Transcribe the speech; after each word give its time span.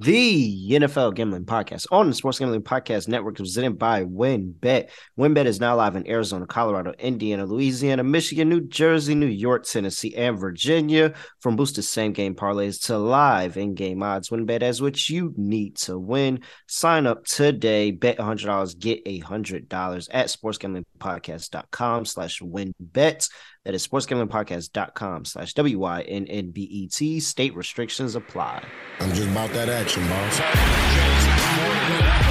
The 0.00 0.70
NFL 0.70 1.14
Gambling 1.14 1.44
Podcast 1.44 1.86
on 1.90 2.08
the 2.08 2.14
Sports 2.14 2.38
Gambling 2.38 2.62
Podcast 2.62 3.06
Network 3.06 3.36
presented 3.36 3.78
by 3.78 4.04
WynnBET. 4.04 4.88
WynnBET 5.18 5.44
is 5.44 5.60
now 5.60 5.76
live 5.76 5.94
in 5.94 6.08
Arizona, 6.08 6.46
Colorado, 6.46 6.94
Indiana, 6.98 7.44
Louisiana, 7.44 8.02
Michigan, 8.02 8.48
New 8.48 8.62
Jersey, 8.62 9.14
New 9.14 9.26
York, 9.26 9.64
Tennessee, 9.64 10.16
and 10.16 10.38
Virginia. 10.38 11.12
From 11.40 11.54
boosted 11.54 11.84
same 11.84 12.14
game 12.14 12.34
parlays 12.34 12.86
to 12.86 12.96
live 12.96 13.58
in 13.58 13.74
game 13.74 14.02
odds, 14.02 14.30
WynnBET 14.30 14.62
has 14.62 14.80
what 14.80 15.10
you 15.10 15.34
need 15.36 15.76
to 15.76 15.98
win. 15.98 16.40
Sign 16.66 17.06
up 17.06 17.26
today, 17.26 17.90
bet 17.90 18.16
$100, 18.16 18.78
get 18.78 19.04
$100 19.04 20.08
at 20.10 20.26
sportsgamblingpodcast.com 20.28 22.06
slash 22.06 22.40
wynnbet. 22.40 23.28
That 23.64 23.74
is 23.74 23.86
sportsgamblingpodcast.com 23.86 25.26
slash 25.26 25.52
W-Y-N-N-B-E-T. 25.54 27.20
State 27.20 27.54
restrictions 27.54 28.14
apply. 28.14 28.64
I'm 29.00 29.12
just 29.12 29.30
about 29.30 29.50
that 29.50 29.68
action, 29.68 30.02
boss. 30.08 32.29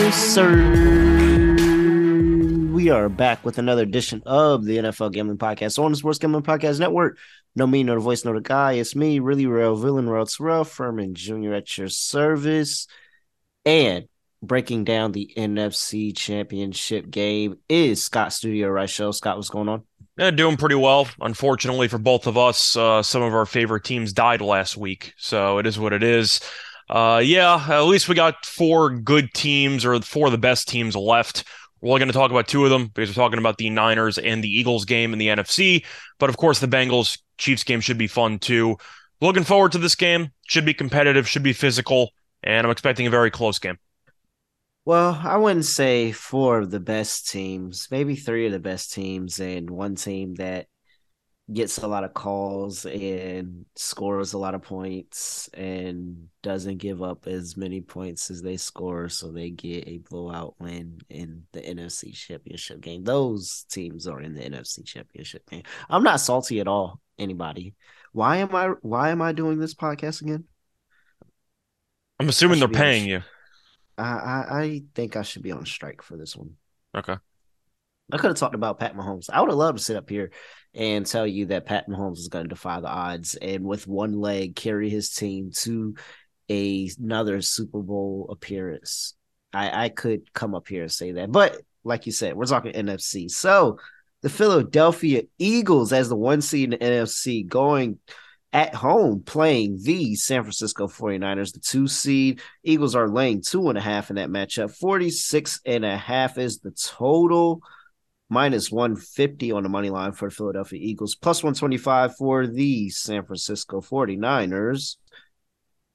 Yes, 0.00 0.16
sir. 0.34 0.50
We 2.72 2.90
are 2.90 3.08
back 3.08 3.44
with 3.44 3.58
another 3.58 3.82
edition 3.82 4.20
of 4.26 4.64
the 4.64 4.78
NFL 4.78 5.12
Gambling 5.12 5.38
Podcast 5.38 5.78
on 5.78 5.92
the 5.92 5.96
Sports 5.96 6.18
Gambling 6.18 6.42
Podcast 6.42 6.80
Network. 6.80 7.18
No 7.54 7.68
me, 7.68 7.84
no 7.84 7.94
the 7.94 8.00
voice, 8.00 8.24
no 8.24 8.34
the 8.34 8.40
guy. 8.40 8.72
It's 8.72 8.96
me, 8.96 9.20
really 9.20 9.46
real 9.46 9.76
villain, 9.76 10.08
real 10.08 10.26
Terrell 10.26 10.64
Furman 10.64 11.14
Jr. 11.14 11.54
at 11.54 11.78
your 11.78 11.86
service. 11.86 12.88
And 13.64 14.08
breaking 14.42 14.82
down 14.84 15.12
the 15.12 15.32
NFC 15.36 16.16
Championship 16.16 17.10
game 17.10 17.58
is 17.68 18.02
Scott 18.02 18.32
Studio 18.32 18.70
Right 18.70 18.90
Show. 18.90 19.12
Scott, 19.12 19.36
what's 19.36 19.50
going 19.50 19.68
on? 19.68 19.84
Yeah, 20.18 20.32
doing 20.32 20.56
pretty 20.56 20.74
well. 20.74 21.08
Unfortunately 21.20 21.86
for 21.86 21.98
both 21.98 22.26
of 22.26 22.36
us, 22.36 22.74
uh, 22.76 23.04
some 23.04 23.22
of 23.22 23.32
our 23.34 23.46
favorite 23.46 23.84
teams 23.84 24.12
died 24.12 24.40
last 24.40 24.76
week, 24.76 25.14
so 25.16 25.58
it 25.58 25.66
is 25.66 25.78
what 25.78 25.92
it 25.92 26.02
is. 26.02 26.40
Uh, 26.90 27.22
yeah, 27.24 27.64
at 27.68 27.82
least 27.82 28.08
we 28.08 28.16
got 28.16 28.44
four 28.44 28.90
good 28.90 29.32
teams 29.32 29.84
or 29.84 30.00
four 30.00 30.26
of 30.26 30.32
the 30.32 30.38
best 30.38 30.66
teams 30.66 30.96
left. 30.96 31.44
We're 31.80 31.90
only 31.90 32.00
going 32.00 32.08
to 32.08 32.18
talk 32.18 32.32
about 32.32 32.48
two 32.48 32.64
of 32.64 32.70
them 32.70 32.88
because 32.88 33.08
we're 33.08 33.22
talking 33.22 33.38
about 33.38 33.58
the 33.58 33.70
Niners 33.70 34.18
and 34.18 34.42
the 34.42 34.48
Eagles 34.48 34.84
game 34.84 35.12
in 35.12 35.20
the 35.20 35.28
NFC. 35.28 35.84
But 36.18 36.30
of 36.30 36.36
course, 36.36 36.58
the 36.58 36.66
Bengals 36.66 37.20
Chiefs 37.38 37.62
game 37.62 37.80
should 37.80 37.96
be 37.96 38.08
fun 38.08 38.40
too. 38.40 38.76
Looking 39.20 39.44
forward 39.44 39.70
to 39.72 39.78
this 39.78 39.94
game. 39.94 40.32
Should 40.48 40.64
be 40.64 40.74
competitive, 40.74 41.28
should 41.28 41.44
be 41.44 41.52
physical, 41.52 42.10
and 42.42 42.66
I'm 42.66 42.72
expecting 42.72 43.06
a 43.06 43.10
very 43.10 43.30
close 43.30 43.60
game. 43.60 43.78
Well, 44.84 45.20
I 45.22 45.36
wouldn't 45.36 45.66
say 45.66 46.10
four 46.10 46.58
of 46.58 46.72
the 46.72 46.80
best 46.80 47.30
teams, 47.30 47.86
maybe 47.92 48.16
three 48.16 48.46
of 48.46 48.52
the 48.52 48.58
best 48.58 48.92
teams, 48.92 49.38
and 49.38 49.70
one 49.70 49.94
team 49.94 50.34
that 50.36 50.66
gets 51.52 51.78
a 51.78 51.86
lot 51.86 52.04
of 52.04 52.14
calls 52.14 52.86
and 52.86 53.64
scores 53.74 54.32
a 54.32 54.38
lot 54.38 54.54
of 54.54 54.62
points 54.62 55.48
and 55.54 56.28
doesn't 56.42 56.78
give 56.78 57.02
up 57.02 57.26
as 57.26 57.56
many 57.56 57.80
points 57.80 58.30
as 58.30 58.42
they 58.42 58.56
score, 58.56 59.08
so 59.08 59.30
they 59.30 59.50
get 59.50 59.88
a 59.88 59.98
blowout 59.98 60.54
win 60.58 61.00
in 61.08 61.44
the 61.52 61.60
NFC 61.60 62.14
Championship 62.14 62.80
game. 62.80 63.04
Those 63.04 63.64
teams 63.70 64.06
are 64.06 64.20
in 64.20 64.34
the 64.34 64.42
NFC 64.42 64.84
Championship 64.84 65.48
game. 65.48 65.62
I'm 65.88 66.02
not 66.02 66.20
salty 66.20 66.60
at 66.60 66.68
all. 66.68 67.00
Anybody? 67.18 67.74
Why 68.12 68.38
am 68.38 68.54
I? 68.54 68.68
Why 68.82 69.10
am 69.10 69.20
I 69.22 69.32
doing 69.32 69.58
this 69.58 69.74
podcast 69.74 70.22
again? 70.22 70.44
I'm 72.18 72.28
assuming 72.28 72.60
they're 72.60 72.68
should 72.68 72.72
be 72.72 72.78
on 72.78 72.82
paying 72.82 73.04
sh- 73.04 73.08
you. 73.08 73.22
I 73.98 74.02
I, 74.02 74.60
I 74.62 74.82
think 74.94 75.16
I 75.16 75.22
should 75.22 75.42
be 75.42 75.52
on 75.52 75.66
strike 75.66 76.02
for 76.02 76.16
this 76.16 76.36
one. 76.36 76.56
Okay. 76.96 77.16
I 78.12 78.18
could 78.18 78.28
have 78.28 78.36
talked 78.36 78.54
about 78.54 78.78
Pat 78.78 78.96
Mahomes. 78.96 79.30
I 79.32 79.40
would 79.40 79.50
have 79.50 79.58
loved 79.58 79.78
to 79.78 79.84
sit 79.84 79.96
up 79.96 80.08
here 80.08 80.30
and 80.74 81.04
tell 81.04 81.26
you 81.26 81.46
that 81.46 81.66
Pat 81.66 81.88
Mahomes 81.88 82.18
is 82.18 82.28
going 82.28 82.44
to 82.44 82.48
defy 82.48 82.80
the 82.80 82.88
odds 82.88 83.34
and 83.34 83.64
with 83.64 83.86
one 83.86 84.20
leg 84.20 84.54
carry 84.54 84.88
his 84.88 85.10
team 85.10 85.50
to 85.52 85.94
a, 86.48 86.90
another 86.98 87.40
Super 87.40 87.80
Bowl 87.80 88.28
appearance. 88.30 89.14
I, 89.52 89.84
I 89.84 89.88
could 89.88 90.32
come 90.32 90.54
up 90.54 90.68
here 90.68 90.82
and 90.82 90.92
say 90.92 91.12
that. 91.12 91.32
But 91.32 91.60
like 91.84 92.06
you 92.06 92.12
said, 92.12 92.36
we're 92.36 92.46
talking 92.46 92.72
NFC. 92.72 93.30
So 93.30 93.78
the 94.22 94.28
Philadelphia 94.28 95.22
Eagles, 95.38 95.92
as 95.92 96.08
the 96.08 96.16
one 96.16 96.40
seed 96.40 96.64
in 96.64 96.70
the 96.70 96.78
NFC, 96.78 97.46
going 97.46 97.98
at 98.52 98.74
home 98.74 99.22
playing 99.24 99.78
the 99.82 100.14
San 100.16 100.42
Francisco 100.42 100.88
49ers, 100.88 101.52
the 101.52 101.60
two 101.60 101.86
seed. 101.86 102.40
Eagles 102.64 102.94
are 102.94 103.08
laying 103.08 103.42
two 103.42 103.68
and 103.68 103.78
a 103.78 103.80
half 103.80 104.10
in 104.10 104.16
that 104.16 104.28
matchup. 104.28 104.76
46 104.76 105.60
and 105.64 105.84
a 105.84 105.96
half 105.96 106.36
is 106.36 106.58
the 106.58 106.72
total 106.72 107.62
minus 108.30 108.70
150 108.70 109.52
on 109.52 109.64
the 109.64 109.68
money 109.68 109.90
line 109.90 110.12
for 110.12 110.28
the 110.28 110.34
Philadelphia 110.34 110.78
Eagles, 110.80 111.16
plus 111.16 111.42
125 111.42 112.16
for 112.16 112.46
the 112.46 112.88
San 112.88 113.24
Francisco 113.24 113.80
49ers. 113.80 114.96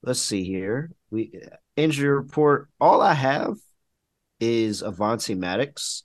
Let's 0.03 0.21
see 0.21 0.43
here. 0.43 0.91
We 1.09 1.41
injury 1.75 2.09
report. 2.09 2.69
All 2.79 3.01
I 3.01 3.13
have 3.13 3.55
is 4.39 4.83
Avonte 4.83 5.35
Maddox. 5.35 6.03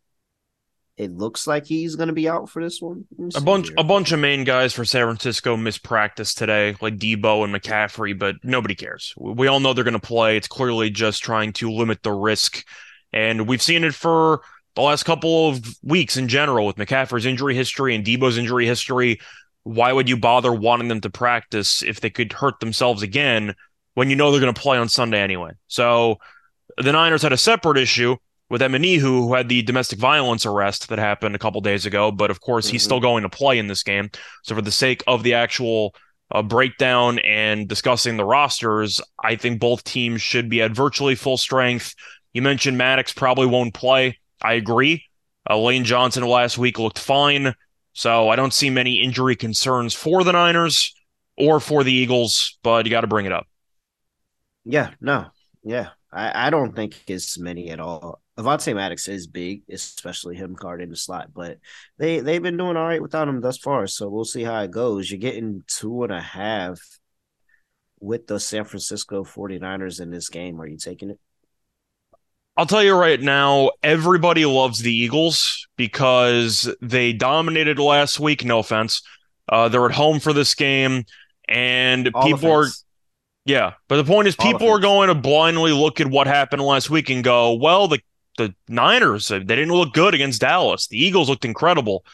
It 0.96 1.12
looks 1.12 1.46
like 1.46 1.66
he's 1.66 1.96
going 1.96 2.08
to 2.08 2.14
be 2.14 2.28
out 2.28 2.50
for 2.50 2.62
this 2.62 2.80
one. 2.80 3.06
A 3.34 3.41
bunch 3.41 3.68
here. 3.68 3.76
a 3.78 3.84
bunch 3.84 4.12
of 4.12 4.20
main 4.20 4.44
guys 4.44 4.74
for 4.74 4.84
San 4.84 5.06
Francisco 5.06 5.56
missed 5.56 5.82
practice 5.82 6.34
today, 6.34 6.76
like 6.80 6.98
Deebo 6.98 7.42
and 7.42 7.54
McCaffrey, 7.54 8.18
but 8.18 8.36
nobody 8.42 8.74
cares. 8.74 9.14
We 9.16 9.47
all 9.47 9.60
know 9.60 9.72
they're 9.72 9.84
going 9.84 9.94
to 9.94 9.98
play. 9.98 10.36
It's 10.36 10.48
clearly 10.48 10.91
just 10.91 11.22
trying 11.22 11.54
to 11.54 11.70
limit 11.70 12.02
the 12.02 12.12
risk. 12.12 12.66
And 13.14 13.48
we've 13.48 13.62
seen 13.62 13.82
it 13.82 13.94
for 13.94 14.42
the 14.76 14.82
last 14.82 15.04
couple 15.04 15.48
of 15.48 15.62
weeks 15.82 16.16
in 16.16 16.28
general 16.28 16.66
with 16.66 16.76
McCaffrey's 16.76 17.26
injury 17.26 17.54
history 17.54 17.94
and 17.94 18.04
Deebo's 18.04 18.38
injury 18.38 18.66
history. 18.66 19.20
Why 19.64 19.92
would 19.92 20.08
you 20.08 20.16
bother 20.16 20.53
wanting 20.53 20.88
them 20.88 21.00
to 21.03 21.10
practice 21.10 21.82
if 21.82 22.00
they 22.00 22.10
could 22.10 22.32
hurt 22.32 22.60
themselves 22.60 23.03
again 23.03 23.54
when 23.94 24.09
you 24.09 24.16
know 24.16 24.30
they're 24.30 24.41
going 24.41 24.54
to 24.54 24.60
play 24.60 24.78
on 24.78 24.88
Sunday 24.88 25.20
anyway? 25.20 25.50
So 25.69 26.19
the 26.78 26.92
Niners 26.92 27.22
had 27.22 27.32
a 27.32 27.36
separate 27.36 27.76
issue 27.78 28.16
with 28.48 28.62
Eminihu, 28.62 29.00
who 29.00 29.34
had 29.34 29.48
the 29.48 29.62
domestic 29.62 29.98
violence 29.98 30.44
arrest 30.47 30.88
that 30.88 30.98
happened 30.98 31.34
a 31.34 31.38
couple 31.38 31.60
days 31.60 31.86
ago. 31.86 32.10
But 32.10 32.30
of 32.30 32.41
course, 32.41 32.69
he's 32.69 32.82
Mhm. 32.82 32.84
still 32.84 33.00
going 33.00 33.22
to 33.22 33.28
play 33.28 33.59
in 33.59 33.66
this 33.69 33.82
game. 33.82 34.10
So 34.44 34.54
for 34.54 34.62
the 34.62 34.72
sake 34.72 35.03
of 35.06 35.22
the 35.22 35.34
actual 35.34 35.94
uh, 36.32 36.42
breakdown 36.42 37.19
and 37.20 37.66
discussing 37.66 38.16
the 38.16 38.25
rosters, 38.25 39.00
I 39.22 39.34
think 39.34 39.59
both 39.59 39.82
teams 39.82 40.22
should 40.22 40.48
be 40.48 40.62
at 40.62 40.70
virtually 40.70 41.16
full 41.16 41.36
strength. 41.36 41.92
You 42.32 42.41
mentioned 42.41 42.78
Maddox 42.78 43.12
probably 43.12 43.47
won't 43.47 43.75
play. 43.75 44.16
I 44.42 44.54
agree. 44.54 45.04
Uh, 45.48 45.58
Lane 45.58 45.84
Johnson 45.84 46.24
last 46.24 46.58
week 46.58 46.78
looked 46.78 46.98
fine. 46.98 47.54
So 47.92 48.28
I 48.28 48.36
don't 48.36 48.54
see 48.54 48.70
many 48.70 49.02
injury 49.02 49.36
concerns 49.36 49.94
for 49.94 50.22
the 50.24 50.32
Niners 50.32 50.94
or 51.36 51.60
for 51.60 51.82
the 51.84 51.92
Eagles, 51.92 52.58
but 52.62 52.86
you 52.86 52.90
got 52.90 53.00
to 53.00 53.06
bring 53.06 53.26
it 53.26 53.32
up. 53.32 53.46
Yeah, 54.64 54.90
no, 55.00 55.26
yeah, 55.64 55.90
I, 56.12 56.46
I 56.46 56.50
don't 56.50 56.76
think 56.76 57.02
it's 57.06 57.38
many 57.38 57.70
at 57.70 57.80
all. 57.80 58.20
Avonte 58.38 58.74
Maddox 58.74 59.08
is 59.08 59.26
big, 59.26 59.62
especially 59.70 60.36
him 60.36 60.54
guarding 60.54 60.90
the 60.90 60.96
slot, 60.96 61.32
but 61.34 61.58
they 61.98 62.20
they've 62.20 62.42
been 62.42 62.56
doing 62.56 62.76
all 62.76 62.86
right 62.86 63.02
without 63.02 63.28
him 63.28 63.40
thus 63.40 63.58
far. 63.58 63.86
So 63.86 64.08
we'll 64.08 64.24
see 64.24 64.44
how 64.44 64.60
it 64.62 64.70
goes. 64.70 65.10
You're 65.10 65.18
getting 65.18 65.64
two 65.66 66.04
and 66.04 66.12
a 66.12 66.20
half 66.20 66.80
with 68.00 68.26
the 68.26 68.40
San 68.40 68.64
Francisco 68.64 69.24
49ers 69.24 70.00
in 70.00 70.10
this 70.10 70.28
game. 70.28 70.60
Are 70.60 70.66
you 70.66 70.78
taking 70.78 71.10
it? 71.10 71.20
I'll 72.60 72.66
tell 72.66 72.82
you 72.82 72.94
right 72.94 73.19
now, 73.19 73.71
everybody 73.83 74.45
loves 74.45 74.80
the 74.80 74.92
Eagles 74.92 75.66
because 75.78 76.68
they 76.83 77.15
dominated 77.15 77.78
last 77.78 78.21
week. 78.21 78.45
No 78.45 78.59
offense. 78.59 79.01
Uh, 79.48 79.71
they're 79.71 79.86
at 79.86 79.92
home 79.92 80.21
for 80.21 80.34
this 80.34 80.54
game, 80.54 81.07
and 81.48 82.10
All 82.12 82.22
people 82.22 82.53
are 82.53 82.66
yeah. 83.47 83.72
But 83.89 83.97
the 83.97 84.04
point 84.04 84.28
is, 84.28 84.36
All 84.39 84.53
people 84.53 84.68
are 84.68 84.78
going 84.78 85.09
to 85.09 85.15
blindly 85.15 85.72
look 85.72 86.03
at 86.03 86.09
what 86.09 86.27
happened 86.27 86.60
last 86.60 86.91
week 86.91 87.09
and 87.09 87.24
go, 87.24 87.54
"Well, 87.54 87.89
the 87.89 88.03
the 88.36 88.54
Niners 88.68 89.28
they 89.28 89.39
didn't 89.39 89.72
look 89.72 89.95
good 89.95 90.13
against 90.13 90.42
Dallas. 90.42 90.86
The 90.86 91.03
Eagles 91.03 91.30
looked 91.30 91.47
incredible." 91.47 92.04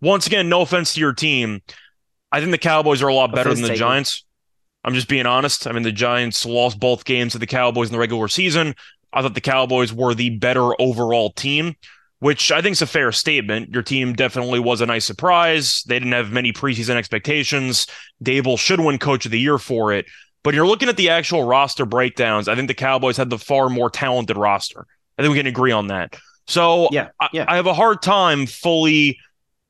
Once 0.00 0.26
again, 0.26 0.48
no 0.48 0.62
offense 0.62 0.94
to 0.94 1.00
your 1.00 1.12
team, 1.12 1.60
I 2.32 2.40
think 2.40 2.52
the 2.52 2.58
Cowboys 2.58 3.02
are 3.02 3.08
a 3.08 3.14
lot 3.14 3.34
better 3.34 3.50
Offense 3.50 3.60
than 3.60 3.72
the. 3.72 3.78
Giants. 3.78 4.24
I'm 4.82 4.94
just 4.94 5.08
being 5.08 5.26
honest. 5.26 5.66
I 5.66 5.72
mean, 5.72 5.82
the 5.82 5.92
Giants 5.92 6.46
lost 6.46 6.80
both 6.80 7.04
games 7.04 7.32
to 7.32 7.38
the 7.38 7.46
Cowboys 7.46 7.88
in 7.88 7.92
the 7.92 7.98
regular 7.98 8.28
season. 8.28 8.74
I 9.12 9.22
thought 9.22 9.34
the 9.34 9.40
Cowboys 9.40 9.92
were 9.92 10.14
the 10.14 10.30
better 10.30 10.80
overall 10.80 11.30
team, 11.30 11.74
which 12.20 12.52
I 12.52 12.62
think 12.62 12.74
is 12.74 12.82
a 12.82 12.86
fair 12.86 13.12
statement. 13.12 13.70
Your 13.72 13.82
team 13.82 14.12
definitely 14.12 14.60
was 14.60 14.80
a 14.80 14.86
nice 14.86 15.04
surprise. 15.04 15.82
They 15.86 15.98
didn't 15.98 16.12
have 16.12 16.32
many 16.32 16.52
preseason 16.52 16.96
expectations. 16.96 17.86
Daboll 18.22 18.58
should 18.58 18.80
win 18.80 18.98
Coach 18.98 19.24
of 19.26 19.32
the 19.32 19.40
Year 19.40 19.58
for 19.58 19.92
it. 19.92 20.06
But 20.42 20.54
you're 20.54 20.66
looking 20.66 20.88
at 20.88 20.96
the 20.96 21.10
actual 21.10 21.44
roster 21.44 21.84
breakdowns. 21.84 22.48
I 22.48 22.54
think 22.54 22.68
the 22.68 22.74
Cowboys 22.74 23.16
had 23.16 23.30
the 23.30 23.38
far 23.38 23.68
more 23.68 23.90
talented 23.90 24.36
roster. 24.36 24.86
I 25.18 25.22
think 25.22 25.32
we 25.32 25.38
can 25.38 25.46
agree 25.46 25.72
on 25.72 25.88
that. 25.88 26.18
So 26.46 26.88
Yeah, 26.90 27.08
yeah. 27.32 27.44
I, 27.46 27.52
I 27.52 27.56
have 27.56 27.66
a 27.66 27.74
hard 27.74 28.02
time 28.02 28.46
fully 28.46 29.18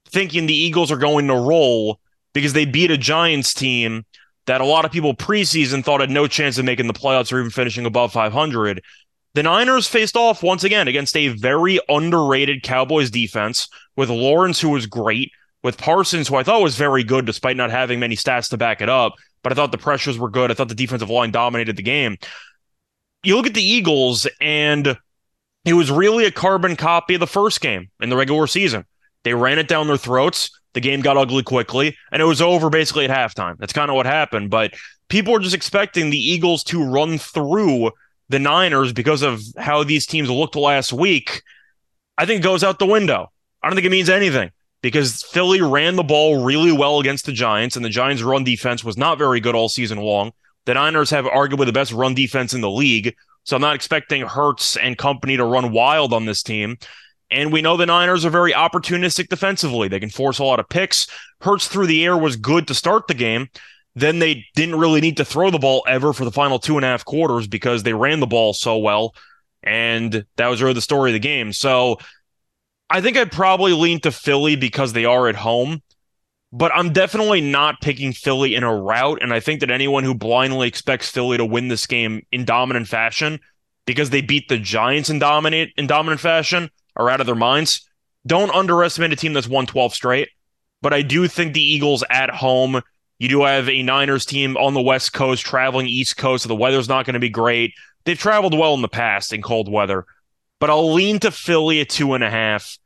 thinking 0.07 0.47
the 0.47 0.55
Eagles 0.55 0.93
are 0.93 0.97
going 0.97 1.27
to 1.29 1.35
roll 1.35 2.01
because 2.33 2.53
they 2.53 2.65
beat 2.65 2.91
a 2.91 2.97
Giants 2.97 3.55
team 3.55 4.05
that 4.47 4.61
a 4.61 4.65
lot 4.65 4.85
of 4.85 4.93
people 4.93 5.15
preseason 5.15 5.85
thought 5.85 6.01
had 6.01 6.11
no 6.11 6.27
chance 6.27 6.59
of 6.59 6.65
making 6.65 6.87
the 6.87 6.93
playoffs 6.93 7.33
or 7.33 7.39
even 7.39 7.51
finishing 7.51 7.87
above 7.87 8.13
500. 8.13 8.83
The 9.35 9.43
Niners 9.45 9.87
faced 9.87 10.17
off 10.17 10.43
once 10.43 10.65
again 10.65 10.89
against 10.89 11.17
a 11.17 11.29
very 11.29 11.79
underrated 11.89 12.63
Cowboys 12.63 13.11
defense 13.11 13.69
with 13.97 14.11
Lawrence, 14.11 14.61
who 14.61 14.71
was 14.71 14.87
great, 14.87 15.31
with 15.63 15.79
Parsons, 15.79 16.29
who 16.29 16.37
I 16.37 16.43
thought 16.43 16.63
was 16.63 16.77
very 16.77 17.05
good 17.05 17.27
despite 17.27 17.57
not 17.57 17.71
having 17.71 18.01
many 18.01 18.17
stats 18.17 18.51
to 18.51 18.57
back 18.57 18.81
it 18.81 18.89
up. 18.89 19.15
But 19.43 19.53
I 19.53 19.55
thought 19.55 19.73
the 19.73 19.79
pressures 19.79 20.19
were 20.19 20.31
good. 20.31 20.51
I 20.51 20.55
thought 20.55 20.69
the 20.69 20.75
defensive 20.75 21.11
line 21.11 21.31
dominated 21.31 21.77
the 21.77 21.83
game. 21.83 22.17
You 23.23 23.37
look 23.37 23.47
at 23.47 23.55
the 23.55 23.63
Eagles, 23.63 24.27
and 24.41 24.99
it 25.65 25.75
was 25.75 25.91
really 25.91 26.25
a 26.25 26.33
carbon 26.33 26.75
copy 26.75 27.15
of 27.15 27.21
the 27.21 27.27
first 27.27 27.61
game 27.61 27.89
in 28.01 28.11
the 28.11 28.17
regular 28.17 28.47
season. 28.47 28.85
They 29.23 29.35
ran 29.35 29.59
it 29.59 29.69
down 29.69 29.87
their 29.87 29.97
throats. 29.97 30.51
The 30.73 30.81
game 30.81 31.01
got 31.01 31.17
ugly 31.17 31.43
quickly, 31.43 31.97
and 32.11 32.21
it 32.23 32.25
was 32.27 32.41
over 32.41 32.71
basically 32.71 33.05
at 33.05 33.11
halftime. 33.11 33.57
That's 33.59 33.73
kind 33.73 33.91
of 33.91 33.97
what 33.97 34.07
happened. 34.07 34.51
But 34.51 34.75
people 35.09 35.35
are 35.35 35.41
just 35.41 35.55
expecting 35.55 36.11
the 36.11 36.19
Eagles 36.19 36.65
to 36.65 36.83
run 36.83 37.19
through 37.19 37.91
the 38.31 38.39
Niners 38.39 38.93
because 38.93 39.23
of 39.23 39.43
how 39.59 39.85
these 39.85 40.07
teams 40.07 40.31
looked 40.31 40.57
last 40.57 40.93
week. 40.93 41.43
I 42.17 42.25
think 42.25 42.41
it 42.41 42.45
goes 42.45 42.65
out 42.65 42.79
the 42.79 42.87
window. 42.87 43.31
I 43.63 43.69
don't 43.69 43.75
think 43.75 43.87
it 43.87 43.91
means 43.91 44.09
anything 44.09 44.53
because 44.83 45.23
Philly 45.25 45.61
ran 45.61 45.97
the 45.97 46.03
ball 46.03 46.43
really 46.45 46.73
well 46.73 47.01
against 47.01 47.27
the 47.27 47.33
Giants, 47.33 47.77
and 47.77 47.85
the 47.85 47.91
Giants' 47.91 48.23
run 48.23 48.45
defense 48.45 48.83
was 48.85 48.97
not 48.97 49.19
very 49.19 49.41
good 49.41 49.55
all 49.55 49.69
season 49.69 49.99
long. 49.99 50.33
The 50.65 50.75
Niners 50.75 51.11
have 51.11 51.25
arguably 51.25 51.67
the 51.67 51.73
best 51.73 51.93
run 51.93 52.15
defense 52.15 52.55
in 52.55 52.61
the 52.61 52.71
league, 52.71 53.15
so 53.43 53.57
I'm 53.57 53.63
not 53.63 53.75
expecting 53.75 54.23
Hurts 54.23 54.77
and 54.77 54.97
company 54.97 55.37
to 55.37 55.45
run 55.45 55.73
wild 55.73 56.13
on 56.13 56.25
this 56.25 56.43
team. 56.43 56.79
And 57.33 57.53
we 57.53 57.63
know 57.63 57.77
the 57.77 57.87
Niners 57.87 58.25
are 58.25 58.31
very 58.31 58.53
opportunistic 58.53 59.29
defensively. 59.29 59.89
They 59.89 60.01
can 60.01 60.11
force 60.11 60.39
a 60.39 60.45
lot 60.45 60.61
of 60.61 60.69
picks. 60.69 61.07
Hurts 61.41 61.69
through 61.69 61.87
the 61.87 62.05
air 62.05 62.17
was 62.17 62.37
good 62.37 62.69
to 62.69 62.75
start 62.75 63.07
the 63.09 63.15
game. 63.15 63.49
Then 63.95 64.19
they 64.19 64.45
didn't 64.55 64.79
really 64.79 65.01
need 65.01 65.17
to 65.17 65.25
throw 65.25 65.51
the 65.51 65.59
ball 65.59 65.85
ever 65.89 66.13
for 66.13 66.25
the 66.25 66.31
final 66.31 66.59
two 66.59 66.77
and 66.77 66.85
a 66.85 66.89
half 66.89 67.05
quarters 67.05 67.47
because 67.47 67.83
they 67.83 67.93
ran 67.93 68.21
the 68.21 68.27
ball 68.27 68.53
so 68.53 68.79
well. 68.79 69.15
And 69.63 70.25
that 70.37 70.47
was 70.47 70.63
really 70.63 70.75
the 70.75 70.81
story 70.81 71.11
of 71.11 71.15
the 71.15 71.19
game. 71.19 71.53
So 71.53 71.99
I 72.89 73.01
think 73.01 73.17
I'd 73.17 73.33
probably 73.33 73.73
lean 73.73 74.01
to 74.01 74.13
Philly 74.13 74.57
because 74.57 74.93
they 74.93 75.05
are 75.05 75.29
at 75.29 75.37
home, 75.37 75.83
but 76.53 76.73
I'm 76.75 76.93
definitely 76.93 77.41
not 77.41 77.81
picking 77.81 78.13
Philly 78.13 78.55
in 78.55 78.63
a 78.63 78.75
rout. 78.75 79.19
And 79.23 79.33
I 79.35 79.41
think 79.41 79.61
that 79.61 79.71
anyone 79.71 80.05
who 80.05 80.15
blindly 80.15 80.69
expects 80.69 81.09
Philly 81.09 81.37
to 81.37 81.45
win 81.45 81.69
this 81.69 81.87
game 81.87 82.23
in 82.33 82.45
dominant 82.45 82.89
fashion 82.89 83.41
because 83.87 84.11
they 84.11 84.21
beat 84.21 84.49
the 84.49 84.59
Giants 84.59 85.11
in 85.11 85.19
dominant 85.19 85.73
in 85.77 85.87
dominant 85.87 86.21
fashion 86.21 86.71
are 86.97 87.11
out 87.11 87.21
of 87.21 87.27
their 87.27 87.35
minds. 87.35 87.89
Don't 88.27 88.51
underestimate 88.51 89.13
a 89.13 89.17
team 89.17 89.33
that's 89.33 89.49
won 89.49 89.67
12 89.67 89.95
straight. 89.95 90.29
But 90.83 90.95
I 90.95 91.03
do 91.03 91.29
think 91.29 91.53
the 91.53 91.63
Eagles 91.63 92.03
at 92.09 92.31
home, 92.31 92.81
you 93.21 93.29
do 93.29 93.45
have 93.45 93.69
a 93.69 93.83
Niners 93.83 94.25
team 94.25 94.57
on 94.57 94.75
the 94.75 94.81
West 94.81 95.13
Coast 95.13 95.45
traveling 95.45 95.87
East 95.87 96.17
Coast, 96.17 96.43
so 96.43 96.49
the 96.49 96.57
weather's 96.57 96.89
not 96.89 97.05
going 97.07 97.15
to 97.15 97.21
be 97.21 97.29
great. 97.29 97.75
They've 98.05 98.19
traveled 98.19 98.59
well 98.59 98.75
in 98.75 98.83
the 98.83 98.89
past 98.89 99.33
in 99.33 99.43
cold 99.43 99.71
weather, 99.71 100.07
but 100.59 100.71
I'll 100.71 100.93
lean 100.93 101.21
to 101.21 101.31
Philly 101.31 101.83
at 101.83 101.91
two 101.91 102.15
and 102.15 102.25
a 102.25 102.31
half. 102.31 102.79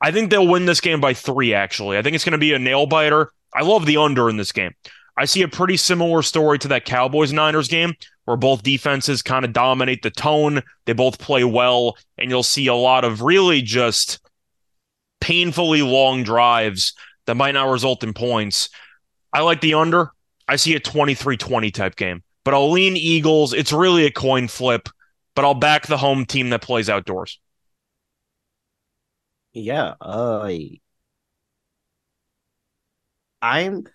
I 0.00 0.12
think 0.12 0.30
they'll 0.30 0.46
win 0.46 0.66
this 0.66 0.80
game 0.80 1.00
by 1.00 1.14
three, 1.14 1.52
actually. 1.52 1.98
I 1.98 2.02
think 2.02 2.14
it's 2.14 2.24
going 2.24 2.32
to 2.32 2.38
be 2.38 2.54
a 2.54 2.58
nail 2.60 2.86
biter. 2.86 3.30
I 3.52 3.62
love 3.62 3.84
the 3.84 3.96
under 3.96 4.30
in 4.30 4.36
this 4.36 4.52
game. 4.52 4.72
I 5.18 5.26
see 5.26 5.42
a 5.42 5.48
pretty 5.48 5.76
similar 5.76 6.22
story 6.22 6.58
to 6.60 6.68
that 6.68 6.84
Cowboys 6.84 7.32
Niners 7.32 7.68
game 7.68 7.94
where 8.24 8.36
both 8.36 8.62
defenses 8.62 9.20
kind 9.20 9.44
of 9.44 9.52
dominate 9.52 10.02
the 10.02 10.10
tone. 10.10 10.62
They 10.86 10.92
both 10.92 11.18
play 11.18 11.42
well, 11.42 11.96
and 12.16 12.30
you'll 12.30 12.44
see 12.44 12.68
a 12.68 12.74
lot 12.74 13.04
of 13.04 13.20
really 13.20 13.62
just 13.62 14.20
painfully 15.20 15.82
long 15.82 16.22
drives 16.22 16.94
that 17.26 17.36
might 17.36 17.52
not 17.52 17.70
result 17.70 18.04
in 18.04 18.12
points. 18.12 18.68
I 19.32 19.40
like 19.40 19.60
the 19.60 19.74
under. 19.74 20.12
I 20.48 20.56
see 20.56 20.74
a 20.74 20.80
23 20.80 21.36
20 21.36 21.70
type 21.70 21.96
game, 21.96 22.22
but 22.44 22.54
I'll 22.54 22.70
lean 22.70 22.96
Eagles. 22.96 23.52
It's 23.52 23.72
really 23.72 24.04
a 24.06 24.10
coin 24.10 24.48
flip, 24.48 24.88
but 25.34 25.44
I'll 25.44 25.54
back 25.54 25.86
the 25.86 25.96
home 25.96 26.26
team 26.26 26.50
that 26.50 26.62
plays 26.62 26.90
outdoors. 26.90 27.38
Yeah, 29.52 29.94
uh, 30.00 30.48
I'm. 33.40 33.86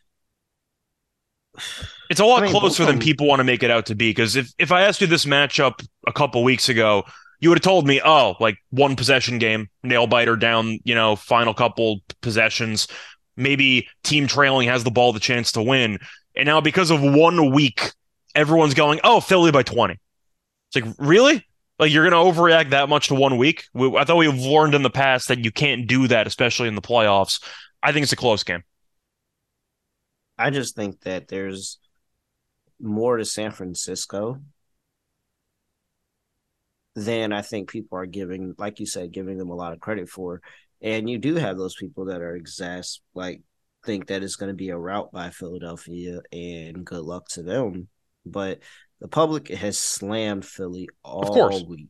It's 2.09 2.19
a 2.19 2.25
lot 2.25 2.43
I 2.43 2.45
mean, 2.45 2.51
closer 2.51 2.85
than 2.85 2.99
people 2.99 3.27
want 3.27 3.39
to 3.39 3.43
make 3.43 3.63
it 3.63 3.71
out 3.71 3.87
to 3.87 3.95
be. 3.95 4.09
Because 4.11 4.35
if, 4.35 4.51
if 4.57 4.71
I 4.71 4.83
asked 4.83 5.01
you 5.01 5.07
this 5.07 5.25
matchup 5.25 5.85
a 6.05 6.13
couple 6.13 6.43
weeks 6.43 6.69
ago, 6.69 7.03
you 7.39 7.49
would 7.49 7.57
have 7.57 7.63
told 7.63 7.87
me, 7.87 8.01
oh, 8.03 8.35
like 8.39 8.57
one 8.69 8.95
possession 8.95 9.39
game, 9.39 9.69
nail 9.83 10.07
biter 10.07 10.35
down, 10.35 10.79
you 10.83 10.95
know, 10.95 11.15
final 11.15 11.53
couple 11.53 11.99
possessions. 12.21 12.87
Maybe 13.37 13.87
team 14.03 14.27
trailing 14.27 14.67
has 14.67 14.83
the 14.83 14.91
ball 14.91 15.13
the 15.13 15.19
chance 15.19 15.53
to 15.53 15.61
win. 15.61 15.99
And 16.35 16.47
now 16.47 16.59
because 16.59 16.91
of 16.91 17.01
one 17.01 17.51
week, 17.51 17.93
everyone's 18.35 18.73
going, 18.73 18.99
oh, 19.03 19.19
Philly 19.19 19.51
by 19.51 19.63
20. 19.63 19.93
It's 19.93 20.85
like, 20.85 20.95
really? 20.97 21.45
Like 21.79 21.91
you're 21.91 22.09
going 22.09 22.33
to 22.33 22.39
overreact 22.39 22.71
that 22.71 22.89
much 22.89 23.09
to 23.09 23.15
one 23.15 23.37
week? 23.37 23.65
We, 23.73 23.95
I 23.95 24.03
thought 24.03 24.17
we've 24.17 24.33
learned 24.35 24.75
in 24.75 24.81
the 24.81 24.89
past 24.89 25.27
that 25.27 25.43
you 25.43 25.51
can't 25.51 25.87
do 25.87 26.07
that, 26.07 26.27
especially 26.27 26.67
in 26.67 26.75
the 26.75 26.81
playoffs. 26.81 27.43
I 27.81 27.91
think 27.91 28.03
it's 28.03 28.13
a 28.13 28.17
close 28.17 28.43
game. 28.43 28.63
I 30.37 30.49
just 30.49 30.75
think 30.75 31.01
that 31.01 31.27
there's 31.27 31.79
more 32.79 33.17
to 33.17 33.25
San 33.25 33.51
Francisco 33.51 34.41
than 36.95 37.31
I 37.31 37.43
think 37.43 37.69
people 37.69 37.97
are 37.97 38.05
giving, 38.05 38.55
like 38.57 38.79
you 38.79 38.85
said, 38.87 39.11
giving 39.11 39.37
them 39.37 39.49
a 39.49 39.55
lot 39.55 39.73
of 39.73 39.79
credit 39.79 40.09
for. 40.09 40.41
And 40.81 41.09
you 41.09 41.17
do 41.17 41.35
have 41.35 41.57
those 41.57 41.75
people 41.75 42.05
that 42.05 42.21
are 42.21 42.37
exas 42.37 42.99
like 43.13 43.41
think 43.85 44.07
that 44.07 44.23
it's 44.23 44.35
going 44.35 44.49
to 44.51 44.55
be 44.55 44.69
a 44.69 44.77
route 44.77 45.11
by 45.11 45.29
Philadelphia, 45.29 46.19
and 46.31 46.85
good 46.85 47.03
luck 47.03 47.27
to 47.29 47.43
them. 47.43 47.87
But 48.25 48.59
the 48.99 49.07
public 49.07 49.47
has 49.49 49.77
slammed 49.77 50.45
Philly 50.45 50.89
all 51.03 51.65
week. 51.67 51.87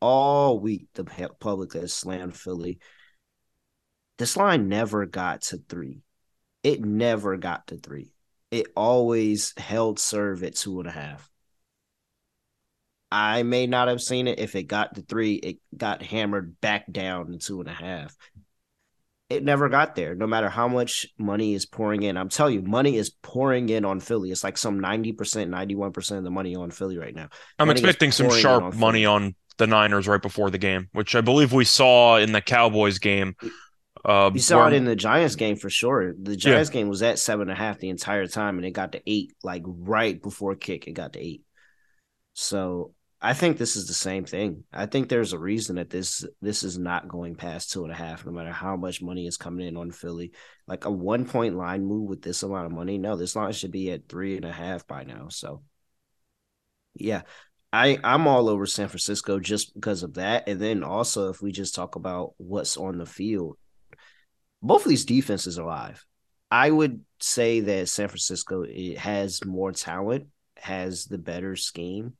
All 0.00 0.58
week, 0.58 0.86
the 0.94 1.04
public 1.40 1.72
has 1.74 1.92
slammed 1.92 2.36
Philly. 2.36 2.78
This 4.18 4.36
line 4.36 4.68
never 4.68 5.06
got 5.06 5.42
to 5.42 5.58
three. 5.68 6.00
It 6.62 6.84
never 6.84 7.36
got 7.36 7.66
to 7.68 7.76
three. 7.76 8.12
It 8.50 8.68
always 8.74 9.52
held 9.56 9.98
serve 9.98 10.42
at 10.42 10.56
two 10.56 10.80
and 10.80 10.88
a 10.88 10.92
half. 10.92 11.28
I 13.10 13.42
may 13.42 13.66
not 13.66 13.88
have 13.88 14.00
seen 14.02 14.28
it. 14.28 14.38
If 14.38 14.54
it 14.54 14.64
got 14.64 14.94
to 14.96 15.02
three, 15.02 15.34
it 15.34 15.58
got 15.76 16.02
hammered 16.02 16.60
back 16.60 16.90
down 16.90 17.32
to 17.32 17.38
two 17.38 17.60
and 17.60 17.68
a 17.68 17.72
half. 17.72 18.14
It 19.30 19.44
never 19.44 19.68
got 19.68 19.94
there, 19.94 20.14
no 20.14 20.26
matter 20.26 20.48
how 20.48 20.68
much 20.68 21.06
money 21.18 21.52
is 21.54 21.66
pouring 21.66 22.02
in. 22.02 22.16
I'm 22.16 22.30
telling 22.30 22.54
you, 22.54 22.62
money 22.62 22.96
is 22.96 23.10
pouring 23.10 23.68
in 23.68 23.84
on 23.84 24.00
Philly. 24.00 24.30
It's 24.30 24.42
like 24.42 24.56
some 24.56 24.80
90%, 24.80 25.14
91% 25.16 26.18
of 26.18 26.24
the 26.24 26.30
money 26.30 26.56
on 26.56 26.70
Philly 26.70 26.96
right 26.96 27.14
now. 27.14 27.28
I'm 27.58 27.68
Money 27.68 27.80
expecting 27.80 28.10
some 28.10 28.30
sharp 28.30 28.64
on 28.64 28.78
money 28.78 29.04
on 29.04 29.34
the 29.58 29.66
Niners 29.66 30.08
right 30.08 30.22
before 30.22 30.50
the 30.50 30.56
game, 30.58 30.88
which 30.92 31.14
I 31.14 31.20
believe 31.20 31.52
we 31.52 31.64
saw 31.66 32.16
in 32.16 32.32
the 32.32 32.40
Cowboys 32.40 32.98
game. 32.98 33.34
Uh, 34.02 34.30
You 34.32 34.40
saw 34.40 34.58
where- 34.58 34.68
it 34.68 34.74
in 34.74 34.84
the 34.84 34.96
Giants 34.96 35.34
game 35.34 35.56
for 35.56 35.68
sure. 35.68 36.14
The 36.22 36.36
Giants 36.36 36.70
game 36.70 36.88
was 36.88 37.02
at 37.02 37.18
seven 37.18 37.50
and 37.50 37.58
a 37.58 37.60
half 37.60 37.80
the 37.80 37.90
entire 37.90 38.26
time, 38.28 38.56
and 38.56 38.64
it 38.66 38.70
got 38.70 38.92
to 38.92 39.02
eight, 39.06 39.32
like 39.42 39.62
right 39.66 40.22
before 40.22 40.54
kick, 40.54 40.86
it 40.86 40.92
got 40.92 41.14
to 41.14 41.18
eight. 41.20 41.42
So 42.32 42.94
I 43.20 43.34
think 43.34 43.58
this 43.58 43.74
is 43.74 43.88
the 43.88 43.94
same 43.94 44.24
thing. 44.24 44.62
I 44.72 44.86
think 44.86 45.08
there's 45.08 45.32
a 45.32 45.38
reason 45.38 45.76
that 45.76 45.90
this 45.90 46.24
this 46.40 46.62
is 46.62 46.78
not 46.78 47.08
going 47.08 47.34
past 47.34 47.72
two 47.72 47.82
and 47.82 47.92
a 47.92 47.96
half, 47.96 48.24
no 48.24 48.30
matter 48.30 48.52
how 48.52 48.76
much 48.76 49.02
money 49.02 49.26
is 49.26 49.36
coming 49.36 49.66
in 49.66 49.76
on 49.76 49.90
Philly. 49.90 50.32
Like 50.68 50.84
a 50.84 50.90
one 50.90 51.24
point 51.24 51.56
line 51.56 51.84
move 51.84 52.08
with 52.08 52.22
this 52.22 52.44
amount 52.44 52.66
of 52.66 52.72
money, 52.72 52.96
no, 52.96 53.16
this 53.16 53.34
line 53.34 53.52
should 53.52 53.72
be 53.72 53.90
at 53.90 54.08
three 54.08 54.36
and 54.36 54.44
a 54.44 54.52
half 54.52 54.86
by 54.86 55.02
now. 55.02 55.28
So 55.30 55.62
yeah, 56.94 57.22
I 57.72 57.98
I'm 58.04 58.28
all 58.28 58.48
over 58.48 58.66
San 58.66 58.86
Francisco 58.86 59.40
just 59.40 59.74
because 59.74 60.04
of 60.04 60.14
that, 60.14 60.48
and 60.48 60.60
then 60.60 60.84
also 60.84 61.30
if 61.30 61.42
we 61.42 61.50
just 61.50 61.74
talk 61.74 61.96
about 61.96 62.34
what's 62.36 62.76
on 62.76 62.98
the 62.98 63.06
field, 63.06 63.58
both 64.62 64.84
of 64.84 64.88
these 64.90 65.04
defenses 65.04 65.58
are 65.58 65.66
live. 65.66 66.04
I 66.52 66.70
would 66.70 67.04
say 67.20 67.60
that 67.60 67.88
San 67.88 68.06
Francisco 68.06 68.62
it 68.62 68.98
has 68.98 69.44
more 69.44 69.72
talent, 69.72 70.28
has 70.56 71.06
the 71.06 71.18
better 71.18 71.56
scheme, 71.56 72.14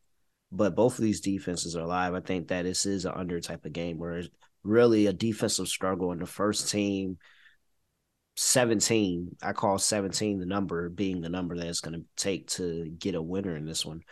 but 0.50 0.74
both 0.74 0.98
of 0.98 1.04
these 1.04 1.20
defenses 1.20 1.76
are 1.76 1.86
live. 1.86 2.14
I 2.14 2.20
think 2.20 2.48
that 2.48 2.62
this 2.62 2.86
is 2.86 3.04
an 3.04 3.12
under 3.14 3.40
type 3.40 3.64
of 3.64 3.72
game 3.72 3.98
where 3.98 4.18
it's 4.18 4.28
really 4.62 5.06
a 5.06 5.12
defensive 5.12 5.68
struggle 5.68 6.12
in 6.12 6.18
the 6.18 6.26
first 6.26 6.70
team 6.70 7.18
17 8.36 9.36
i 9.42 9.52
call 9.52 9.78
17 9.78 10.38
the 10.38 10.46
number 10.46 10.88
being 10.88 11.20
the 11.20 11.28
number 11.28 11.56
that 11.56 11.66
it's 11.66 11.80
going 11.80 11.94
to 11.98 12.04
take 12.16 12.46
to 12.46 12.88
get 12.98 13.16
a 13.16 13.22
winner 13.22 13.56
in 13.56 13.66
this 13.66 13.84
one 13.84 14.02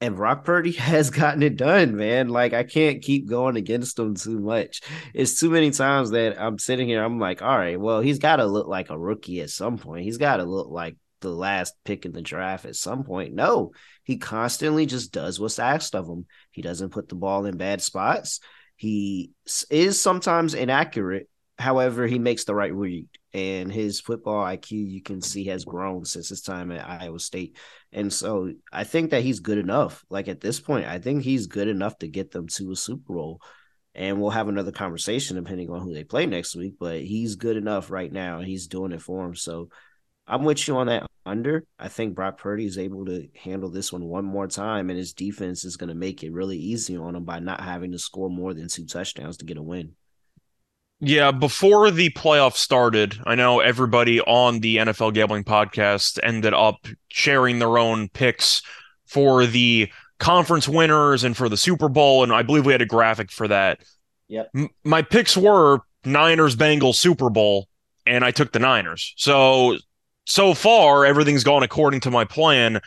and 0.00 0.16
Brock 0.16 0.44
Purdy 0.44 0.72
has 0.78 1.10
gotten 1.10 1.42
it 1.42 1.56
done, 1.56 1.96
man. 1.96 2.28
Like 2.28 2.52
I 2.52 2.64
can't 2.64 3.02
keep 3.02 3.28
going 3.28 3.56
against 3.56 3.98
him 3.98 4.14
too 4.14 4.38
much. 4.38 4.82
It's 5.14 5.38
too 5.38 5.50
many 5.50 5.70
times 5.70 6.10
that 6.10 6.40
I'm 6.40 6.58
sitting 6.58 6.86
here. 6.86 7.02
I'm 7.02 7.18
like, 7.18 7.42
all 7.42 7.56
right, 7.56 7.80
well, 7.80 8.00
he's 8.00 8.18
got 8.18 8.36
to 8.36 8.46
look 8.46 8.66
like 8.66 8.90
a 8.90 8.98
rookie 8.98 9.40
at 9.40 9.50
some 9.50 9.78
point. 9.78 10.04
He's 10.04 10.18
got 10.18 10.36
to 10.36 10.44
look 10.44 10.68
like 10.68 10.96
the 11.20 11.30
last 11.30 11.74
pick 11.84 12.04
in 12.04 12.12
the 12.12 12.22
draft 12.22 12.64
at 12.64 12.76
some 12.76 13.04
point. 13.04 13.34
No, 13.34 13.72
he 14.04 14.16
constantly 14.16 14.86
just 14.86 15.12
does 15.12 15.40
what's 15.40 15.58
asked 15.58 15.94
of 15.94 16.06
him. 16.06 16.26
He 16.50 16.62
doesn't 16.62 16.90
put 16.90 17.08
the 17.08 17.14
ball 17.14 17.46
in 17.46 17.56
bad 17.56 17.80
spots. 17.80 18.40
He 18.76 19.32
is 19.70 20.00
sometimes 20.00 20.54
inaccurate. 20.54 21.28
However, 21.58 22.06
he 22.06 22.18
makes 22.18 22.44
the 22.44 22.54
right 22.54 22.74
read, 22.74 23.08
and 23.32 23.72
his 23.72 24.00
football 24.00 24.44
IQ 24.44 24.72
you 24.72 25.00
can 25.02 25.22
see 25.22 25.44
has 25.46 25.64
grown 25.64 26.04
since 26.04 26.28
his 26.28 26.42
time 26.42 26.70
at 26.70 26.86
Iowa 26.86 27.18
State. 27.18 27.56
And 27.92 28.12
so 28.12 28.52
I 28.70 28.84
think 28.84 29.10
that 29.10 29.22
he's 29.22 29.40
good 29.40 29.56
enough. 29.56 30.04
Like 30.10 30.28
at 30.28 30.42
this 30.42 30.60
point, 30.60 30.86
I 30.86 30.98
think 30.98 31.22
he's 31.22 31.46
good 31.46 31.68
enough 31.68 31.98
to 31.98 32.08
get 32.08 32.30
them 32.30 32.46
to 32.48 32.72
a 32.72 32.76
Super 32.76 33.14
Bowl. 33.14 33.40
And 33.94 34.20
we'll 34.20 34.30
have 34.30 34.48
another 34.48 34.72
conversation 34.72 35.36
depending 35.36 35.70
on 35.70 35.80
who 35.80 35.94
they 35.94 36.04
play 36.04 36.26
next 36.26 36.54
week. 36.54 36.74
But 36.78 37.00
he's 37.00 37.36
good 37.36 37.56
enough 37.56 37.90
right 37.90 38.12
now. 38.12 38.40
He's 38.40 38.66
doing 38.66 38.92
it 38.92 39.00
for 39.00 39.24
him. 39.24 39.34
So 39.34 39.70
I'm 40.28 40.44
with 40.44 40.66
you 40.66 40.76
on 40.76 40.88
that 40.88 41.06
under. 41.24 41.64
I 41.78 41.88
think 41.88 42.14
Brock 42.14 42.38
Purdy 42.38 42.66
is 42.66 42.78
able 42.78 43.06
to 43.06 43.28
handle 43.36 43.70
this 43.70 43.92
one 43.92 44.04
one 44.04 44.24
more 44.24 44.46
time, 44.46 44.90
and 44.90 44.98
his 44.98 45.12
defense 45.12 45.64
is 45.64 45.76
going 45.76 45.88
to 45.88 45.94
make 45.94 46.22
it 46.22 46.32
really 46.32 46.58
easy 46.58 46.96
on 46.96 47.14
him 47.14 47.24
by 47.24 47.38
not 47.38 47.60
having 47.60 47.92
to 47.92 47.98
score 47.98 48.30
more 48.30 48.52
than 48.52 48.68
two 48.68 48.86
touchdowns 48.86 49.36
to 49.38 49.44
get 49.44 49.56
a 49.56 49.62
win. 49.62 49.94
Yeah, 50.98 51.30
before 51.30 51.90
the 51.90 52.10
playoff 52.10 52.54
started, 52.54 53.18
I 53.26 53.34
know 53.34 53.60
everybody 53.60 54.20
on 54.22 54.60
the 54.60 54.78
NFL 54.78 55.12
Gambling 55.12 55.44
podcast 55.44 56.18
ended 56.22 56.54
up 56.54 56.86
sharing 57.08 57.58
their 57.58 57.76
own 57.76 58.08
picks 58.08 58.62
for 59.04 59.44
the 59.44 59.92
conference 60.18 60.66
winners 60.66 61.22
and 61.22 61.36
for 61.36 61.48
the 61.48 61.56
Super 61.56 61.88
Bowl, 61.88 62.22
and 62.22 62.32
I 62.32 62.42
believe 62.42 62.64
we 62.64 62.72
had 62.72 62.82
a 62.82 62.86
graphic 62.86 63.30
for 63.30 63.46
that. 63.48 63.80
Yep. 64.28 64.50
M- 64.56 64.70
my 64.84 65.02
picks 65.02 65.36
were 65.36 65.80
Niners 66.04 66.56
Bengals 66.56 66.94
Super 66.94 67.28
Bowl, 67.28 67.68
and 68.06 68.24
I 68.24 68.30
took 68.30 68.52
the 68.52 68.58
Niners. 68.58 69.12
So 69.16 69.76
so 70.26 70.52
far 70.52 71.06
everything's 71.06 71.44
gone 71.44 71.62
according 71.62 72.00
to 72.00 72.10
my 72.10 72.24
plan, 72.24 72.80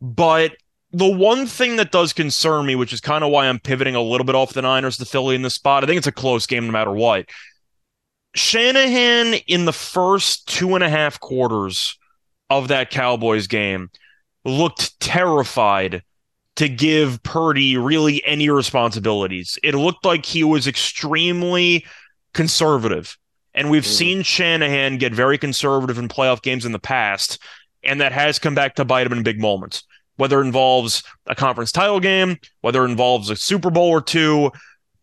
but 0.00 0.52
the 0.92 1.10
one 1.10 1.46
thing 1.46 1.76
that 1.76 1.90
does 1.90 2.12
concern 2.12 2.66
me, 2.66 2.76
which 2.76 2.92
is 2.92 3.00
kind 3.00 3.24
of 3.24 3.30
why 3.30 3.48
I'm 3.48 3.58
pivoting 3.58 3.96
a 3.96 4.00
little 4.00 4.24
bit 4.24 4.36
off 4.36 4.52
the 4.52 4.62
Niners 4.62 4.96
to 4.98 5.04
Philly 5.04 5.34
in 5.34 5.42
this 5.42 5.54
spot, 5.54 5.82
I 5.82 5.86
think 5.88 5.98
it's 5.98 6.06
a 6.06 6.12
close 6.12 6.46
game 6.46 6.66
no 6.66 6.72
matter 6.72 6.92
what. 6.92 7.26
Shanahan 8.36 9.34
in 9.48 9.64
the 9.64 9.72
first 9.72 10.46
two 10.46 10.74
and 10.74 10.84
a 10.84 10.88
half 10.88 11.18
quarters 11.18 11.98
of 12.50 12.68
that 12.68 12.90
Cowboys 12.90 13.46
game 13.46 13.90
looked 14.44 14.98
terrified 15.00 16.02
to 16.56 16.68
give 16.68 17.22
Purdy 17.22 17.76
really 17.76 18.24
any 18.24 18.50
responsibilities. 18.50 19.58
It 19.62 19.74
looked 19.74 20.04
like 20.04 20.24
he 20.24 20.44
was 20.44 20.66
extremely 20.66 21.84
conservative. 22.34 23.16
And 23.54 23.70
we've 23.70 23.84
mm. 23.84 23.86
seen 23.86 24.22
Shanahan 24.22 24.98
get 24.98 25.14
very 25.14 25.38
conservative 25.38 25.98
in 25.98 26.08
playoff 26.08 26.42
games 26.42 26.64
in 26.64 26.72
the 26.72 26.78
past, 26.78 27.38
and 27.82 28.00
that 28.00 28.12
has 28.12 28.38
come 28.38 28.54
back 28.54 28.74
to 28.76 28.84
bite 28.84 29.06
him 29.06 29.12
in 29.12 29.22
big 29.22 29.40
moments 29.40 29.84
whether 30.16 30.40
it 30.40 30.46
involves 30.46 31.02
a 31.26 31.34
conference 31.34 31.72
title 31.72 32.00
game, 32.00 32.38
whether 32.60 32.84
it 32.84 32.90
involves 32.90 33.30
a 33.30 33.36
Super 33.36 33.70
Bowl 33.70 33.88
or 33.88 34.00
two. 34.00 34.50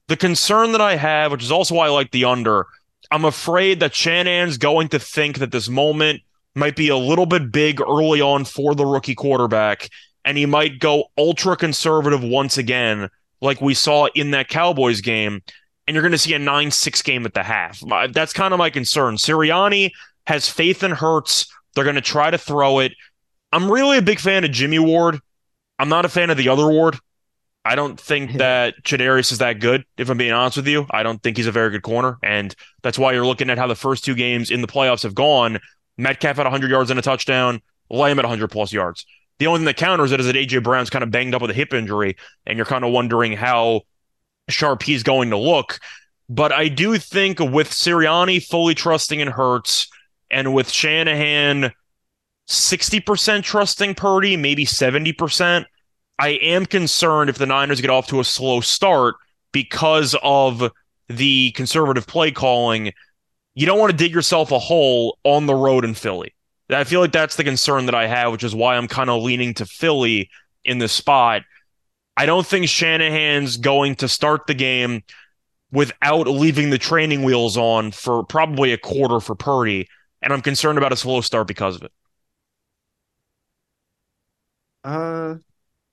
The 0.08 0.18
concern 0.18 0.72
that 0.72 0.82
I 0.82 0.96
have, 0.96 1.32
which 1.32 1.44
is 1.44 1.52
also 1.52 1.76
why 1.76 1.88
I 1.88 1.90
like 1.90 2.12
the 2.12 2.26
under, 2.26 2.66
I'm 3.12 3.26
afraid 3.26 3.80
that 3.80 3.96
Shanahan's 3.96 4.58
going 4.58 4.90
to 4.90 5.00
think 5.00 5.40
that 5.40 5.52
this 5.52 5.70
moment 5.70 6.22
might 6.56 6.76
be 6.76 6.90
a 6.90 6.98
little 6.98 7.26
bit 7.26 7.52
big 7.52 7.82
early 7.82 8.22
on 8.22 8.46
for 8.46 8.76
the 8.76 8.86
rookie 8.86 9.16
quarterback, 9.16 9.90
and 10.24 10.38
he 10.38 10.46
might 10.46 10.80
go 10.80 11.06
ultra 11.18 11.56
conservative 11.56 12.24
once 12.24 12.58
again, 12.58 13.10
like 13.42 13.62
we 13.62 13.74
saw 13.74 14.08
in 14.16 14.32
that 14.32 14.50
Cowboys 14.50 15.02
game. 15.02 15.42
And 15.88 15.96
you're 15.96 16.04
going 16.04 16.12
to 16.12 16.18
see 16.18 16.34
a 16.34 16.40
9 16.40 16.72
6 16.72 17.02
game 17.02 17.26
at 17.26 17.34
the 17.34 17.44
half. 17.44 17.82
That's 18.12 18.34
kind 18.34 18.54
of 18.54 18.58
my 18.58 18.70
concern. 18.70 19.16
Sirianni 19.16 19.92
has 20.28 20.48
faith 20.48 20.84
in 20.84 20.92
Hurts. 20.92 21.52
They're 21.74 21.84
going 21.84 21.96
to 21.96 22.02
try 22.02 22.30
to 22.32 22.38
throw 22.38 22.80
it. 22.80 22.94
I'm 23.52 23.70
really 23.70 23.98
a 23.98 24.02
big 24.02 24.20
fan 24.20 24.44
of 24.44 24.52
Jimmy 24.52 24.80
Ward. 24.80 25.20
I'm 25.80 25.90
not 25.90 26.06
a 26.06 26.10
fan 26.10 26.30
of 26.30 26.38
the 26.38 26.50
other 26.50 26.68
Ward. 26.68 26.98
I 27.64 27.76
don't 27.76 28.00
think 28.00 28.34
that 28.34 28.84
Charvarius 28.84 29.32
is 29.32 29.38
that 29.38 29.60
good, 29.60 29.86
if 29.98 30.10
I'm 30.10 30.18
being 30.18 30.32
honest 30.32 30.58
with 30.58 30.68
you. 30.68 30.88
I 30.90 31.04
don't 31.04 31.22
think 31.22 31.38
he's 31.38 31.48
a 31.48 31.52
very 31.52 31.70
good 31.70 31.84
corner. 31.84 32.18
And 32.24 32.56
that's 32.82 32.98
why 32.98 33.14
you're 33.14 33.26
looking 33.26 33.50
at 33.50 33.58
how 33.58 33.68
the 33.68 33.76
first 33.76 34.04
two 34.04 34.16
games 34.16 34.50
in 34.50 34.62
the 34.62 34.68
playoffs 34.68 35.04
have 35.04 35.14
gone. 35.14 35.60
Metcalf 35.98 36.40
at 36.40 36.46
100 36.46 36.72
yards 36.72 36.90
and 36.90 36.98
a 36.98 37.04
touchdown, 37.04 37.62
Lamb 37.90 38.18
at 38.18 38.26
100 38.26 38.48
plus 38.50 38.74
yards. 38.74 39.06
The 39.38 39.48
only 39.48 39.60
thing 39.60 39.66
that 39.66 39.78
counters 39.78 40.12
it 40.12 40.20
is 40.20 40.26
that 40.26 40.36
A.J. 40.36 40.60
Brown's 40.60 40.90
kind 40.90 41.04
of 41.04 41.12
banged 41.12 41.36
up 41.36 41.42
with 41.42 41.52
a 41.52 41.56
hip 41.56 41.74
injury, 41.74 42.16
and 42.46 42.58
you're 42.58 42.66
kind 42.66 42.86
of 42.86 42.92
wondering 42.92 43.34
how 43.34 43.82
sharp 44.52 44.84
he's 44.84 45.04
going 45.04 45.30
to 45.30 45.38
look. 45.38 45.80
But 46.30 46.52
I 46.52 46.68
do 46.68 46.98
think 46.98 47.40
with 47.40 47.70
Sirianni 47.70 48.44
fully 48.44 48.76
trusting 48.76 49.20
in 49.20 49.28
Hurts 49.28 49.88
and 50.30 50.54
with 50.54 50.70
Shanahan 50.70 51.72
60% 52.48 53.44
trusting 53.44 53.96
Purdy, 53.96 54.38
maybe 54.38 54.66
70%. 54.66 55.66
I 56.20 56.30
am 56.30 56.66
concerned 56.66 57.30
if 57.30 57.38
the 57.38 57.46
Niners 57.46 57.82
get 57.82 57.90
off 57.90 58.08
to 58.08 58.20
a 58.20 58.24
slow 58.24 58.62
start 58.62 59.16
because 59.52 60.16
of 60.22 60.72
the 61.10 61.52
conservative 61.52 62.08
play 62.08 62.32
calling. 62.32 62.94
You 63.56 63.66
don't 63.66 63.80
want 63.80 63.92
to 63.92 63.98
dig 63.98 64.14
yourself 64.14 64.52
a 64.52 64.60
hole 64.60 65.18
on 65.24 65.46
the 65.46 65.56
road 65.56 65.84
in 65.84 65.94
Philly. 65.94 66.34
I 66.70 66.84
feel 66.84 67.02
like 67.02 67.12
that's 67.12 67.36
the 67.36 67.44
concern 67.44 67.86
that 67.88 67.96
I 67.96 68.08
have, 68.08 68.32
which 68.32 68.44
is 68.44 68.56
why 68.56 68.78
I'm 68.78 68.88
kind 68.88 69.10
of 69.10 69.24
leaning 69.24 69.54
to 69.56 69.66
Philly 69.66 70.30
in 70.64 70.78
this 70.78 70.94
spot. 70.94 71.42
I 72.18 72.26
don't 72.26 72.46
think 72.46 72.68
Shanahan's 72.68 73.58
going 73.58 73.96
to 73.96 74.08
start 74.08 74.48
the 74.48 74.54
game 74.54 75.04
without 75.72 76.28
leaving 76.28 76.70
the 76.70 76.78
training 76.78 77.24
wheels 77.24 77.58
on 77.58 77.92
for 77.92 78.24
probably 78.24 78.74
a 78.74 78.78
quarter 78.78 79.20
for 79.20 79.36
Purdy. 79.36 79.88
And 80.22 80.34
I'm 80.34 80.42
concerned 80.42 80.78
about 80.78 80.92
a 80.92 80.98
slow 80.98 81.22
start 81.22 81.48
because 81.48 81.78
of 81.78 81.84
it. 81.84 81.92
Uh, 84.84 85.36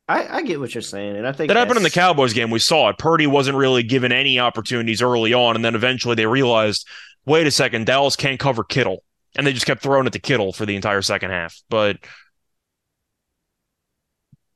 I, 0.09 0.39
I 0.39 0.43
get 0.43 0.59
what 0.59 0.75
you're 0.75 0.83
saying, 0.83 1.17
and 1.17 1.27
I 1.27 1.33
think 1.33 1.49
that 1.49 1.57
happened 1.57 1.77
in 1.77 1.83
the 1.83 1.91
Cowboys 1.91 2.33
game. 2.33 2.51
We 2.51 2.59
saw 2.59 2.89
it. 2.89 2.99
Purdy 2.99 3.27
wasn't 3.27 3.59
really 3.59 3.83
given 3.83 4.11
any 4.11 4.39
opportunities 4.39 5.03
early 5.03 5.35
on, 5.35 5.55
and 5.55 5.65
then 5.65 5.75
eventually 5.75 6.15
they 6.15 6.27
realized, 6.27 6.89
wait 7.27 7.47
a 7.47 7.51
second, 7.51 7.85
Dallas 7.85 8.17
can't 8.17 8.41
cover 8.41 8.65
Kittle, 8.65 9.05
and 9.37 9.47
they 9.47 9.53
just 9.53 9.67
kept 9.67 9.83
throwing 9.83 10.07
it 10.07 10.15
to 10.15 10.19
Kittle 10.19 10.55
for 10.55 10.65
the 10.65 10.77
entire 10.77 11.03
second 11.03 11.31
half. 11.31 11.61
But 11.69 11.99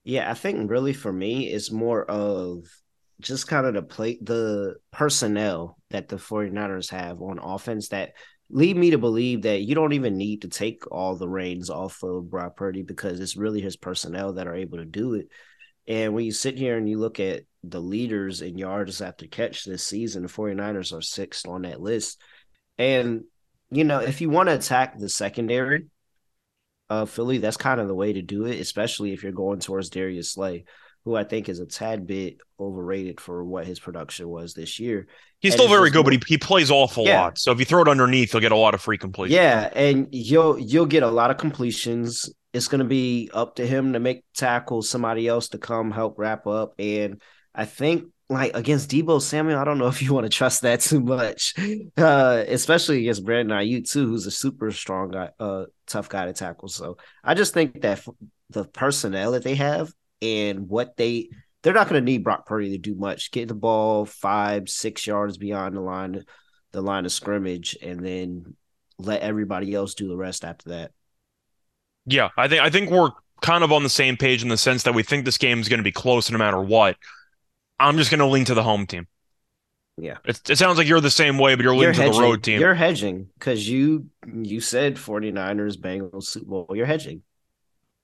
yeah, 0.04 0.30
I 0.30 0.34
think 0.34 0.70
really 0.70 0.92
for 0.92 1.12
me, 1.12 1.48
it's 1.48 1.70
more 1.70 2.04
of 2.04 2.64
just 3.20 3.46
kind 3.46 3.66
of 3.66 3.74
the 3.74 3.82
play 3.82 4.18
the 4.20 4.74
personnel 4.90 5.78
that 5.90 6.08
the 6.08 6.16
49ers 6.16 6.90
have 6.90 7.22
on 7.22 7.38
offense 7.38 7.88
that 7.88 8.14
lead 8.50 8.76
me 8.76 8.90
to 8.90 8.98
believe 8.98 9.42
that 9.42 9.62
you 9.62 9.74
don't 9.74 9.94
even 9.94 10.16
need 10.16 10.42
to 10.42 10.48
take 10.48 10.90
all 10.90 11.16
the 11.16 11.28
reins 11.28 11.70
off 11.70 12.02
of 12.02 12.28
Brock 12.28 12.56
Purdy 12.56 12.82
because 12.82 13.20
it's 13.20 13.36
really 13.36 13.60
his 13.60 13.76
personnel 13.76 14.34
that 14.34 14.46
are 14.46 14.54
able 14.54 14.78
to 14.78 14.84
do 14.84 15.14
it. 15.14 15.28
And 15.86 16.14
when 16.14 16.24
you 16.24 16.32
sit 16.32 16.58
here 16.58 16.76
and 16.76 16.88
you 16.88 16.98
look 16.98 17.18
at 17.18 17.44
the 17.64 17.80
leaders 17.80 18.42
in 18.42 18.58
yards 18.58 19.00
after 19.00 19.26
catch 19.26 19.64
this 19.64 19.86
season, 19.86 20.22
the 20.22 20.28
49ers 20.28 20.92
are 20.96 21.02
sixth 21.02 21.46
on 21.46 21.62
that 21.62 21.80
list. 21.80 22.20
And, 22.76 23.24
you 23.70 23.84
know, 23.84 24.00
if 24.00 24.20
you 24.20 24.30
want 24.30 24.48
to 24.48 24.54
attack 24.54 24.98
the 24.98 25.08
secondary 25.08 25.86
Philly, 27.06 27.38
that's 27.38 27.56
kind 27.56 27.80
of 27.80 27.88
the 27.88 27.94
way 27.94 28.12
to 28.12 28.22
do 28.22 28.46
it, 28.46 28.60
especially 28.60 29.12
if 29.12 29.22
you're 29.22 29.32
going 29.32 29.60
towards 29.60 29.90
Darius 29.90 30.32
Slay 30.32 30.64
who 31.04 31.16
I 31.16 31.24
think 31.24 31.48
is 31.48 31.58
a 31.58 31.66
tad 31.66 32.06
bit 32.06 32.38
overrated 32.60 33.20
for 33.20 33.44
what 33.44 33.66
his 33.66 33.80
production 33.80 34.28
was 34.28 34.54
this 34.54 34.78
year. 34.78 35.08
He's 35.40 35.54
and 35.54 35.60
still 35.60 35.68
very 35.68 35.90
good, 35.90 36.04
more, 36.04 36.12
but 36.12 36.12
he, 36.12 36.34
he 36.34 36.38
plays 36.38 36.70
awful 36.70 37.04
yeah. 37.04 37.22
lot. 37.22 37.38
So 37.38 37.50
if 37.50 37.58
you 37.58 37.64
throw 37.64 37.82
it 37.82 37.88
underneath, 37.88 38.32
you'll 38.32 38.40
get 38.40 38.52
a 38.52 38.56
lot 38.56 38.74
of 38.74 38.80
free 38.80 38.98
completions. 38.98 39.34
Yeah, 39.34 39.68
and 39.74 40.08
you'll 40.12 40.58
you'll 40.58 40.86
get 40.86 41.02
a 41.02 41.10
lot 41.10 41.30
of 41.30 41.38
completions. 41.38 42.30
It's 42.52 42.68
going 42.68 42.80
to 42.80 42.84
be 42.84 43.30
up 43.32 43.56
to 43.56 43.66
him 43.66 43.94
to 43.94 44.00
make 44.00 44.24
tackles, 44.34 44.88
somebody 44.88 45.26
else 45.26 45.48
to 45.48 45.58
come 45.58 45.90
help 45.90 46.18
wrap 46.18 46.46
up. 46.46 46.74
And 46.78 47.20
I 47.54 47.64
think 47.64 48.04
like 48.28 48.56
against 48.56 48.90
Deebo 48.90 49.20
Samuel, 49.20 49.58
I 49.58 49.64
don't 49.64 49.78
know 49.78 49.88
if 49.88 50.02
you 50.02 50.14
want 50.14 50.24
to 50.24 50.30
trust 50.30 50.62
that 50.62 50.80
too 50.80 51.00
much, 51.00 51.54
uh, 51.96 52.44
especially 52.46 53.00
against 53.00 53.24
Brandon 53.24 53.58
Aiyuk 53.58 53.90
too, 53.90 54.08
who's 54.08 54.26
a 54.26 54.30
super 54.30 54.70
strong 54.70 55.10
guy, 55.10 55.30
uh, 55.38 55.64
tough 55.86 56.08
guy 56.08 56.26
to 56.26 56.32
tackle. 56.32 56.68
So 56.68 56.96
I 57.22 57.34
just 57.34 57.54
think 57.54 57.82
that 57.82 58.04
the 58.50 58.64
personnel 58.64 59.32
that 59.32 59.44
they 59.44 59.54
have 59.56 59.92
and 60.20 60.68
what 60.68 60.96
they 60.96 61.30
they're 61.62 61.72
not 61.72 61.88
going 61.88 62.00
to 62.00 62.04
need 62.04 62.24
Brock 62.24 62.46
Purdy 62.46 62.70
to 62.70 62.78
do 62.78 62.94
much. 62.94 63.30
Get 63.30 63.48
the 63.48 63.54
ball 63.54 64.04
five, 64.04 64.68
six 64.68 65.06
yards 65.06 65.38
beyond 65.38 65.76
the 65.76 65.80
line, 65.80 66.24
the 66.72 66.82
line 66.82 67.04
of 67.04 67.12
scrimmage, 67.12 67.76
and 67.80 68.04
then 68.04 68.56
let 68.98 69.22
everybody 69.22 69.72
else 69.72 69.94
do 69.94 70.08
the 70.08 70.16
rest 70.16 70.44
after 70.44 70.70
that. 70.70 70.90
Yeah, 72.06 72.30
I 72.36 72.48
think 72.48 72.62
I 72.62 72.70
think 72.70 72.90
we're 72.90 73.10
kind 73.42 73.62
of 73.62 73.72
on 73.72 73.82
the 73.82 73.88
same 73.88 74.16
page 74.16 74.42
in 74.42 74.48
the 74.48 74.56
sense 74.56 74.82
that 74.84 74.94
we 74.94 75.02
think 75.02 75.24
this 75.24 75.38
game 75.38 75.60
is 75.60 75.68
going 75.68 75.78
to 75.78 75.84
be 75.84 75.92
close 75.92 76.30
no 76.30 76.38
matter 76.38 76.60
what. 76.60 76.96
I'm 77.82 77.96
just 77.96 78.10
going 78.10 78.20
to 78.20 78.26
lean 78.26 78.44
to 78.46 78.54
the 78.54 78.62
home 78.62 78.86
team. 78.86 79.06
Yeah, 79.98 80.16
it, 80.24 80.48
it 80.48 80.56
sounds 80.56 80.78
like 80.78 80.86
you're 80.86 81.00
the 81.00 81.10
same 81.10 81.36
way, 81.36 81.54
but 81.54 81.64
you're 81.64 81.76
leaning 81.76 81.94
you're 81.94 82.06
to 82.06 82.18
the 82.18 82.22
road 82.22 82.42
team. 82.42 82.60
You're 82.60 82.74
hedging 82.74 83.28
because 83.38 83.68
you 83.68 84.06
you 84.26 84.60
said 84.60 84.96
49ers, 84.96 85.76
Bengals, 85.76 86.24
Super 86.24 86.46
Bowl. 86.46 86.66
You're 86.74 86.86
hedging. 86.86 87.22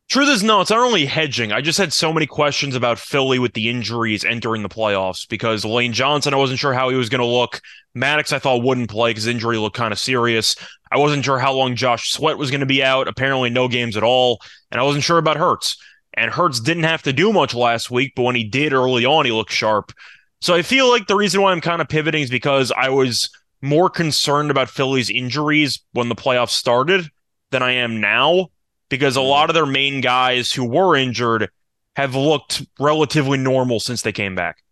Truth 0.08 0.28
is, 0.30 0.42
no, 0.42 0.62
it's 0.62 0.70
not 0.70 0.78
only 0.78 1.04
hedging. 1.04 1.52
I 1.52 1.60
just 1.60 1.76
had 1.76 1.92
so 1.92 2.14
many 2.14 2.26
questions 2.26 2.74
about 2.74 2.98
Philly 2.98 3.38
with 3.38 3.52
the 3.52 3.68
injuries 3.68 4.24
entering 4.24 4.62
the 4.62 4.68
playoffs 4.68 5.28
because 5.28 5.66
Lane 5.66 5.92
Johnson, 5.92 6.32
I 6.32 6.38
wasn't 6.38 6.58
sure 6.58 6.72
how 6.72 6.88
he 6.88 6.96
was 6.96 7.10
going 7.10 7.20
to 7.20 7.26
look. 7.26 7.60
Maddox, 7.94 8.32
I 8.32 8.38
thought 8.38 8.62
wouldn't 8.62 8.88
play 8.88 9.10
because 9.10 9.26
injury 9.26 9.58
looked 9.58 9.76
kind 9.76 9.92
of 9.92 9.98
serious. 9.98 10.56
I 10.90 10.96
wasn't 10.96 11.26
sure 11.26 11.38
how 11.38 11.52
long 11.52 11.76
Josh 11.76 12.10
Sweat 12.10 12.38
was 12.38 12.50
going 12.50 12.60
to 12.60 12.66
be 12.66 12.82
out. 12.82 13.06
Apparently, 13.06 13.50
no 13.50 13.68
games 13.68 13.98
at 13.98 14.02
all. 14.02 14.40
And 14.70 14.80
I 14.80 14.84
wasn't 14.84 15.04
sure 15.04 15.18
about 15.18 15.36
Hurts. 15.36 15.76
And 16.18 16.32
Hurts 16.32 16.60
didn't 16.60 16.84
have 16.84 17.02
to 17.02 17.12
do 17.12 17.32
much 17.32 17.54
last 17.54 17.90
week, 17.90 18.12
but 18.16 18.22
when 18.22 18.34
he 18.34 18.44
did 18.44 18.72
early 18.72 19.04
on, 19.04 19.24
he 19.24 19.32
looked 19.32 19.52
sharp. 19.52 19.92
So 20.40 20.54
I 20.54 20.62
feel 20.62 20.88
like 20.88 21.06
the 21.06 21.16
reason 21.16 21.40
why 21.40 21.52
I'm 21.52 21.60
kind 21.60 21.80
of 21.80 21.88
pivoting 21.88 22.22
is 22.22 22.30
because 22.30 22.72
I 22.72 22.88
was 22.88 23.30
more 23.62 23.88
concerned 23.88 24.50
about 24.50 24.68
Philly's 24.68 25.10
injuries 25.10 25.80
when 25.92 26.08
the 26.08 26.14
playoffs 26.14 26.50
started 26.50 27.08
than 27.50 27.62
I 27.62 27.72
am 27.72 28.00
now 28.00 28.48
because 28.88 29.16
a 29.16 29.20
lot 29.20 29.50
of 29.50 29.54
their 29.54 29.66
main 29.66 30.00
guys 30.00 30.52
who 30.52 30.64
were 30.64 30.96
injured 30.96 31.50
have 31.96 32.14
looked 32.14 32.64
relatively 32.78 33.38
normal 33.38 33.80
since 33.80 34.02
they 34.02 34.12
came 34.12 34.34
back. 34.34 34.62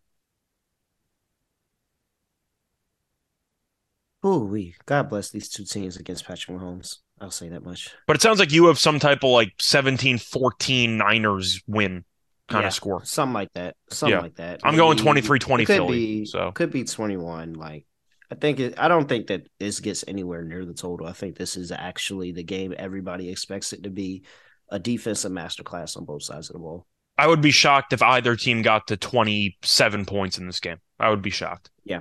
We 4.22 4.74
God 4.86 5.08
bless 5.08 5.30
these 5.30 5.48
two 5.48 5.64
teams 5.64 5.96
against 5.96 6.26
Patrick 6.26 6.58
Mahomes. 6.58 6.98
I'll 7.20 7.30
say 7.30 7.49
that 7.49 7.64
much. 7.64 7.90
But 8.06 8.16
it 8.16 8.23
sounds 8.23 8.38
like 8.38 8.52
you 8.52 8.66
have 8.66 8.78
some 8.78 8.99
type 8.99 9.25
of 9.25 9.30
like 9.30 9.52
17 9.61 10.18
14 10.18 10.99
Niners 10.99 11.62
win 11.66 12.04
kind 12.49 12.62
Yeah, 12.62 12.68
of 12.68 12.75
score. 12.75 13.04
Something 13.04 13.32
like 13.35 13.52
that. 13.54 13.75
Something 13.90 14.16
Yeah. 14.18 14.23
like 14.23 14.37
that. 14.37 14.61
I'm 14.64 14.76
going 14.76 14.96
Maybe- 15.02 15.20
23-20 15.23 15.64
could 15.66 15.76
Philly, 15.76 15.96
Be, 15.96 16.25
so. 16.26 16.52
could 16.52 16.70
be 16.70 16.85
21. 16.85 17.54
Like 17.54 17.87
I 18.30 18.35
think 18.35 18.58
it, 18.61 18.75
I 18.78 18.88
don't 18.88 19.08
think 19.08 19.28
that 19.28 19.46
this 19.61 19.80
gets 19.80 20.04
anywhere 20.08 20.42
near 20.42 20.64
the 20.64 20.75
total. 20.75 21.06
I 21.06 21.12
think 21.12 21.37
this 21.37 21.56
is 21.56 21.70
actually 21.73 22.32
the 22.32 22.42
game 22.42 22.75
everybody 22.76 23.30
expects 23.30 23.73
it 23.73 23.82
to 23.85 23.90
be. 23.90 24.25
A 24.68 24.80
defensive 24.80 25.30
masterclass 25.30 25.96
on 25.96 26.04
both 26.04 26.25
sides 26.25 26.50
of 26.50 26.54
the 26.54 26.58
ball. 26.58 26.88
I 27.16 27.28
would 27.28 27.40
be 27.40 27.52
shocked 27.52 27.92
if 27.92 28.02
either 28.02 28.35
team 28.35 28.62
got 28.62 28.88
to 28.88 28.96
27 28.96 30.04
points 30.06 30.38
in 30.38 30.46
this 30.46 30.58
game. 30.58 30.78
I 30.99 31.08
would 31.08 31.23
be 31.23 31.30
shocked. 31.30 31.70
Yeah. 31.85 32.00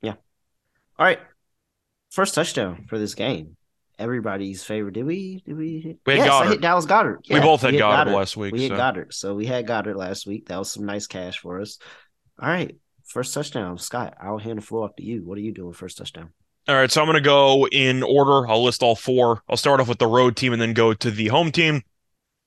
Yeah. 0.00 0.14
All 0.98 1.04
right. 1.04 1.20
First 2.10 2.34
touchdown 2.34 2.86
for 2.88 2.98
this 2.98 3.14
game. 3.14 3.58
Everybody's 3.98 4.62
favorite. 4.62 4.92
Did 4.92 5.06
we? 5.06 5.42
Did 5.46 5.56
we? 5.56 5.96
We 6.04 6.12
had 6.12 6.26
yes, 6.26 6.32
I 6.32 6.44
Goedert. 6.44 6.50
hit 6.50 6.60
Dallas 6.60 6.86
Goedert. 6.86 7.18
we 7.30 7.40
both 7.40 7.62
had 7.62 7.72
hit 7.72 7.80
Goedert, 7.80 8.14
last 8.14 8.36
week. 8.36 8.52
We 8.52 8.62
hit 8.62 8.68
so. 8.70 8.76
Goedert. 8.76 9.14
So 9.14 9.34
we 9.34 9.46
had 9.46 9.66
Goedert 9.66 9.96
last 9.96 10.26
week. 10.26 10.48
That 10.48 10.58
was 10.58 10.70
some 10.70 10.84
nice 10.84 11.06
cash 11.06 11.38
for 11.38 11.60
us. 11.60 11.78
All 12.40 12.48
right. 12.48 12.76
First 13.06 13.32
touchdown. 13.32 13.78
Scott, 13.78 14.14
I'll 14.20 14.38
hand 14.38 14.58
the 14.58 14.62
floor 14.62 14.84
off 14.84 14.96
to 14.96 15.04
you. 15.04 15.22
What 15.24 15.38
are 15.38 15.42
you 15.42 15.52
doing 15.52 15.72
first 15.72 15.96
touchdown? 15.96 16.30
All 16.68 16.74
right, 16.74 16.90
so 16.90 17.00
I'm 17.00 17.06
going 17.06 17.14
to 17.14 17.20
go 17.20 17.68
in 17.68 18.02
order. 18.02 18.48
I'll 18.48 18.64
list 18.64 18.82
all 18.82 18.96
four. 18.96 19.40
I'll 19.48 19.56
start 19.56 19.80
off 19.80 19.88
with 19.88 19.98
the 19.98 20.08
road 20.08 20.36
team 20.36 20.52
and 20.52 20.60
then 20.60 20.72
go 20.72 20.92
to 20.94 21.10
the 21.12 21.28
home 21.28 21.52
team. 21.52 21.82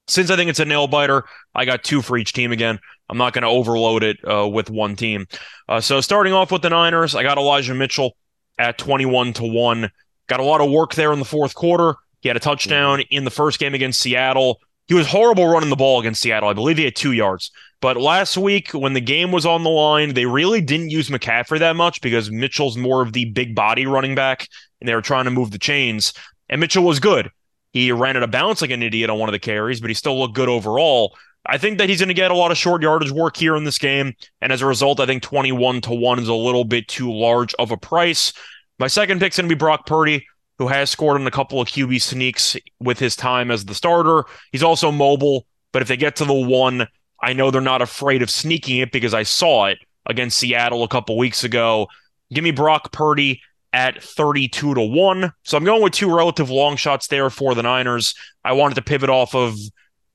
Since 0.10 0.30
I 0.30 0.36
think 0.36 0.50
it's 0.50 0.60
a 0.60 0.66
nail 0.66 0.88
biter, 0.88 1.24
I 1.56 1.64
got 1.64 1.86
two 1.86 2.02
for 2.02 2.18
each 2.18 2.34
team 2.34 2.52
again. 2.52 2.80
I'm 3.08 3.18
not 3.18 3.32
going 3.32 3.44
to 3.44 3.48
overload 3.48 4.04
it 4.04 4.18
uh, 4.30 4.48
with 4.48 4.70
one 4.70 4.98
team. 4.98 5.28
Uh, 5.70 5.80
so 5.80 6.02
starting 6.02 6.34
off 6.34 6.52
with 6.52 6.64
the 6.64 6.70
Niners, 6.70 7.16
I 7.16 7.24
got 7.24 7.38
Elijah 7.38 7.74
Mitchell 7.74 8.18
at 8.58 8.78
21 8.78 9.34
to 9.34 9.46
1. 9.46 9.90
Got 10.30 10.40
a 10.40 10.44
lot 10.44 10.62
of 10.62 10.72
work 10.72 10.96
there 10.96 11.12
in 11.12 11.20
the 11.20 11.26
fourth 11.26 11.56
quarter. 11.56 11.96
He 12.22 12.30
had 12.30 12.38
a 12.38 12.40
touchdown 12.40 13.00
mm-hmm. 13.00 13.16
in 13.16 13.24
the 13.26 13.32
first 13.32 13.60
game 13.60 13.74
against 13.74 14.00
Seattle. 14.00 14.62
He 14.88 14.94
was 14.94 15.08
horrible 15.08 15.48
running 15.48 15.70
the 15.70 15.76
ball 15.76 16.00
against 16.00 16.22
Seattle. 16.22 16.50
I 16.50 16.54
believe 16.54 16.78
he 16.78 16.86
had 16.86 16.96
two 16.96 17.12
yards. 17.12 17.52
But 17.82 17.98
last 17.98 18.38
week, 18.38 18.72
when 18.72 18.94
the 18.94 19.02
game 19.02 19.32
was 19.32 19.46
on 19.46 19.64
the 19.64 19.70
line, 19.70 20.14
they 20.14 20.26
really 20.26 20.62
didn't 20.62 20.92
use 20.92 21.10
McCaffrey 21.10 21.60
that 21.60 21.76
much 21.76 22.02
because 22.02 22.30
Mitchell's 22.30 22.78
more 22.78 23.02
of 23.02 23.14
the 23.14 23.26
big 23.26 23.56
body 23.56 23.86
running 23.86 24.16
back, 24.16 24.48
and 24.80 24.88
they 24.88 24.94
were 24.94 25.02
trying 25.02 25.26
to 25.26 25.32
move 25.32 25.52
the 25.52 25.58
chains. 25.58 26.14
And 26.50 26.62
Mitchell 26.62 26.84
was 26.84 27.00
good. 27.00 27.32
He 27.72 27.92
ran 27.92 28.18
out 28.18 28.24
of 28.24 28.32
bounds 28.32 28.62
like 28.62 28.72
an 28.72 28.84
idiot 28.84 29.10
on 29.10 29.20
one 29.20 29.30
of 29.30 29.34
the 29.34 29.40
carries, 29.40 29.80
but 29.82 29.90
he 29.90 29.94
still 29.94 30.20
looked 30.20 30.36
good 30.36 30.50
overall. 30.50 31.16
I 31.46 31.58
think 31.58 31.78
that 31.78 31.90
he's 31.90 32.00
going 32.00 32.10
to 32.10 32.14
get 32.14 32.32
a 32.32 32.36
lot 32.36 32.52
of 32.52 32.58
short 32.58 32.82
yardage 32.82 33.12
work 33.12 33.38
here 33.38 33.56
in 33.56 33.64
this 33.64 33.78
game. 33.78 34.14
And 34.42 34.52
as 34.52 34.62
a 34.62 34.66
result, 34.66 35.00
I 35.00 35.06
think 35.06 35.24
21 35.24 35.82
to 35.82 35.94
1 35.94 36.20
is 36.20 36.28
a 36.28 36.34
little 36.34 36.66
bit 36.66 36.88
too 36.88 37.14
large 37.14 37.54
of 37.56 37.72
a 37.72 37.78
price. 37.78 38.34
My 38.80 38.88
second 38.88 39.20
pick's 39.20 39.38
going 39.38 39.50
to 39.50 39.54
be 39.56 39.60
Brock 39.60 39.86
Purdy, 39.86 40.26
who 40.58 40.68
has 40.68 40.90
scored 40.90 41.20
on 41.20 41.28
a 41.28 41.32
couple 41.32 41.60
of 41.60 41.68
QB 41.68 42.02
sneaks 42.02 42.56
with 42.80 42.98
his 42.98 43.16
time 43.16 43.52
as 43.52 43.66
the 43.66 43.76
starter. 43.76 44.24
He's 44.52 44.64
also 44.64 44.92
mobile, 44.92 45.46
but 45.74 45.82
if 45.82 45.90
they 45.90 45.98
get 45.98 46.16
to 46.18 46.26
the 46.26 46.34
one, 46.34 46.88
I 47.22 47.34
know 47.34 47.52
they're 47.52 47.62
not 47.62 47.82
afraid 47.82 48.22
of 48.22 48.30
sneaking 48.30 48.78
it 48.78 48.92
because 48.92 49.14
I 49.14 49.24
saw 49.24 49.66
it 49.66 49.80
against 50.06 50.38
Seattle 50.38 50.84
a 50.84 50.88
couple 50.88 51.18
weeks 51.18 51.44
ago. 51.44 51.88
Give 52.34 52.44
me 52.44 52.52
Brock 52.52 52.92
Purdy 52.94 53.42
at 53.74 54.02
32 54.02 54.76
to 54.76 54.82
1. 54.82 55.34
So 55.44 55.58
I'm 55.58 55.64
going 55.66 55.84
with 55.84 55.94
two 55.94 56.14
relative 56.14 56.50
long 56.50 56.76
shots 56.78 57.08
there 57.08 57.30
for 57.30 57.56
the 57.56 57.64
Niners. 57.64 58.16
I 58.44 58.54
wanted 58.54 58.76
to 58.76 58.82
pivot 58.82 59.10
off 59.10 59.36
of 59.36 59.58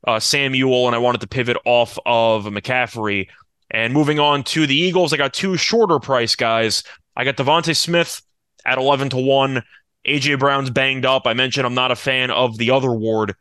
uh, 0.07 0.21
Samuel 0.21 0.87
and 0.87 0.95
I 0.95 0.99
wanted 0.99 1.21
to 1.21 1.27
pivot 1.27 1.59
off 1.65 1.99
of 2.07 2.45
McCaffrey. 2.45 3.29
And 3.71 3.93
moving 3.93 4.21
on 4.21 4.45
to 4.45 4.67
the 4.67 4.77
Eagles, 4.77 5.13
I 5.13 5.17
got 5.17 5.35
two 5.35 5.57
shorter 5.57 5.99
price 5.99 6.35
guys. 6.35 6.83
I 7.17 7.25
got 7.25 7.37
DeVonta 7.37 7.77
Smith 7.77 8.23
at 8.65 8.79
11 8.79 9.11
to 9.11 9.17
1. 9.17 9.63
AJ 10.07 10.39
Brown's 10.39 10.71
banged 10.71 11.07
up. 11.07 11.27
I 11.27 11.35
mentioned 11.35 11.67
I'm 11.67 11.75
not 11.75 11.91
a 11.91 11.97
fan 11.97 12.31
of 12.31 12.59
the 12.59 12.71
other 12.71 12.93
ward. 12.93 13.35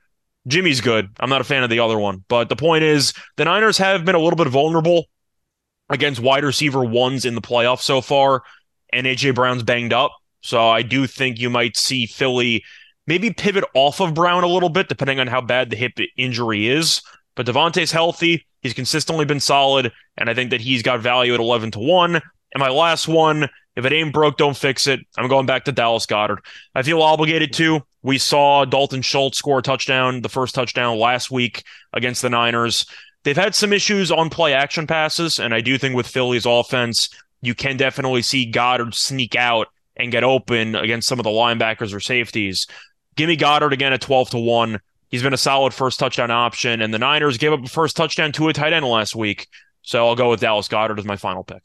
Jimmy's 0.48 0.82
good. 0.82 1.10
I'm 1.20 1.30
not 1.30 1.42
a 1.42 1.46
fan 1.46 1.64
of 1.64 1.70
the 1.70 1.80
other 1.80 1.98
one. 1.98 2.24
But 2.28 2.50
the 2.50 2.56
point 2.56 2.84
is, 2.84 3.14
the 3.38 3.46
Niners 3.46 3.78
have 3.78 4.06
been 4.06 4.16
a 4.16 4.20
little 4.20 4.38
bit 4.38 4.48
vulnerable 4.48 5.06
against 5.90 6.22
wide 6.22 6.44
receiver 6.44 6.84
ones 6.84 7.26
in 7.26 7.36
the 7.36 7.42
playoffs 7.42 7.82
so 7.82 8.02
far, 8.02 8.44
and 8.92 9.06
AJ 9.08 9.36
Brown's 9.36 9.64
banged 9.64 9.94
up. 9.94 10.12
So 10.42 10.70
I 10.70 10.82
do 10.82 11.08
think 11.08 11.40
you 11.40 11.50
might 11.50 11.78
see 11.78 12.06
Philly 12.06 12.64
maybe 13.08 13.32
pivot 13.32 13.64
off 13.74 14.00
of 14.00 14.14
Brown 14.14 14.44
a 14.44 14.48
little 14.48 14.70
bit, 14.70 14.90
depending 14.90 15.20
on 15.20 15.28
how 15.28 15.42
bad 15.42 15.70
the 15.70 15.76
hip 15.76 15.94
injury 16.18 16.68
is. 16.68 17.02
But 17.36 17.46
DeVonta's 17.46 17.92
healthy. 17.92 18.46
He's 18.62 18.74
consistently 18.74 19.26
been 19.26 19.40
solid, 19.40 19.92
and 20.18 20.30
I 20.30 20.34
think 20.34 20.52
that 20.52 20.62
he's 20.62 20.84
got 20.84 21.02
value 21.02 21.34
at 21.34 21.40
11 21.40 21.72
to 21.72 21.80
1. 21.80 22.16
And 22.16 22.22
my 22.58 22.70
last 22.70 23.08
one, 23.08 23.50
if 23.76 23.86
it 23.86 23.94
ain't 23.94 24.14
broke, 24.14 24.38
don't 24.38 24.56
fix 24.56 24.88
it. 24.88 25.00
I'm 25.18 25.28
going 25.28 25.46
back 25.46 25.66
to 25.66 25.72
Dallas 25.72 26.06
Goedert. 26.06 26.40
I 26.76 26.84
feel 26.84 27.02
obligated 27.02 27.54
to. 27.54 27.82
We 28.04 28.18
saw 28.18 28.66
Dalton 28.66 29.02
Schultz 29.02 29.38
score 29.38 29.60
a 29.60 29.62
touchdown, 29.64 30.22
the 30.22 30.30
first 30.30 30.54
touchdown 30.54 31.00
last 31.00 31.32
week 31.32 31.64
against 31.94 32.22
the 32.22 32.30
Niners. 32.30 32.86
They've 33.24 33.38
had 33.38 33.56
some 33.56 33.74
issues 33.74 34.12
on 34.12 34.30
play 34.30 34.54
action 34.54 34.86
passes, 34.86 35.40
and 35.40 35.54
I 35.54 35.62
do 35.62 35.78
think 35.78 35.96
with 35.96 36.08
Philly's 36.08 36.46
offense, 36.46 37.10
you 37.42 37.56
can 37.56 37.78
definitely 37.78 38.22
see 38.22 38.52
Goedert 38.52 38.94
sneak 38.94 39.36
out 39.36 39.68
and 39.96 40.12
get 40.12 40.24
open 40.24 40.76
against 40.76 41.08
some 41.08 41.20
of 41.20 41.24
the 41.24 41.30
linebackers 41.30 41.94
or 41.94 42.00
safeties. 42.00 42.68
Give 43.16 43.28
me 43.28 43.38
Goedert 43.38 43.72
again 43.72 43.94
at 43.94 44.02
12 44.02 44.32
to 44.32 44.40
1. 44.40 44.80
He's 45.10 45.24
been 45.24 45.34
a 45.34 45.38
solid 45.38 45.74
first 45.74 46.00
touchdown 46.00 46.32
option, 46.32 46.82
and 46.82 46.94
the 46.94 47.00
Niners 47.00 47.38
gave 47.38 47.54
up 47.54 47.64
a 47.64 47.70
first 47.70 47.96
touchdown 47.96 48.32
to 48.34 48.50
a 48.50 48.54
tight 48.54 48.74
end 48.74 48.86
last 48.86 49.16
week. 49.16 49.48
So 49.84 50.08
I'll 50.08 50.16
go 50.16 50.30
with 50.30 50.40
Dallas 50.40 50.68
Goedert 50.68 50.98
as 50.98 51.06
my 51.06 51.18
final 51.18 51.44
pick. 51.44 51.64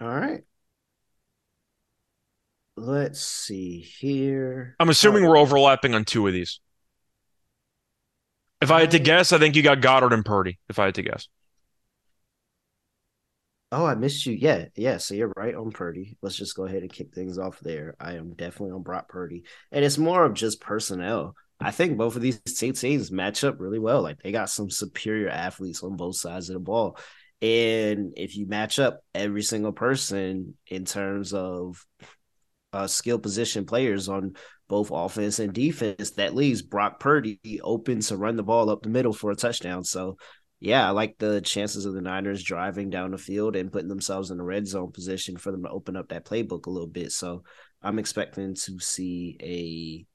All 0.00 0.08
right. 0.08 0.42
Let's 2.80 3.20
see 3.20 3.80
here. 3.80 4.74
I'm 4.80 4.88
assuming 4.88 5.26
uh, 5.26 5.28
we're 5.28 5.36
overlapping 5.36 5.94
on 5.94 6.06
two 6.06 6.26
of 6.26 6.32
these. 6.32 6.60
If 8.62 8.70
I 8.70 8.80
had 8.80 8.90
to 8.92 8.96
um, 8.96 9.02
guess, 9.02 9.32
I 9.32 9.38
think 9.38 9.54
you 9.54 9.62
got 9.62 9.80
Goedert 9.80 10.12
and 10.14 10.24
Purdy. 10.24 10.58
If 10.70 10.78
I 10.78 10.86
had 10.86 10.94
to 10.94 11.02
guess, 11.02 11.28
Oh, 13.70 13.84
I 13.84 13.94
missed 13.94 14.24
you. 14.24 14.32
Yeah, 14.32 14.66
yeah. 14.74 14.96
So 14.96 15.14
you're 15.14 15.32
right 15.36 15.54
on 15.54 15.70
Purdy. 15.70 16.16
Let's 16.22 16.36
just 16.36 16.56
go 16.56 16.64
ahead 16.64 16.82
and 16.82 16.92
kick 16.92 17.14
things 17.14 17.38
off 17.38 17.60
there. 17.60 17.96
I 18.00 18.14
am 18.14 18.32
definitely 18.32 18.72
on 18.72 18.82
Brock 18.82 19.08
Purdy, 19.08 19.44
and 19.70 19.84
it's 19.84 19.98
more 19.98 20.24
of 20.24 20.32
just 20.34 20.60
personnel. 20.60 21.34
I 21.60 21.70
think 21.70 21.98
both 21.98 22.16
of 22.16 22.22
these 22.22 22.40
two 22.40 22.72
teams 22.72 23.12
match 23.12 23.44
up 23.44 23.60
really 23.60 23.78
well. 23.78 24.00
Like 24.02 24.22
they 24.22 24.32
got 24.32 24.48
some 24.48 24.70
superior 24.70 25.28
athletes 25.28 25.82
on 25.82 25.96
both 25.96 26.16
sides 26.16 26.48
of 26.48 26.54
the 26.54 26.60
ball, 26.60 26.98
and 27.42 28.14
if 28.16 28.36
you 28.36 28.46
match 28.46 28.78
up 28.78 29.02
every 29.14 29.42
single 29.42 29.72
person 29.72 30.54
in 30.66 30.84
terms 30.86 31.32
of 31.32 31.84
uh, 32.72 32.86
skill 32.86 33.18
position 33.18 33.66
players 33.66 34.08
on 34.08 34.34
both 34.68 34.90
offense 34.92 35.38
and 35.38 35.52
defense, 35.52 36.12
that 36.12 36.34
leaves 36.34 36.62
Brock 36.62 37.00
Purdy 37.00 37.60
open 37.62 38.00
to 38.00 38.16
run 38.16 38.36
the 38.36 38.42
ball 38.42 38.70
up 38.70 38.82
the 38.82 38.88
middle 38.88 39.12
for 39.12 39.30
a 39.30 39.36
touchdown. 39.36 39.84
So 39.84 40.16
yeah, 40.60 40.86
I 40.86 40.90
like 40.90 41.16
the 41.18 41.40
chances 41.40 41.86
of 41.86 41.94
the 41.94 42.02
Niners 42.02 42.42
driving 42.42 42.90
down 42.90 43.12
the 43.12 43.18
field 43.18 43.56
and 43.56 43.72
putting 43.72 43.88
themselves 43.88 44.30
in 44.30 44.36
the 44.36 44.44
red 44.44 44.66
zone 44.66 44.92
position 44.92 45.36
for 45.36 45.50
them 45.50 45.62
to 45.64 45.70
open 45.70 45.96
up 45.96 46.08
that 46.08 46.26
playbook 46.26 46.66
a 46.66 46.70
little 46.70 46.86
bit. 46.88 47.12
So 47.12 47.42
I'm 47.82 47.98
expecting 47.98 48.54
to 48.54 48.78
see 48.78 50.06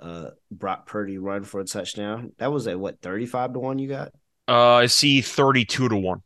a 0.00 0.04
uh 0.04 0.30
Brock 0.50 0.86
Purdy 0.86 1.18
run 1.18 1.44
for 1.44 1.60
a 1.60 1.64
touchdown. 1.64 2.32
That 2.38 2.52
was 2.52 2.66
at 2.66 2.78
what 2.78 3.00
35 3.02 3.54
to 3.54 3.58
1 3.58 3.78
you 3.78 3.88
got? 3.88 4.12
uh, 4.48 4.74
I 4.74 4.86
see 4.86 5.20
32 5.20 5.88
to 5.88 5.96
one. 5.96 6.22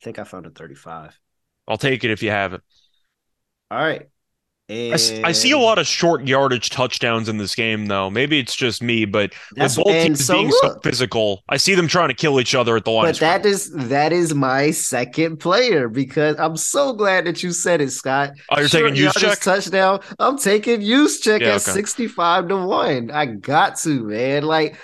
I 0.00 0.04
think 0.04 0.18
I 0.18 0.24
found 0.24 0.46
a 0.46 0.50
35. 0.50 1.18
I'll 1.68 1.78
take 1.78 2.04
it 2.04 2.10
if 2.10 2.22
you 2.22 2.30
have 2.30 2.52
it. 2.54 2.62
All 3.70 3.78
right. 3.78 4.08
And 4.68 4.94
I, 5.24 5.28
I 5.28 5.32
see 5.32 5.52
a 5.52 5.58
lot 5.58 5.78
of 5.78 5.86
short 5.86 6.26
yardage 6.26 6.70
touchdowns 6.70 7.28
in 7.28 7.36
this 7.38 7.54
game, 7.54 7.86
though. 7.86 8.10
Maybe 8.10 8.40
it's 8.40 8.56
just 8.56 8.82
me, 8.82 9.04
but 9.04 9.32
with 9.56 9.76
both 9.76 9.86
teams 9.86 10.24
so 10.24 10.34
being 10.34 10.50
so 10.50 10.78
physical, 10.82 11.44
I 11.48 11.56
see 11.56 11.76
them 11.76 11.86
trying 11.86 12.08
to 12.08 12.14
kill 12.14 12.40
each 12.40 12.54
other 12.54 12.76
at 12.76 12.84
the 12.84 12.90
line. 12.90 13.04
but 13.06 13.20
that 13.20 13.46
is 13.46 13.70
that 13.72 14.12
is 14.12 14.34
my 14.34 14.72
second 14.72 15.36
player 15.38 15.88
because 15.88 16.36
I'm 16.40 16.56
so 16.56 16.92
glad 16.94 17.26
that 17.26 17.44
you 17.44 17.52
said 17.52 17.80
it, 17.80 17.92
Scott. 17.92 18.32
Oh, 18.50 18.58
you're 18.58 18.68
Short 18.68 18.92
taking 18.94 19.04
Juszczyk? 19.08 19.40
touchdown. 19.42 20.00
I'm 20.18 20.36
taking 20.36 20.80
Juszczyk 20.80 21.40
Yeah, 21.42 21.54
at 21.54 21.62
okay. 21.62 21.72
65 21.72 22.48
to 22.48 22.56
1. 22.66 23.10
I 23.12 23.26
got 23.26 23.76
to, 23.78 24.02
man. 24.04 24.42
Like 24.42 24.76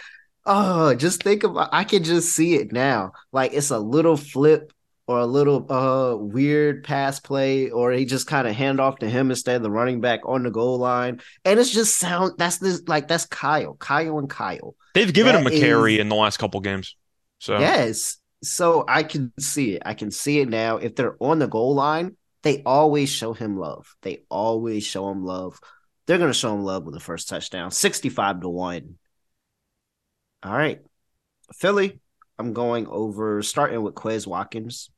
Oh, 0.44 0.94
just 0.94 1.22
think 1.22 1.44
about 1.44 1.70
I 1.72 1.84
can 1.84 2.02
just 2.04 2.30
see 2.34 2.54
it 2.54 2.72
now. 2.72 3.12
Like 3.32 3.52
it's 3.52 3.70
a 3.70 3.78
little 3.78 4.16
flip 4.16 4.72
or 5.12 5.20
a 5.20 5.26
little 5.26 5.70
uh 5.70 6.16
weird 6.16 6.84
pass 6.84 7.20
play, 7.20 7.70
or 7.70 7.92
he 7.92 8.04
just 8.04 8.26
kind 8.26 8.48
of 8.48 8.54
hand 8.54 8.80
off 8.80 8.98
to 9.00 9.08
him 9.08 9.30
instead 9.30 9.56
of 9.56 9.62
the 9.62 9.70
running 9.70 10.00
back 10.00 10.20
on 10.24 10.42
the 10.42 10.50
goal 10.50 10.78
line. 10.78 11.20
And 11.44 11.60
it's 11.60 11.70
just 11.70 11.96
sound 11.98 12.32
that's 12.38 12.58
this 12.58 12.82
like 12.86 13.08
that's 13.08 13.26
Kyle, 13.26 13.74
Kyle 13.74 14.18
and 14.18 14.28
Kyle. 14.30 14.74
They've 14.94 15.12
given 15.12 15.34
That 15.34 15.40
him 15.42 15.46
a 15.48 15.50
carry 15.60 15.94
is- 15.94 16.00
in 16.00 16.08
the 16.08 16.14
last 16.16 16.38
couple 16.38 16.60
games. 16.60 16.96
So 17.38 17.58
Yes. 17.58 18.16
So 18.42 18.84
I 18.88 19.02
can 19.04 19.32
see 19.38 19.74
it. 19.76 19.82
I 19.86 19.94
can 19.94 20.10
see 20.10 20.40
it 20.40 20.48
now. 20.48 20.78
If 20.78 20.96
they're 20.96 21.16
on 21.20 21.38
the 21.38 21.46
goal 21.46 21.74
line, 21.74 22.16
they 22.42 22.62
always 22.64 23.08
show 23.08 23.34
him 23.34 23.56
love. 23.56 23.94
They 24.02 24.24
always 24.30 24.84
show 24.84 25.10
him 25.10 25.24
love. 25.24 25.60
They're 26.06 26.18
gonna 26.18 26.32
show 26.34 26.52
him 26.54 26.64
love 26.64 26.84
with 26.84 26.94
the 26.94 27.00
first 27.00 27.28
touchdown. 27.28 27.70
65 27.70 28.40
to 28.40 28.48
1. 28.48 28.98
All 30.42 30.52
right. 30.52 30.80
Philly, 31.54 32.00
I'm 32.38 32.52
going 32.52 32.86
over 32.88 33.42
starting 33.42 33.82
with 33.82 33.94
Quez 33.94 34.26
Watkins. 34.26 34.90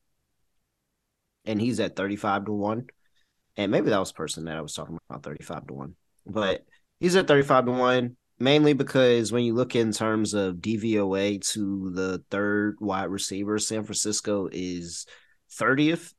And 1.45 1.61
he's 1.61 1.81
at 1.81 1.97
35 1.97 2.47
to 2.47 2.53
1. 2.53 2.87
And 3.57 3.71
maybe 3.71 3.91
that 3.91 3.99
was 3.99 4.13
person 4.13 4.45
that 4.47 4.57
I 4.57 4.61
was 4.61 4.75
talking 4.75 4.99
about 5.09 5.23
35 5.23 5.67
to 5.69 5.75
1. 5.75 5.95
But 6.27 6.65
he's 7.01 7.17
at 7.17 7.29
35 7.29 7.67
to 7.67 7.73
1 7.73 8.17
mainly 8.39 8.73
because 8.73 9.33
when 9.33 9.45
you 9.45 9.55
look 9.55 9.77
in 9.77 9.93
terms 9.93 10.35
of 10.35 10.57
DVOA 10.57 11.41
to 11.53 11.91
the 11.91 12.23
third 12.31 12.77
wide 12.81 13.11
receiver, 13.11 13.59
San 13.59 13.85
Francisco 13.85 14.49
is 14.51 15.07
30th 15.53 16.13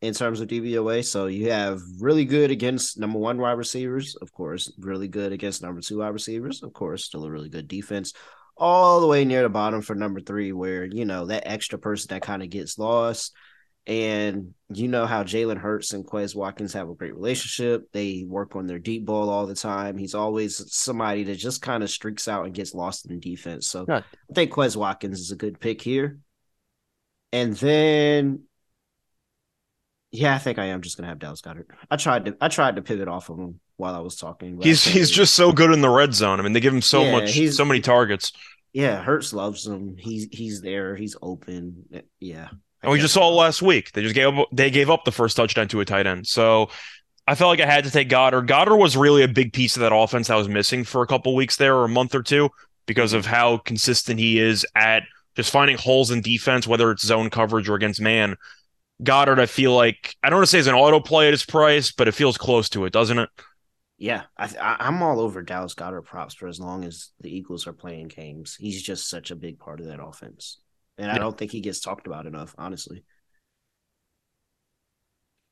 in 0.00 0.14
terms 0.14 0.40
of 0.40 0.48
DVOA. 0.48 1.04
So 1.04 1.26
you 1.26 1.50
have 1.50 1.80
really 2.00 2.24
good 2.24 2.50
against 2.50 2.98
number 2.98 3.18
one 3.18 3.38
wide 3.38 3.52
receivers, 3.58 4.16
of 4.16 4.32
course, 4.32 4.72
really 4.78 5.08
good 5.08 5.32
against 5.32 5.62
number 5.62 5.80
two 5.80 5.98
wide 5.98 6.08
receivers, 6.08 6.62
of 6.62 6.72
course, 6.72 7.04
still 7.04 7.24
a 7.24 7.30
really 7.30 7.50
good 7.50 7.68
defense. 7.68 8.12
All 8.56 9.00
the 9.00 9.06
way 9.06 9.24
near 9.24 9.42
the 9.42 9.48
bottom 9.48 9.80
for 9.80 9.94
number 9.94 10.20
three, 10.20 10.52
where 10.52 10.84
you 10.84 11.06
know 11.06 11.26
that 11.26 11.46
extra 11.46 11.78
person 11.78 12.08
that 12.10 12.22
kind 12.22 12.42
of 12.42 12.50
gets 12.50 12.78
lost. 12.78 13.34
And 13.86 14.54
you 14.72 14.88
know 14.88 15.06
how 15.06 15.24
Jalen 15.24 15.56
Hurts 15.58 15.94
and 15.94 16.06
Quez 16.06 16.34
Watkins 16.36 16.74
have 16.74 16.88
a 16.88 16.94
great 16.94 17.14
relationship. 17.14 17.90
They 17.92 18.24
work 18.28 18.54
on 18.54 18.66
their 18.66 18.78
deep 18.78 19.04
ball 19.04 19.30
all 19.30 19.46
the 19.46 19.54
time. 19.54 19.96
He's 19.96 20.14
always 20.14 20.72
somebody 20.72 21.24
that 21.24 21.36
just 21.36 21.62
kind 21.62 21.82
of 21.82 21.90
streaks 21.90 22.28
out 22.28 22.44
and 22.44 22.54
gets 22.54 22.74
lost 22.74 23.10
in 23.10 23.18
defense. 23.20 23.66
So 23.66 23.86
Good. 23.86 24.04
I 24.30 24.32
think 24.34 24.52
Quez 24.52 24.76
Watkins 24.76 25.18
is 25.20 25.32
a 25.32 25.36
good 25.36 25.58
pick 25.60 25.80
here. 25.82 26.18
And 27.32 27.54
then 27.56 28.42
yeah, 30.12 30.34
I 30.34 30.38
think 30.38 30.58
I 30.58 30.66
am 30.66 30.82
just 30.82 30.96
gonna 30.96 31.08
have 31.08 31.18
Dallas 31.20 31.40
Goedert. 31.40 31.66
I 31.90 31.96
tried 31.96 32.24
to 32.26 32.36
I 32.40 32.48
tried 32.48 32.76
to 32.76 32.82
pivot 32.82 33.08
off 33.08 33.30
of 33.30 33.38
him 33.38 33.60
while 33.76 33.94
I 33.94 34.00
was 34.00 34.16
talking. 34.16 34.60
he's 34.60 34.84
he's 34.84 34.94
really- 35.10 35.16
just 35.16 35.34
so 35.34 35.52
good 35.52 35.72
in 35.72 35.80
the 35.80 35.88
red 35.88 36.14
zone. 36.14 36.38
I 36.38 36.42
mean, 36.42 36.52
they 36.52 36.60
give 36.60 36.74
him 36.74 36.82
so 36.82 37.02
Yeah, 37.02 37.12
much, 37.12 37.48
so 37.54 37.64
many 37.64 37.80
targets. 37.80 38.32
yeah, 38.72 39.02
Hurts 39.02 39.32
loves 39.32 39.66
him. 39.66 39.96
He's 39.96 40.28
he's 40.32 40.60
there, 40.60 40.96
he's 40.96 41.16
open. 41.22 41.84
Yeah. 42.18 42.48
And 42.82 42.90
we 42.90 42.98
just 42.98 43.14
saw 43.14 43.28
last 43.28 43.62
week. 43.62 43.92
They 43.92 44.02
just 44.02 44.14
gave 44.14 44.38
up, 44.38 44.48
they 44.52 44.70
gave 44.70 44.90
up 44.90 45.04
the 45.04 45.12
first 45.12 45.36
touchdown 45.36 45.68
to 45.68 45.80
a 45.80 45.84
tight 45.84 46.06
end. 46.06 46.26
So 46.26 46.70
I 47.26 47.34
felt 47.34 47.50
like 47.50 47.60
I 47.60 47.70
had 47.70 47.84
to 47.84 47.90
take 47.90 48.08
Goedert. 48.08 48.46
Goedert 48.46 48.78
was 48.78 48.96
really 48.96 49.22
a 49.22 49.28
big 49.28 49.52
piece 49.52 49.76
of 49.76 49.80
that 49.80 49.94
offense 49.94 50.28
that 50.28 50.36
was 50.36 50.48
missing 50.48 50.84
for 50.84 51.02
a 51.02 51.06
couple 51.06 51.34
weeks 51.34 51.56
there 51.56 51.76
or 51.76 51.84
a 51.84 51.88
month 51.88 52.14
or 52.14 52.22
two 52.22 52.50
because 52.86 53.12
of 53.12 53.26
how 53.26 53.58
consistent 53.58 54.18
he 54.18 54.38
is 54.38 54.66
at 54.74 55.04
just 55.36 55.52
finding 55.52 55.76
holes 55.76 56.10
in 56.10 56.22
defense, 56.22 56.66
whether 56.66 56.90
it's 56.90 57.06
zone 57.06 57.30
coverage 57.30 57.68
or 57.68 57.74
against 57.74 58.00
man. 58.00 58.36
Goedert, 59.02 59.38
I 59.38 59.46
feel 59.46 59.74
like 59.74 60.14
I 60.22 60.30
don't 60.30 60.38
want 60.38 60.48
to 60.48 60.50
say 60.50 60.58
is 60.58 60.66
an 60.66 60.74
auto 60.74 61.00
play 61.00 61.28
at 61.28 61.32
his 61.32 61.44
price, 61.44 61.92
but 61.92 62.08
it 62.08 62.12
feels 62.12 62.36
close 62.36 62.68
to 62.70 62.84
it, 62.84 62.92
doesn't 62.92 63.18
it? 63.18 63.28
Yeah, 63.96 64.22
I, 64.36 64.76
I'm 64.80 65.02
all 65.02 65.20
over 65.20 65.42
Dallas 65.42 65.74
Goedert 65.74 66.06
props 66.06 66.34
for 66.34 66.48
as 66.48 66.58
long 66.58 66.84
as 66.84 67.10
the 67.20 67.34
Eagles 67.34 67.66
are 67.66 67.72
playing 67.72 68.08
games. 68.08 68.56
He's 68.58 68.82
just 68.82 69.08
such 69.08 69.30
a 69.30 69.36
big 69.36 69.58
part 69.58 69.78
of 69.78 69.86
that 69.86 70.02
offense, 70.02 70.58
and 71.00 71.10
I 71.10 71.18
don't 71.18 71.36
think 71.36 71.50
he 71.50 71.60
gets 71.60 71.80
talked 71.80 72.06
about 72.06 72.26
enough, 72.26 72.54
honestly. 72.58 73.04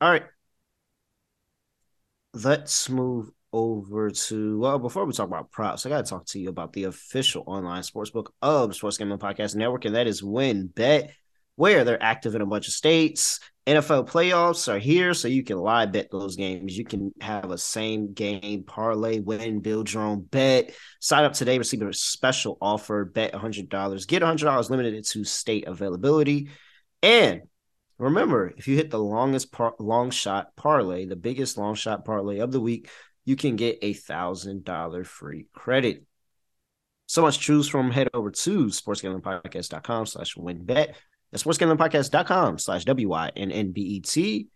All 0.01 0.11
right, 0.11 0.25
let's 2.35 2.89
move 2.89 3.31
over 3.53 4.11
to 4.11 4.59
well. 4.61 4.79
Before 4.79 5.05
we 5.05 5.13
talk 5.13 5.27
about 5.27 5.51
props, 5.51 5.87
I 5.87 5.89
got 5.89 6.05
to 6.05 6.11
talk 6.11 6.27
to 6.27 6.39
you 6.39 6.51
about 6.51 6.73
the 6.73 6.85
official 6.85 7.43
online 7.47 7.83
sportsbook 7.83 8.27
of 8.43 8.77
Sports 8.77 8.99
Gambling 8.99 9.19
Podcast 9.19 9.57
Network, 9.57 9.87
and 9.87 9.95
that 9.95 10.07
is 10.07 10.23
WynnBET, 10.23 11.11
where 11.57 11.85
they're 11.85 12.03
active 12.03 12.35
in 12.35 12.43
a 12.43 12.47
bunch 12.47 12.69
of 12.69 12.75
states. 12.75 13.41
NFL 13.69 14.09
playoffs 14.09 14.67
are 14.73 14.79
here, 14.79 15.13
so 15.13 15.29
you 15.29 15.45
can 15.45 15.59
live 15.59 15.93
bet 15.93 16.11
those 16.11 16.37
games. 16.37 16.79
You 16.79 16.87
can 16.87 17.13
have 17.21 17.51
a 17.51 17.59
same 17.59 18.15
game 18.15 18.65
parlay, 18.65 19.21
win, 19.21 19.61
build 19.61 19.93
your 19.93 20.05
own 20.05 20.23
bet. 20.23 20.75
Sign 21.01 21.25
up 21.25 21.35
today, 21.35 21.59
receive 21.59 21.83
a 21.83 21.93
special 21.93 22.57
offer, 22.63 23.05
bet 23.05 23.35
$100. 23.35 24.09
Get 24.09 24.23
$100 24.23 24.71
limited 24.71 25.05
to 25.05 25.23
state 25.23 25.67
availability. 25.67 26.49
And 27.03 27.43
remember, 27.99 28.55
if 28.57 28.69
you 28.69 28.77
hit 28.77 28.91
the 28.91 28.99
longest 28.99 29.53
par- 29.53 29.75
long 29.79 30.11
shot 30.13 30.57
parlay, 30.57 31.05
the 31.05 31.15
biggest 31.15 31.59
long 31.59 31.75
shot 31.75 32.07
parlay 32.07 32.39
of 32.39 32.53
the 32.53 32.61
week, 32.61 32.89
you 33.27 33.37
can 33.37 33.57
get 33.57 33.81
a 33.83 33.93
$1,000 33.93 35.07
free 35.07 35.45
credit. 35.53 36.07
So 37.07 37.21
much 37.21 37.39
choose 37.39 37.69
from. 37.69 37.91
Head 37.91 38.09
over 38.15 38.31
to 38.31 38.67
sportsgamblingpodcast.com 38.67 40.07
slash 40.07 40.37
wynnbet. 40.37 40.95
That's 41.31 41.45
sportsgamblingpodcast.com 41.45 42.59
slash 42.59 42.85
W-Y-N-N-B-E-T. 42.85 44.47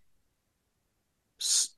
S- 1.41 1.71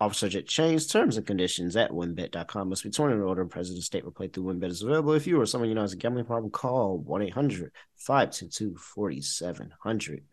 Officer 0.00 0.30
Jet 0.30 0.46
change 0.46 0.90
terms 0.90 1.18
and 1.18 1.26
conditions 1.26 1.76
at 1.76 1.90
wynnbet.com. 1.90 2.70
Must 2.70 2.82
be 2.82 2.90
20 2.90 3.14
or 3.16 3.26
older. 3.26 3.44
President 3.44 3.84
state 3.84 4.02
will 4.02 4.12
play 4.12 4.28
through 4.28 4.44
WynnBET 4.44 4.70
is 4.70 4.82
available. 4.82 5.12
If 5.12 5.26
you 5.26 5.38
or 5.38 5.44
someone 5.44 5.68
you 5.68 5.74
know 5.74 5.82
has 5.82 5.92
a 5.92 5.96
gambling 5.96 6.24
problem, 6.24 6.50
call 6.50 6.98
1 6.98 7.22
800 7.22 7.72
522 7.96 8.76
4700. 8.76 10.24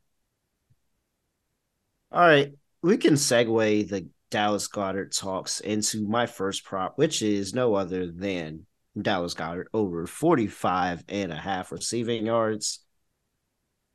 All 2.13 2.22
right. 2.22 2.54
We 2.82 2.96
can 2.96 3.15
segue 3.15 3.89
the 3.89 4.08
Dallas 4.30 4.67
Goedert 4.67 5.13
talks 5.13 5.60
into 5.60 6.08
my 6.08 6.28
first 6.28 6.63
prop, 6.63 6.98
which 6.98 7.22
is 7.22 7.54
no 7.54 7.76
other 7.76 8.10
than 8.10 8.65
Dallas 9.02 9.34
Goedert 9.34 9.67
over 9.74 10.08
45 10.08 11.04
and 11.10 11.32
a 11.34 11.36
half 11.36 11.74
receiving 11.74 12.26
yards. 12.26 12.87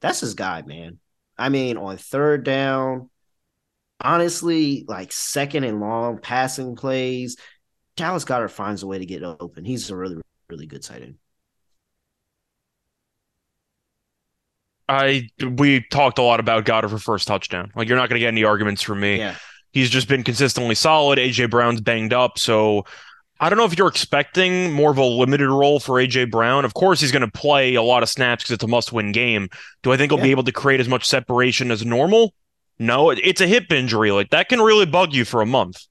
That's 0.02 0.20
his 0.20 0.34
guy, 0.34 0.62
man. 0.66 0.98
I 1.38 1.48
mean, 1.48 1.78
on 1.78 1.96
third 1.96 2.44
down, 2.44 3.08
honestly, 4.00 4.84
like 4.86 5.12
second 5.12 5.64
and 5.64 5.80
long 5.80 6.18
passing 6.18 6.76
plays, 6.76 7.36
Dallas 7.96 8.24
Goedert 8.24 8.50
finds 8.50 8.82
a 8.82 8.86
way 8.86 8.98
to 8.98 9.06
get 9.06 9.22
open. 9.22 9.64
He's 9.64 9.88
a 9.90 9.96
really, 9.96 10.20
really 10.50 10.66
good 10.66 10.82
tight 10.82 11.02
end. 11.02 11.14
I 14.88 15.28
we 15.40 15.86
talked 15.90 16.18
a 16.18 16.22
lot 16.22 16.40
about 16.40 16.66
Goedert 16.66 16.90
for 16.90 16.98
first 16.98 17.28
touchdown. 17.28 17.72
Like 17.74 17.88
you're 17.88 17.96
not 17.96 18.08
going 18.08 18.16
to 18.16 18.20
get 18.20 18.28
any 18.28 18.44
arguments 18.44 18.82
from 18.82 19.00
me. 19.00 19.18
Yeah. 19.18 19.36
He's 19.72 19.88
just 19.88 20.08
been 20.08 20.22
consistently 20.22 20.74
solid. 20.74 21.18
AJ 21.18 21.48
Brown's 21.48 21.80
banged 21.80 22.12
up, 22.12 22.38
so 22.38 22.84
I 23.42 23.48
don't 23.48 23.58
know 23.58 23.64
if 23.64 23.76
you're 23.76 23.88
expecting 23.88 24.72
more 24.72 24.92
of 24.92 24.98
a 24.98 25.04
limited 25.04 25.48
role 25.48 25.80
for 25.80 25.94
AJ 25.94 26.30
Brown. 26.30 26.64
Of 26.64 26.74
course, 26.74 27.00
he's 27.00 27.10
going 27.10 27.28
to 27.28 27.30
play 27.30 27.74
a 27.74 27.82
lot 27.82 28.04
of 28.04 28.08
snaps 28.08 28.44
because 28.44 28.54
it's 28.54 28.62
a 28.62 28.68
must-win 28.68 29.10
game. 29.10 29.48
Do 29.82 29.90
I 29.92 29.96
think 29.96 30.12
he'll 30.12 30.22
be 30.22 30.30
able 30.30 30.44
to 30.44 30.52
create 30.52 30.78
as 30.78 30.88
much 30.88 31.04
separation 31.04 31.72
as 31.72 31.84
normal? 31.84 32.34
No, 32.78 33.10
it's 33.10 33.40
a 33.40 33.48
hip 33.48 33.72
injury. 33.72 34.12
Like 34.12 34.30
that 34.30 34.48
can 34.48 34.60
really 34.60 34.86
bug 34.86 35.12
you 35.12 35.24
for 35.24 35.42
a 35.42 35.46
month. 35.46 35.84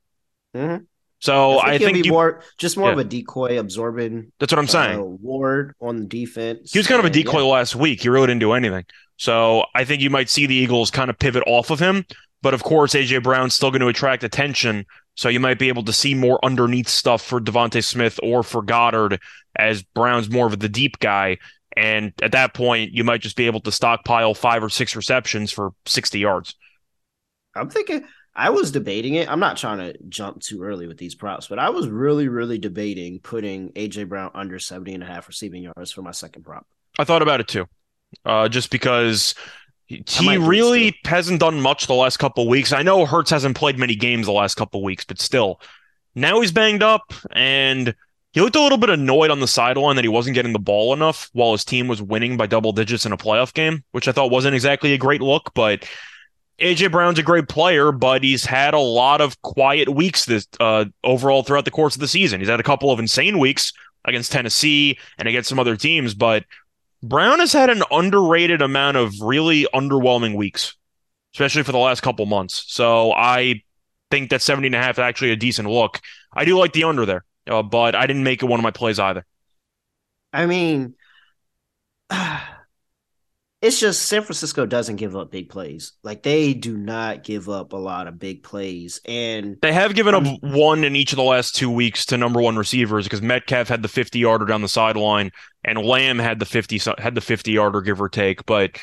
Mhm. 0.56 0.86
So 1.20 1.60
I 1.60 1.78
think, 1.78 2.02
be 2.02 2.08
you, 2.08 2.12
more 2.12 2.42
just 2.58 2.78
more 2.78 2.92
of 2.92 2.98
a 2.98 3.04
decoy 3.04 3.60
absorbing 3.60 4.32
that's 4.40 4.52
what 4.52 4.58
I'm 4.58 4.68
saying. 4.68 5.00
uh, 5.00 5.04
ward 5.04 5.76
on 5.80 5.98
the 5.98 6.06
defense. 6.06 6.72
He 6.72 6.80
was 6.80 6.88
kind 6.88 7.00
of 7.00 7.06
a 7.06 7.10
decoy 7.10 7.40
yeah. 7.40 7.52
last 7.52 7.76
week. 7.76 8.02
He 8.02 8.10
really 8.10 8.28
didn't 8.28 8.40
do 8.40 8.54
anything. 8.54 8.86
So 9.18 9.66
I 9.76 9.84
think 9.84 10.02
you 10.02 10.10
might 10.10 10.30
see 10.30 10.48
the 10.48 10.56
Eagles 10.56 10.90
kind 10.90 11.10
of 11.10 11.20
pivot 11.20 11.44
off 11.46 11.70
of 11.70 11.80
him. 11.80 12.06
But 12.42 12.54
of 12.54 12.64
course, 12.64 12.94
AJ 12.94 13.24
Brown's 13.24 13.54
still 13.54 13.72
going 13.72 13.82
to 13.82 13.88
attract 13.88 14.24
attention. 14.24 14.86
So 15.22 15.30
you 15.30 15.40
might 15.40 15.60
be 15.60 15.68
able 15.68 15.84
to 15.84 15.94
see 15.94 16.16
more 16.16 16.44
underneath 16.44 16.88
stuff 16.88 17.22
for 17.22 17.40
DeVonta 17.40 17.86
Smith 17.86 18.20
or 18.24 18.42
for 18.42 18.64
Goedert 18.64 19.20
as 19.56 19.84
Brown's 19.84 20.32
more 20.32 20.48
of 20.48 20.60
the 20.60 20.68
deep 20.68 20.98
guy. 20.98 21.38
And 21.78 22.12
at 22.24 22.32
that 22.32 22.56
point, 22.56 22.94
you 22.94 23.04
might 23.04 23.22
just 23.22 23.36
be 23.36 23.46
able 23.46 23.60
to 23.60 23.72
stockpile 23.72 24.34
five 24.34 24.64
or 24.64 24.70
six 24.70 24.96
receptions 24.96 25.52
for 25.52 25.74
60 25.86 26.18
yards. 26.18 26.56
I'm 27.56 27.70
thinking 27.70 28.04
I 28.36 28.50
was 28.50 28.72
debating 28.72 29.14
it. 29.14 29.30
I'm 29.30 29.40
not 29.40 29.58
trying 29.58 29.78
to 29.78 29.96
jump 30.10 30.42
too 30.42 30.64
early 30.64 30.88
with 30.88 30.98
these 30.98 31.14
props, 31.14 31.46
but 31.46 31.60
I 31.60 31.70
was 31.70 31.88
really, 31.88 32.28
really 32.28 32.58
debating 32.58 33.20
putting 33.20 33.74
AJ 33.74 34.10
Brown 34.10 34.32
under 34.34 34.58
70 34.58 34.96
and 34.96 35.04
a 35.04 35.06
half 35.06 35.28
receiving 35.28 35.62
yards 35.62 35.92
for 35.92 36.02
my 36.02 36.10
second 36.10 36.46
prop. 36.46 36.66
I 36.98 37.04
thought 37.04 37.22
about 37.22 37.42
it 37.42 37.48
too, 37.48 37.68
uh, 38.26 38.50
just 38.50 38.72
because 38.72 39.36
he 39.92 40.20
I 40.20 40.24
might 40.24 40.38
do 40.38 40.44
it 40.44 40.48
really 40.48 40.98
hasn't 41.06 41.40
done 41.40 41.60
much 41.62 41.88
the 41.88 41.94
last 41.94 42.18
couple 42.18 42.48
weeks. 42.48 42.72
I 42.72 42.84
know 42.84 43.06
Hurts 43.06 43.32
hasn't 43.32 43.58
played 43.58 43.78
many 43.78 43.96
games 43.96 44.26
the 44.26 44.32
last 44.32 44.56
couple 44.56 44.84
weeks, 44.84 45.04
but 45.04 45.20
still, 45.20 45.60
now 46.16 46.40
he's 46.42 46.52
banged 46.52 46.84
up 46.84 47.14
and 47.32 47.94
he 48.34 48.42
looked 48.42 48.56
a 48.56 48.62
little 48.62 48.78
bit 48.78 48.90
annoyed 48.90 49.32
on 49.32 49.42
the 49.42 49.48
sideline 49.48 49.98
that 49.98 50.06
he 50.06 50.10
wasn't 50.10 50.36
getting 50.36 50.54
the 50.54 50.60
ball 50.60 50.94
enough 50.94 51.30
while 51.34 51.52
his 51.52 51.66
team 51.66 51.88
was 51.88 52.02
winning 52.02 52.38
by 52.38 52.48
double 52.48 52.72
digits 52.72 53.06
in 53.06 53.12
a 53.12 53.18
playoff 53.18 53.54
game, 53.54 53.84
which 53.92 54.08
I 54.08 54.14
thought 54.14 54.32
wasn't 54.32 54.56
exactly 54.56 54.94
a 54.94 54.98
great 54.98 55.22
look, 55.22 55.52
but. 55.54 55.88
AJ 56.60 56.92
Brown's 56.92 57.18
a 57.18 57.24
great 57.24 57.50
player, 57.50 57.92
but 57.92 58.24
he's 58.24 58.46
had 58.46 58.76
a 58.76 58.80
lot 58.80 59.20
of 59.20 59.42
quiet 59.42 59.90
weeks 59.90 60.26
this 60.26 60.48
uh, 60.60 60.86
overall 61.04 61.42
throughout 61.42 61.66
the 61.66 61.72
course 61.72 61.96
of 61.96 62.02
the 62.02 62.08
season. 62.08 62.40
He's 62.40 62.50
had 62.50 62.60
a 62.60 62.64
couple 62.64 62.92
of 62.92 63.00
insane 63.00 63.40
weeks 63.40 63.74
against 64.06 64.32
Tennessee 64.32 65.00
and 65.18 65.28
against 65.28 65.50
some 65.50 65.58
other 65.60 65.76
teams, 65.76 66.14
but 66.14 66.46
Brown 67.04 67.40
has 67.40 67.54
had 67.54 67.70
an 67.70 67.84
underrated 67.92 68.62
amount 68.62 68.98
of 68.98 69.14
really 69.22 69.68
underwhelming 69.74 70.36
weeks, 70.36 70.76
especially 71.34 71.64
for 71.64 71.72
the 71.72 71.80
last 71.80 72.02
couple 72.02 72.26
months. 72.26 72.66
So 72.68 73.12
I 73.14 73.64
think 74.12 74.30
that 74.30 74.42
70 74.42 74.68
and 74.68 74.76
a 74.76 74.80
half 74.80 74.96
is 74.96 75.00
actually 75.00 75.32
a 75.32 75.36
decent 75.36 75.70
look. 75.70 76.00
I 76.34 76.46
do 76.46 76.58
like 76.58 76.74
the 76.74 76.84
under 76.84 77.06
there, 77.06 77.26
uh, 77.50 77.64
but 77.64 77.96
I 77.96 78.06
didn't 78.06 78.24
make 78.24 78.44
it 78.44 78.46
one 78.46 78.60
of 78.60 78.64
my 78.64 78.72
plays 78.72 79.00
either. 79.00 79.26
I 80.32 80.46
mean, 80.46 80.94
it's 83.62 83.80
just 83.80 84.04
San 84.04 84.22
Francisco 84.22 84.66
doesn't 84.66 84.98
give 84.98 85.16
up 85.16 85.32
big 85.32 85.50
plays. 85.50 85.94
Like 86.04 86.22
they 86.22 86.54
do 86.54 86.78
not 86.78 87.24
give 87.24 87.50
up 87.50 87.74
a 87.74 87.78
lot 87.78 88.08
of 88.08 88.20
big 88.20 88.44
plays, 88.44 89.02
and 89.06 89.58
They 89.62 89.74
have 89.74 89.96
given 89.96 90.14
up 90.14 90.26
one 90.42 90.84
in 90.84 90.96
each 90.96 91.14
of 91.14 91.18
the 91.18 91.24
last 91.24 91.56
two 91.56 91.72
weeks 91.72 92.06
to 92.08 92.18
number 92.18 92.42
one 92.42 92.58
receivers 92.58 93.06
because 93.06 93.22
Metcalf 93.22 93.70
had 93.70 93.82
the 93.82 93.88
50 93.88 94.20
yarder 94.20 94.46
down 94.46 94.62
the 94.62 94.70
sideline 94.70 95.32
and 95.64 95.78
Lamb 95.80 96.20
had 96.20 96.40
the 96.40 96.46
50 96.46 96.80
had 96.98 97.16
the 97.16 97.22
50 97.22 97.52
yarder 97.52 97.82
give 97.82 98.02
or 98.02 98.10
take. 98.10 98.46
But 98.46 98.80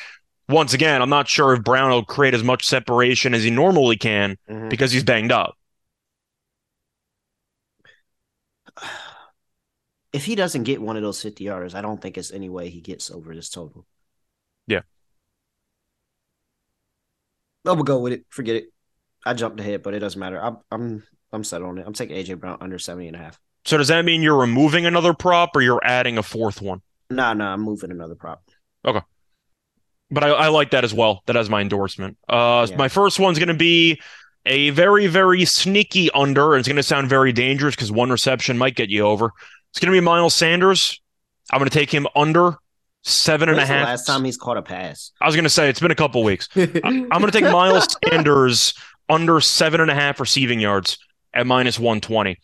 once 0.47 0.73
again, 0.73 1.01
I'm 1.01 1.09
not 1.09 1.27
sure 1.27 1.53
if 1.53 1.63
Brown 1.63 1.91
will 1.91 2.05
create 2.05 2.33
as 2.33 2.43
much 2.43 2.65
separation 2.65 3.33
as 3.33 3.43
he 3.43 3.51
normally 3.51 3.97
can 3.97 4.37
Mhm. 4.49 4.69
because 4.69 4.91
he's 4.91 5.03
banged 5.03 5.31
up. 5.31 5.55
if 10.13 10.25
he 10.25 10.35
doesn't 10.35 10.63
get 10.63 10.81
one 10.81 10.97
of 10.97 11.03
those 11.03 11.21
50 11.21 11.43
yards, 11.43 11.75
I 11.75 11.81
don't 11.81 12.01
think 12.01 12.17
it's 12.17 12.31
any 12.31 12.49
way 12.49 12.69
he 12.69 12.81
gets 12.81 13.11
over 13.11 13.35
this 13.35 13.49
total. 13.49 13.85
Yeah. 14.67 14.81
I'm 17.65 17.73
gonna 17.75 17.83
go 17.83 17.99
with 17.99 18.13
it. 18.13 18.25
Forget 18.29 18.55
it. 18.55 18.73
I 19.25 19.33
jumped 19.33 19.59
ahead, 19.59 19.83
but 19.83 19.93
it 19.93 19.99
doesn't 19.99 20.19
matter. 20.19 20.41
I'm 20.41 20.57
I'm 20.71 21.03
I'm 21.31 21.43
set 21.43 21.61
on 21.61 21.77
it. 21.77 21.85
I'm 21.85 21.93
taking 21.93 22.15
AJ 22.15 22.39
Brown 22.39 22.57
under 22.61 22.79
70 22.79 23.07
and 23.07 23.15
a 23.15 23.19
half. 23.19 23.39
So 23.65 23.77
does 23.77 23.89
that 23.89 24.05
mean 24.05 24.21
you're 24.23 24.37
removing 24.39 24.85
another 24.85 25.13
prop 25.13 25.55
or 25.55 25.61
you're 25.61 25.81
adding 25.83 26.17
a 26.17 26.23
fourth 26.23 26.61
one? 26.61 26.81
Nah, 27.09 27.33
nah, 27.33 27.53
I'm 27.53 27.61
moving 27.61 27.91
another 27.91 28.15
prop. 28.15 28.41
Okay. 28.85 29.01
But 30.11 30.23
I, 30.23 30.29
I 30.29 30.47
like 30.47 30.71
that 30.71 30.83
as 30.83 30.93
well. 30.93 31.21
That 31.27 31.35
has 31.35 31.49
my 31.49 31.61
endorsement. 31.61 32.17
Uh, 32.27 32.65
Yeah. 32.69 32.75
My 32.77 32.87
first 32.87 33.19
one's 33.19 33.37
going 33.37 33.49
to 33.49 33.53
be 33.53 34.01
a 34.45 34.69
very, 34.71 35.07
very 35.07 35.45
sneaky 35.45 36.09
under, 36.11 36.53
and 36.53 36.59
it's 36.59 36.67
going 36.67 36.77
to 36.77 36.83
sound 36.83 37.09
very 37.09 37.31
dangerous 37.31 37.75
because 37.75 37.91
one 37.91 38.09
reception 38.09 38.57
might 38.57 38.75
get 38.75 38.89
you 38.89 39.01
over. 39.05 39.31
It's 39.71 39.79
going 39.79 39.91
to 39.93 39.95
be 39.99 40.03
Miles 40.03 40.33
Sanders. 40.33 40.99
I'm 41.51 41.59
going 41.59 41.69
to 41.69 41.77
take 41.77 41.91
him 41.91 42.07
under 42.15 42.55
seven 43.03 43.49
and 43.49 43.57
a 43.59 43.61
the 43.65 43.67
last 43.73 44.05
time 44.05 44.23
he's 44.23 44.37
caught 44.37 44.57
a 44.57 44.61
pass? 44.61 45.11
I 45.21 45.25
was 45.25 45.35
going 45.35 45.43
to 45.43 45.49
say 45.49 45.69
it's 45.69 45.79
been 45.79 45.91
a 45.91 45.95
couple 45.95 46.23
weeks. 46.23 46.49
I- 46.55 46.61
I'm 46.83 47.07
going 47.09 47.25
to 47.25 47.31
take 47.31 47.43
Miles 47.43 47.95
Sanders 48.09 48.73
under 49.09 49.41
seven 49.41 49.81
and 49.81 49.91
a 49.91 49.95
half 49.95 50.19
receiving 50.19 50.59
yards 50.59 50.97
at 51.33 51.45
minus 51.45 51.77
120. 51.77 52.37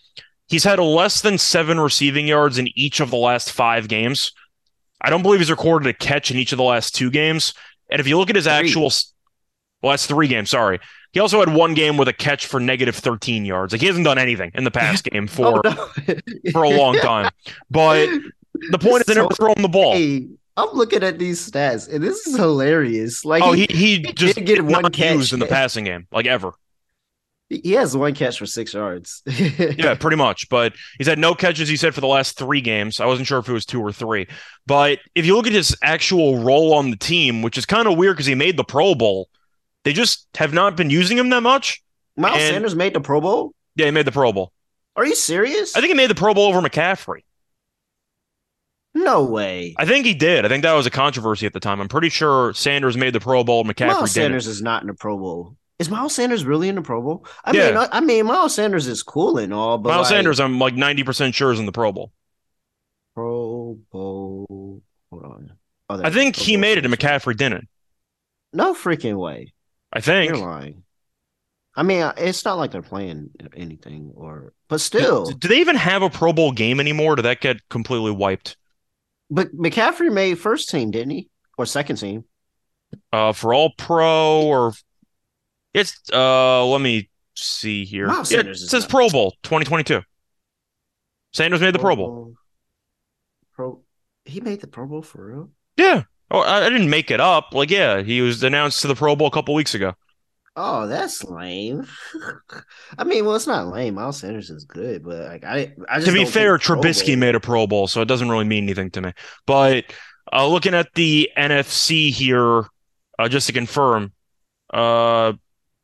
He's 0.47 0.63
had 0.63 0.79
less 0.79 1.21
than 1.21 1.37
seven 1.37 1.79
receiving 1.79 2.27
yards 2.27 2.57
in 2.57 2.67
each 2.75 2.99
of 2.99 3.09
the 3.09 3.17
last 3.17 3.51
five 3.51 3.87
games. 3.87 4.31
I 5.01 5.09
don't 5.09 5.21
believe 5.23 5.39
he's 5.39 5.51
recorded 5.51 5.87
a 5.87 5.93
catch 5.93 6.31
in 6.31 6.37
each 6.37 6.51
of 6.51 6.57
the 6.57 6.63
last 6.63 6.95
two 6.95 7.09
games. 7.11 7.53
And 7.89 7.99
if 7.99 8.07
you 8.07 8.17
look 8.17 8.29
at 8.29 8.35
his 8.35 8.45
Three. 8.45 8.53
actual, 8.53 8.91
well, 9.81 9.91
that's 9.91 10.05
three 10.07 10.27
games. 10.27 10.49
Sorry. 10.51 10.79
He 11.13 11.19
also 11.19 11.39
had 11.39 11.53
one 11.53 11.73
game 11.73 11.97
with 11.97 12.07
a 12.07 12.13
catch 12.13 12.45
for 12.47 12.59
negative 12.59 12.95
13 12.95 13.45
yards. 13.45 13.73
Like 13.73 13.81
he 13.81 13.87
hasn't 13.87 14.05
done 14.05 14.17
anything 14.17 14.51
in 14.53 14.63
the 14.65 14.71
past 14.71 15.03
game 15.11 15.27
for 15.27 15.61
Oh, 15.65 15.91
no. 16.07 16.15
for 16.51 16.63
a 16.63 16.69
long 16.69 16.95
time. 16.95 17.29
But 17.69 18.07
the 18.71 18.79
point 18.79 19.01
is, 19.01 19.05
they 19.07 19.15
never 19.15 19.29
throw 19.33 19.53
him 19.53 19.61
the 19.61 19.69
ball. 19.69 19.93
Hey, 19.93 20.27
I'm 20.57 20.69
looking 20.73 21.03
at 21.03 21.19
these 21.19 21.49
stats, 21.51 21.91
and 21.93 22.03
this 22.03 22.25
is 22.27 22.35
hilarious. 22.37 23.25
Like, 23.25 23.43
Oh, 23.43 23.51
he, 23.51 23.65
he 23.69 23.97
he 23.97 24.13
just 24.13 24.35
did 24.35 24.45
get 24.45 24.61
one 24.63 24.91
catch. 24.91 25.15
used 25.15 25.33
in 25.33 25.39
the 25.39 25.45
passing 25.47 25.85
game, 25.85 26.07
like 26.11 26.25
ever. 26.25 26.53
He 27.49 27.73
has 27.73 27.95
one 27.95 28.15
catch 28.15 28.39
for 28.39 28.45
six 28.45 28.73
yards. 28.73 29.21
Yeah, 29.77 29.93
pretty 29.95 30.17
much. 30.17 30.49
But 30.49 30.73
he's 30.97 31.07
had 31.07 31.19
no 31.19 31.35
catches, 31.35 31.69
he 31.69 31.75
said, 31.77 31.93
for 31.93 32.01
the 32.01 32.07
last 32.07 32.37
three 32.37 32.61
games. 32.61 32.99
I 32.99 33.05
wasn't 33.05 33.27
sure 33.27 33.39
if 33.39 33.47
it 33.47 33.53
was 33.53 33.65
two 33.65 33.81
or 33.81 33.91
three. 33.91 34.27
But 34.65 34.99
if 35.13 35.25
you 35.25 35.35
look 35.35 35.45
at 35.47 35.53
his 35.53 35.75
actual 35.83 36.39
role 36.39 36.73
on 36.73 36.89
the 36.89 36.97
team, 36.97 37.41
which 37.41 37.57
is 37.57 37.65
kind 37.65 37.87
of 37.87 37.97
weird 37.97 38.15
because 38.15 38.25
he 38.25 38.35
made 38.35 38.57
the 38.57 38.63
Pro 38.63 38.95
Bowl, 38.95 39.29
they 39.83 39.93
just 39.93 40.27
have 40.35 40.53
not 40.53 40.75
been 40.75 40.89
using 40.89 41.17
him 41.17 41.29
that 41.29 41.43
much. 41.43 41.83
Miles 42.17 42.37
And- 42.39 42.53
Sanders 42.53 42.75
made 42.75 42.93
the 42.95 43.01
Pro 43.01 43.21
Bowl. 43.21 43.53
Yeah, 43.75 43.85
he 43.85 43.91
made 43.91 44.05
the 44.07 44.11
Pro 44.11 44.31
Bowl. 44.33 44.51
Are 44.95 45.05
you 45.05 45.15
serious? 45.15 45.75
I 45.75 45.81
think 45.81 45.89
he 45.89 45.95
made 45.95 46.09
the 46.09 46.15
Pro 46.15 46.33
Bowl 46.33 46.47
over 46.47 46.61
McCaffrey. 46.67 47.21
no 48.93 49.23
way. 49.25 49.75
I 49.77 49.85
think 49.85 50.05
he 50.05 50.13
did. 50.13 50.45
I 50.45 50.47
think 50.47 50.63
that 50.63 50.73
was 50.73 50.85
a 50.85 50.89
controversy 50.91 51.45
at 51.45 51.53
the 51.53 51.59
time. 51.59 51.81
I'm 51.81 51.89
pretty 51.89 52.09
sure 52.09 52.53
Sanders 52.53 52.95
made 52.95 53.13
the 53.13 53.19
Pro 53.19 53.43
Bowl, 53.43 53.65
McCaffrey 53.65 53.87
Miles 53.87 54.13
didn't. 54.13 54.23
Sanders 54.25 54.47
is 54.47 54.61
not 54.61 54.81
in 54.81 54.87
the 54.87 54.93
Pro 54.93 55.17
Bowl. 55.17 55.57
Is 55.77 55.89
Miles 55.89 56.15
Sanders 56.15 56.45
really 56.45 56.69
in 56.69 56.75
the 56.75 56.81
Pro 56.81 57.01
Bowl? 57.01 57.25
I 57.43 57.51
Yeah. 57.51 57.67
mean, 57.67 57.77
I, 57.77 57.87
I 57.91 57.99
mean, 57.99 58.25
Miles 58.25 58.55
Sanders 58.55 58.87
is 58.87 59.03
cool 59.03 59.37
and 59.37 59.53
all, 59.53 59.77
but 59.77 59.89
Miles 59.89 60.07
like, 60.07 60.15
Sanders, 60.15 60.39
I'm 60.39 60.57
like 60.59 60.73
90% 60.75 61.33
sure 61.35 61.51
is 61.51 61.59
in 61.59 61.65
the 61.65 61.71
Pro 61.71 61.91
Bowl. 61.91 62.11
Pro 63.13 63.79
Bowl. 63.91 64.81
Hold 65.09 65.23
on. 65.23 65.51
Oh, 65.89 66.01
I 66.03 66.09
think 66.09 66.35
he 66.35 66.57
made 66.57 66.77
it 66.77 66.85
and. 66.85 66.93
McCaffrey 66.93 67.35
didn't. 67.37 67.67
No 68.53 68.73
freaking 68.73 69.17
way. 69.19 69.53
I 69.93 70.01
think. 70.01 70.29
You're 70.35 70.45
lying. 70.45 70.83
I 71.75 71.83
mean, 71.83 72.01
uh, 72.01 72.13
it's 72.17 72.45
not 72.45 72.57
like 72.57 72.71
they're 72.71 72.81
playing 72.81 73.31
anything, 73.55 74.13
or 74.15 74.53
but 74.69 74.79
still. 74.79 75.25
Do 75.25 75.47
they 75.47 75.59
even 75.59 75.75
have 75.75 76.01
a 76.03 76.09
Pro 76.09 76.31
Bowl 76.31 76.51
game 76.53 76.79
anymore? 76.79 77.15
Did 77.17 77.23
that 77.23 77.41
get 77.41 77.57
completely 77.69 78.11
wiped? 78.11 78.55
But 79.29 79.53
McCaffrey 79.55 80.11
made 80.11 80.39
first 80.39 80.69
team, 80.69 80.91
didn't 80.91 81.11
he, 81.11 81.29
or 81.57 81.65
second 81.65 81.97
team? 81.97 82.25
uh 83.11 83.33
for 83.33 83.53
all 83.53 83.71
pro 83.77 84.43
or 84.43 84.73
it's 85.75 86.01
uh 86.13 86.65
let 86.65 86.81
me 86.81 87.09
see 87.35 87.85
here 87.85 88.07
Yeah, 88.07 88.23
it 88.39 88.57
says 88.57 88.85
pro 88.85 89.09
bowl 89.09 89.31
2022 89.43 90.01
sanders 91.33 91.61
made 91.61 91.75
the 91.75 91.79
pro 91.79 91.95
bowl 91.95 92.33
Pro. 93.53 93.81
He 94.25 94.41
made 94.41 94.59
the 94.61 94.67
Pro 94.67 94.85
Bowl 94.87 95.01
for 95.01 95.25
real. 95.25 95.49
yeah 95.77 96.03
oh 96.31 96.39
I, 96.39 96.65
I 96.65 96.69
didn't 96.69 96.89
make 96.89 97.11
it 97.11 97.19
up 97.21 97.53
like 97.53 97.69
yeah 97.69 98.01
he 98.01 98.21
was 98.21 98.43
announced 98.43 98.81
to 98.81 98.87
the 98.87 98.95
pro 98.95 99.15
bowl 99.15 99.27
a 99.27 99.31
couple 99.31 99.53
weeks 99.53 99.75
ago 99.75 99.93
Oh, 100.57 100.87
that's 100.87 101.21
lame. 101.25 101.85
I 102.97 103.03
mean, 103.03 103.25
well, 103.25 103.35
it's 103.35 103.45
not 103.45 103.67
lame. 103.67 103.95
Miles 103.95 104.19
Sanders 104.21 104.49
is 104.49 104.63
good, 104.63 105.03
but 105.03 105.19
like 105.27 105.43
I, 105.43 105.73
I 105.89 105.95
just 105.99 106.07
to 106.07 106.13
be 106.13 106.23
fair 106.23 106.57
trubisky 106.57 107.07
Bowl- 107.07 107.17
made 107.17 107.35
a 107.35 107.41
pro 107.41 107.67
bowl 107.67 107.87
so 107.89 107.99
it 108.01 108.05
doesn't 108.07 108.29
really 108.29 108.45
mean 108.45 108.63
anything 108.63 108.89
to 108.91 109.01
me 109.01 109.11
but 109.45 109.83
uh 110.31 110.47
looking 110.47 110.73
at 110.73 110.87
the 110.95 111.29
nfc 111.37 112.09
here 112.11 112.63
uh 113.19 113.27
just 113.27 113.47
to 113.47 113.53
confirm 113.53 114.13
uh 114.73 115.33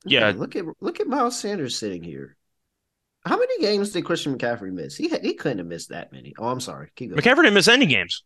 yeah. 0.05 0.27
Okay, 0.27 0.37
look 0.37 0.55
at 0.55 0.65
look 0.79 0.99
at 0.99 1.07
Miles 1.07 1.37
Sanders 1.39 1.77
sitting 1.77 2.03
here. 2.03 2.35
How 3.25 3.37
many 3.37 3.59
games 3.61 3.91
did 3.91 4.03
Christian 4.03 4.37
McCaffrey 4.37 4.71
miss? 4.71 4.95
He 4.97 5.07
he 5.09 5.33
couldn't 5.35 5.59
have 5.59 5.67
missed 5.67 5.89
that 5.89 6.11
many. 6.11 6.33
Oh, 6.39 6.47
I'm 6.47 6.59
sorry. 6.59 6.89
Keep 6.95 7.11
going. 7.11 7.21
mccaffrey 7.21 7.43
didn't 7.43 7.53
miss 7.53 7.67
any 7.67 7.85
games 7.85 8.23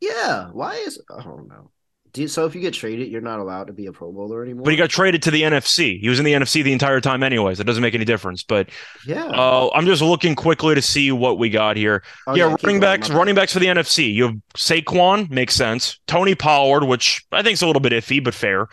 Yeah. 0.00 0.48
Why 0.52 0.74
is 0.76 1.00
I 1.10 1.22
don't 1.22 1.48
know. 1.48 1.70
Do 2.12 2.22
you, 2.22 2.28
so 2.28 2.46
if 2.46 2.54
you 2.54 2.62
get 2.62 2.72
traded, 2.72 3.08
you're 3.08 3.20
not 3.20 3.38
allowed 3.38 3.66
to 3.66 3.74
be 3.74 3.84
a 3.84 3.92
Pro 3.92 4.10
Bowler 4.10 4.42
anymore. 4.42 4.64
but 4.64 4.70
he 4.70 4.78
got 4.78 4.88
traded 4.88 5.22
to 5.24 5.30
the 5.30 5.42
nfc 5.42 6.00
he 6.00 6.08
was 6.08 6.18
in 6.18 6.24
the 6.24 6.32
nfc 6.32 6.64
the 6.64 6.72
entire 6.72 7.02
time 7.02 7.22
anyways 7.22 7.60
it 7.60 7.64
doesn't 7.64 7.82
make 7.82 7.94
any 7.94 8.06
difference 8.06 8.42
but 8.42 8.70
yeah. 9.06 9.26
Uh, 9.26 9.68
I'm 9.74 9.84
just 9.84 10.00
looking 10.00 10.34
quickly 10.34 10.74
to 10.74 10.80
see 10.80 11.12
what 11.12 11.38
we 11.38 11.50
got 11.50 11.76
here. 11.76 12.02
Oh, 12.26 12.34
yeah, 12.34 12.48
keep 12.56 12.62
running 12.64 12.80
backs, 12.80 13.10
running 13.10 13.34
backs 13.34 13.52
for 13.52 13.58
the 13.58 13.66
NFC. 13.66 14.12
You 14.12 14.22
have 14.24 14.36
Saquon, 14.56 15.28
makes 15.30 15.54
sense. 15.54 16.00
Tony 16.06 16.34
Pollard, 16.34 16.84
which 16.84 17.26
I 17.30 17.42
think 17.42 17.54
is 17.54 17.62
a 17.62 17.66
little 17.66 17.80
bit 17.80 17.92
iffy, 17.92 18.24
but 18.24 18.34
fair. 18.34 18.68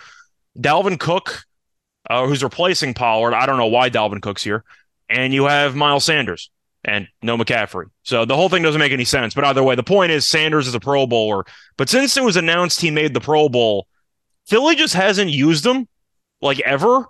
Dalvin 0.57 0.99
Cook, 0.99 1.43
uh, 2.09 2.27
who's 2.27 2.43
replacing 2.43 2.93
Pollard. 2.93 3.33
I 3.33 3.45
don't 3.45 3.57
know 3.57 3.67
why 3.67 3.89
Dalvin 3.89 4.21
Cook's 4.21 4.43
here. 4.43 4.63
And 5.09 5.33
you 5.33 5.45
have 5.45 5.75
Miles 5.75 6.05
Sanders 6.05 6.49
and 6.83 7.07
no 7.21 7.37
McCaffrey. 7.37 7.85
So 8.03 8.25
the 8.25 8.35
whole 8.35 8.49
thing 8.49 8.63
doesn't 8.63 8.79
make 8.79 8.91
any 8.91 9.05
sense. 9.05 9.33
But 9.33 9.43
either 9.43 9.63
way, 9.63 9.75
the 9.75 9.83
point 9.83 10.11
is 10.11 10.27
Sanders 10.27 10.67
is 10.67 10.75
a 10.75 10.79
Pro 10.79 11.07
Bowler. 11.07 11.45
But 11.77 11.89
since 11.89 12.15
it 12.17 12.23
was 12.23 12.37
announced 12.37 12.81
he 12.81 12.91
made 12.91 13.13
the 13.13 13.21
Pro 13.21 13.49
Bowl, 13.49 13.87
Philly 14.47 14.75
just 14.75 14.93
hasn't 14.93 15.31
used 15.31 15.65
him 15.65 15.87
like 16.41 16.59
ever. 16.61 17.05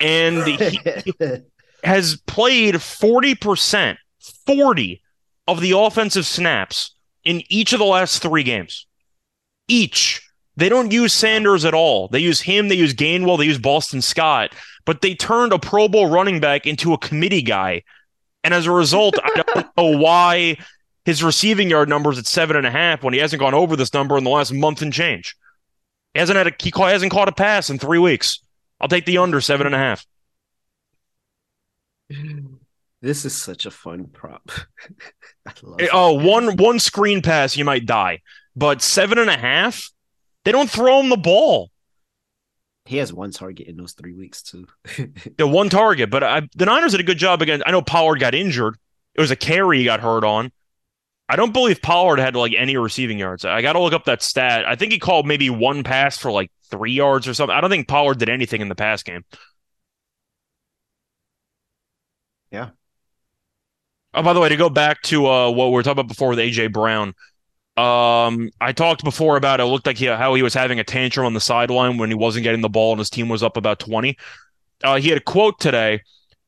And 0.00 0.46
he, 0.46 0.80
has 1.84 2.16
played 2.26 2.76
40%, 2.76 3.96
40 4.46 5.02
of 5.46 5.60
the 5.60 5.72
offensive 5.72 6.26
snaps 6.26 6.94
in 7.24 7.42
each 7.48 7.72
of 7.72 7.78
the 7.78 7.84
last 7.84 8.22
three 8.22 8.42
games. 8.42 8.86
Each. 9.68 10.20
They 10.56 10.68
don't 10.68 10.92
use 10.92 11.12
Sanders 11.12 11.64
at 11.64 11.74
all. 11.74 12.08
They 12.08 12.20
use 12.20 12.40
him, 12.40 12.68
they 12.68 12.76
use 12.76 12.94
Gainwell, 12.94 13.38
they 13.38 13.44
use 13.46 13.58
Boston 13.58 14.00
Scott, 14.00 14.52
but 14.84 15.00
they 15.00 15.14
turned 15.14 15.52
a 15.52 15.58
Pro 15.58 15.88
Bowl 15.88 16.06
running 16.08 16.38
back 16.40 16.66
into 16.66 16.92
a 16.92 16.98
committee 16.98 17.42
guy. 17.42 17.82
And 18.44 18.54
as 18.54 18.66
a 18.66 18.70
result, 18.72 19.16
I 19.22 19.42
don't 19.42 19.66
know 19.76 19.98
why 19.98 20.56
his 21.04 21.22
receiving 21.24 21.70
yard 21.70 21.88
numbers 21.88 22.18
at 22.18 22.26
seven 22.26 22.56
and 22.56 22.66
a 22.66 22.70
half 22.70 23.02
when 23.02 23.14
he 23.14 23.20
hasn't 23.20 23.40
gone 23.40 23.54
over 23.54 23.74
this 23.76 23.92
number 23.92 24.16
in 24.16 24.24
the 24.24 24.30
last 24.30 24.52
month 24.52 24.80
and 24.80 24.92
change. 24.92 25.34
He 26.12 26.20
hasn't 26.20 26.36
had 26.36 26.46
a 26.46 26.52
he 26.58 26.70
ca- 26.70 26.86
hasn't 26.88 27.10
caught 27.12 27.28
a 27.28 27.32
pass 27.32 27.68
in 27.70 27.78
three 27.78 27.98
weeks. 27.98 28.40
I'll 28.80 28.88
take 28.88 29.06
the 29.06 29.18
under 29.18 29.40
seven 29.40 29.66
and 29.66 29.74
a 29.74 29.78
half. 29.78 30.06
this 33.00 33.24
is 33.24 33.34
such 33.34 33.66
a 33.66 33.70
fun 33.70 34.06
prop. 34.06 34.50
I 35.46 35.52
love 35.62 35.80
Eh, 35.80 35.84
it. 35.84 35.90
Oh, 35.92 36.12
one 36.14 36.56
one 36.56 36.78
screen 36.78 37.22
pass, 37.22 37.56
you 37.56 37.64
might 37.64 37.86
die. 37.86 38.20
But 38.56 38.82
seven 38.82 39.18
and 39.18 39.28
a 39.30 39.36
half, 39.36 39.90
they 40.44 40.52
don't 40.52 40.70
throw 40.70 41.00
him 41.00 41.08
the 41.08 41.16
ball. 41.16 41.70
He 42.86 42.98
has 42.98 43.12
one 43.12 43.30
target 43.30 43.66
in 43.66 43.76
those 43.76 43.92
three 43.92 44.12
weeks 44.12 44.42
too. 44.42 44.66
The 45.38 45.46
one 45.46 45.70
target, 45.70 46.10
but 46.10 46.22
I, 46.22 46.42
the 46.54 46.66
Niners 46.66 46.92
did 46.92 47.00
a 47.00 47.04
good 47.04 47.18
job 47.18 47.40
again. 47.42 47.62
I 47.66 47.70
know 47.70 47.82
Pollard 47.82 48.20
got 48.20 48.34
injured, 48.34 48.76
It 49.14 49.20
was 49.20 49.30
a 49.30 49.36
carry 49.36 49.78
he 49.78 49.84
got 49.84 50.00
hurt 50.00 50.24
on. 50.24 50.52
I 51.28 51.36
don't 51.36 51.52
believe 51.52 51.80
Pollard 51.80 52.18
had 52.18 52.36
like 52.36 52.52
any 52.56 52.76
receiving 52.76 53.18
yards. 53.18 53.44
I 53.44 53.62
got 53.62 53.72
to 53.72 53.80
look 53.80 53.94
up 53.94 54.04
that 54.04 54.22
stat. 54.22 54.66
I 54.66 54.76
think 54.76 54.92
he 54.92 54.98
called 54.98 55.26
maybe 55.26 55.48
one 55.48 55.82
pass 55.82 56.18
for 56.18 56.30
like 56.30 56.50
three 56.70 56.92
yards 56.92 57.26
or 57.26 57.32
something. 57.34 57.56
I 57.56 57.60
don't 57.62 57.70
think 57.70 57.88
Pollard 57.88 58.18
did 58.18 58.28
anything 58.28 58.60
in 58.60 58.68
the 58.68 58.74
pass 58.74 59.02
game. 59.02 59.24
Yeah. 62.50 62.70
Oh, 64.12 64.22
by 64.22 64.32
the 64.32 64.40
way, 64.40 64.48
to 64.48 64.56
go 64.56 64.70
back 64.70 65.02
to 65.02 65.26
uh, 65.26 65.50
what 65.50 65.66
we 65.66 65.72
were 65.72 65.82
talking 65.82 66.00
about 66.00 66.08
before 66.08 66.28
with 66.30 66.38
AJ 66.38 66.72
Brown, 66.72 67.14
um, 67.76 68.50
I 68.60 68.72
talked 68.72 69.02
before 69.02 69.36
about 69.36 69.60
it 69.60 69.64
looked 69.64 69.86
like 69.86 69.98
he, 69.98 70.06
how 70.06 70.34
he 70.34 70.42
was 70.42 70.54
having 70.54 70.78
a 70.78 70.84
tantrum 70.84 71.26
on 71.26 71.34
the 71.34 71.40
sideline 71.40 71.98
when 71.98 72.08
he 72.08 72.14
wasn't 72.14 72.44
getting 72.44 72.60
the 72.60 72.68
ball 72.68 72.92
and 72.92 73.00
his 73.00 73.10
team 73.10 73.28
was 73.28 73.42
up 73.42 73.56
about 73.56 73.80
20. 73.80 74.16
Uh, 74.84 74.96
he 74.96 75.08
had 75.08 75.18
a 75.18 75.22
quote 75.22 75.58
today 75.58 76.02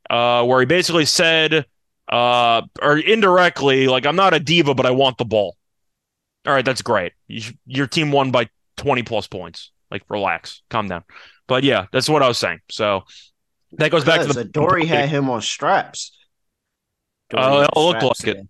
uh, 0.09 0.45
where 0.45 0.61
he 0.61 0.67
basically 0.67 1.05
said, 1.05 1.67
uh, 2.09 2.63
or 2.81 2.99
indirectly, 2.99 3.89
like, 3.89 4.07
I'm 4.07 4.15
not 4.15 4.35
a 4.35 4.41
diva, 4.41 4.75
but 4.75 4.87
I 4.87 4.93
want 4.93 5.19
the 5.19 5.25
ball. 5.25 5.57
All 6.47 6.53
right, 6.53 6.65
that's 6.65 6.83
great. 6.83 7.13
You, 7.27 7.53
your 7.67 7.89
team 7.89 8.13
won 8.13 8.31
by 8.31 8.49
20 8.77 9.03
plus 9.03 9.27
points. 9.27 9.73
Like, 9.91 10.03
relax, 10.09 10.63
calm 10.71 10.89
down. 10.89 11.03
But 11.49 11.65
yeah, 11.65 11.87
that's 11.93 12.09
what 12.09 12.23
I 12.23 12.29
was 12.29 12.39
saying. 12.39 12.61
So 12.71 13.03
that 13.73 13.91
goes 13.91 14.05
back 14.05 14.21
to 14.21 14.33
the. 14.33 14.45
Dory 14.45 14.87
had 14.87 15.09
him 15.11 15.29
on 15.29 15.41
straps. 15.41 16.17
Uh, 17.35 17.67
it 17.69 17.79
looked 17.79 18.03
like 18.03 18.27
it. 18.29 18.49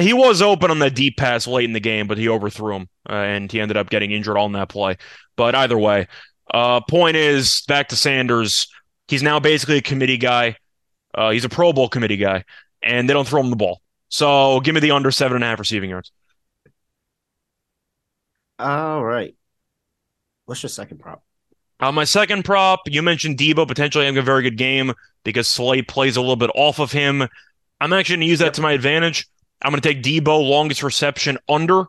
He 0.00 0.12
was 0.12 0.40
open 0.40 0.70
on 0.70 0.78
that 0.78 0.94
deep 0.94 1.16
pass 1.16 1.46
late 1.46 1.64
in 1.64 1.72
the 1.72 1.80
game, 1.80 2.06
but 2.06 2.18
he 2.18 2.28
overthrew 2.28 2.76
him, 2.76 2.88
uh, 3.08 3.14
and 3.14 3.50
he 3.50 3.60
ended 3.60 3.76
up 3.76 3.90
getting 3.90 4.10
injured 4.10 4.38
on 4.38 4.52
that 4.52 4.68
play. 4.68 4.96
But 5.36 5.54
either 5.54 5.78
way, 5.78 6.08
uh, 6.52 6.80
point 6.80 7.16
is 7.16 7.62
back 7.68 7.88
to 7.88 7.96
Sanders. 7.96 8.68
He's 9.08 9.22
now 9.22 9.38
basically 9.40 9.78
a 9.78 9.82
committee 9.82 10.16
guy. 10.16 10.56
Uh, 11.14 11.30
he's 11.30 11.44
a 11.44 11.48
Pro 11.48 11.72
Bowl 11.72 11.88
committee 11.88 12.16
guy, 12.16 12.44
and 12.82 13.08
they 13.08 13.12
don't 13.12 13.28
throw 13.28 13.40
him 13.40 13.50
the 13.50 13.56
ball. 13.56 13.82
So 14.08 14.60
give 14.60 14.74
me 14.74 14.80
the 14.80 14.92
under 14.92 15.10
seven 15.10 15.36
and 15.36 15.44
a 15.44 15.46
half 15.46 15.58
receiving 15.58 15.90
yards. 15.90 16.12
All 18.58 19.04
right. 19.04 19.34
What's 20.46 20.62
your 20.62 20.70
second 20.70 20.98
prop? 20.98 21.22
Uh, 21.80 21.90
my 21.90 22.04
second 22.04 22.44
prop, 22.44 22.80
you 22.86 23.02
mentioned 23.02 23.38
Deebo 23.38 23.66
potentially 23.66 24.04
having 24.04 24.18
a 24.18 24.22
very 24.22 24.42
good 24.42 24.56
game 24.56 24.92
because 25.24 25.48
Slay 25.48 25.82
plays 25.82 26.16
a 26.16 26.20
little 26.20 26.36
bit 26.36 26.50
off 26.54 26.78
of 26.78 26.92
him. 26.92 27.26
I'm 27.80 27.92
actually 27.92 28.16
going 28.16 28.20
to 28.20 28.30
use 28.30 28.38
that 28.38 28.54
to 28.54 28.60
my 28.60 28.72
advantage. 28.72 29.26
I'm 29.62 29.70
going 29.72 29.80
to 29.80 29.88
take 29.88 30.02
Deebo 30.02 30.48
longest 30.48 30.82
reception 30.82 31.38
under 31.48 31.84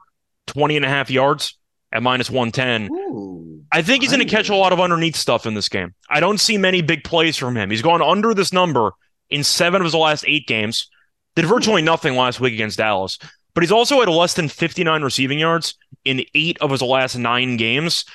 20 0.47 0.77
and 0.77 0.86
a 0.86 0.89
half 0.89 1.09
yards 1.09 1.57
at 1.91 2.03
minus 2.03 2.29
110. 2.29 2.89
Ooh, 2.91 3.63
I 3.71 3.81
think 3.81 4.03
he's 4.03 4.12
going 4.12 4.25
to 4.25 4.36
catch 4.36 4.49
a 4.49 4.55
lot 4.55 4.73
of 4.73 4.79
underneath 4.79 5.15
stuff 5.15 5.45
in 5.45 5.53
this 5.53 5.69
game. 5.69 5.93
I 6.09 6.19
don't 6.19 6.39
see 6.39 6.57
many 6.57 6.81
big 6.81 7.03
plays 7.03 7.38
from 7.38 7.55
him. 7.55 7.69
He's 7.69 7.81
gone 7.81 8.01
under 8.01 8.33
this 8.33 8.53
number 8.53 8.91
in 9.29 9.43
seven 9.43 9.81
of 9.81 9.86
his 9.86 9.95
last 9.95 10.25
eight 10.27 10.47
games. 10.47 10.89
Did 11.36 11.45
virtually 11.45 11.81
nothing 11.81 12.15
last 12.15 12.39
week 12.39 12.53
against 12.53 12.77
Dallas, 12.77 13.17
but 13.55 13.63
he's 13.63 13.71
also 13.71 13.99
had 13.99 14.09
less 14.09 14.36
than 14.36 14.47
59 14.47 15.01
receiving 15.01 15.39
yards 15.39 15.75
in 16.05 16.23
eight 16.36 16.57
of 16.62 16.69
his 16.69 16.81
last 16.81 17.17
nine 17.17 17.57
games. 17.57 18.05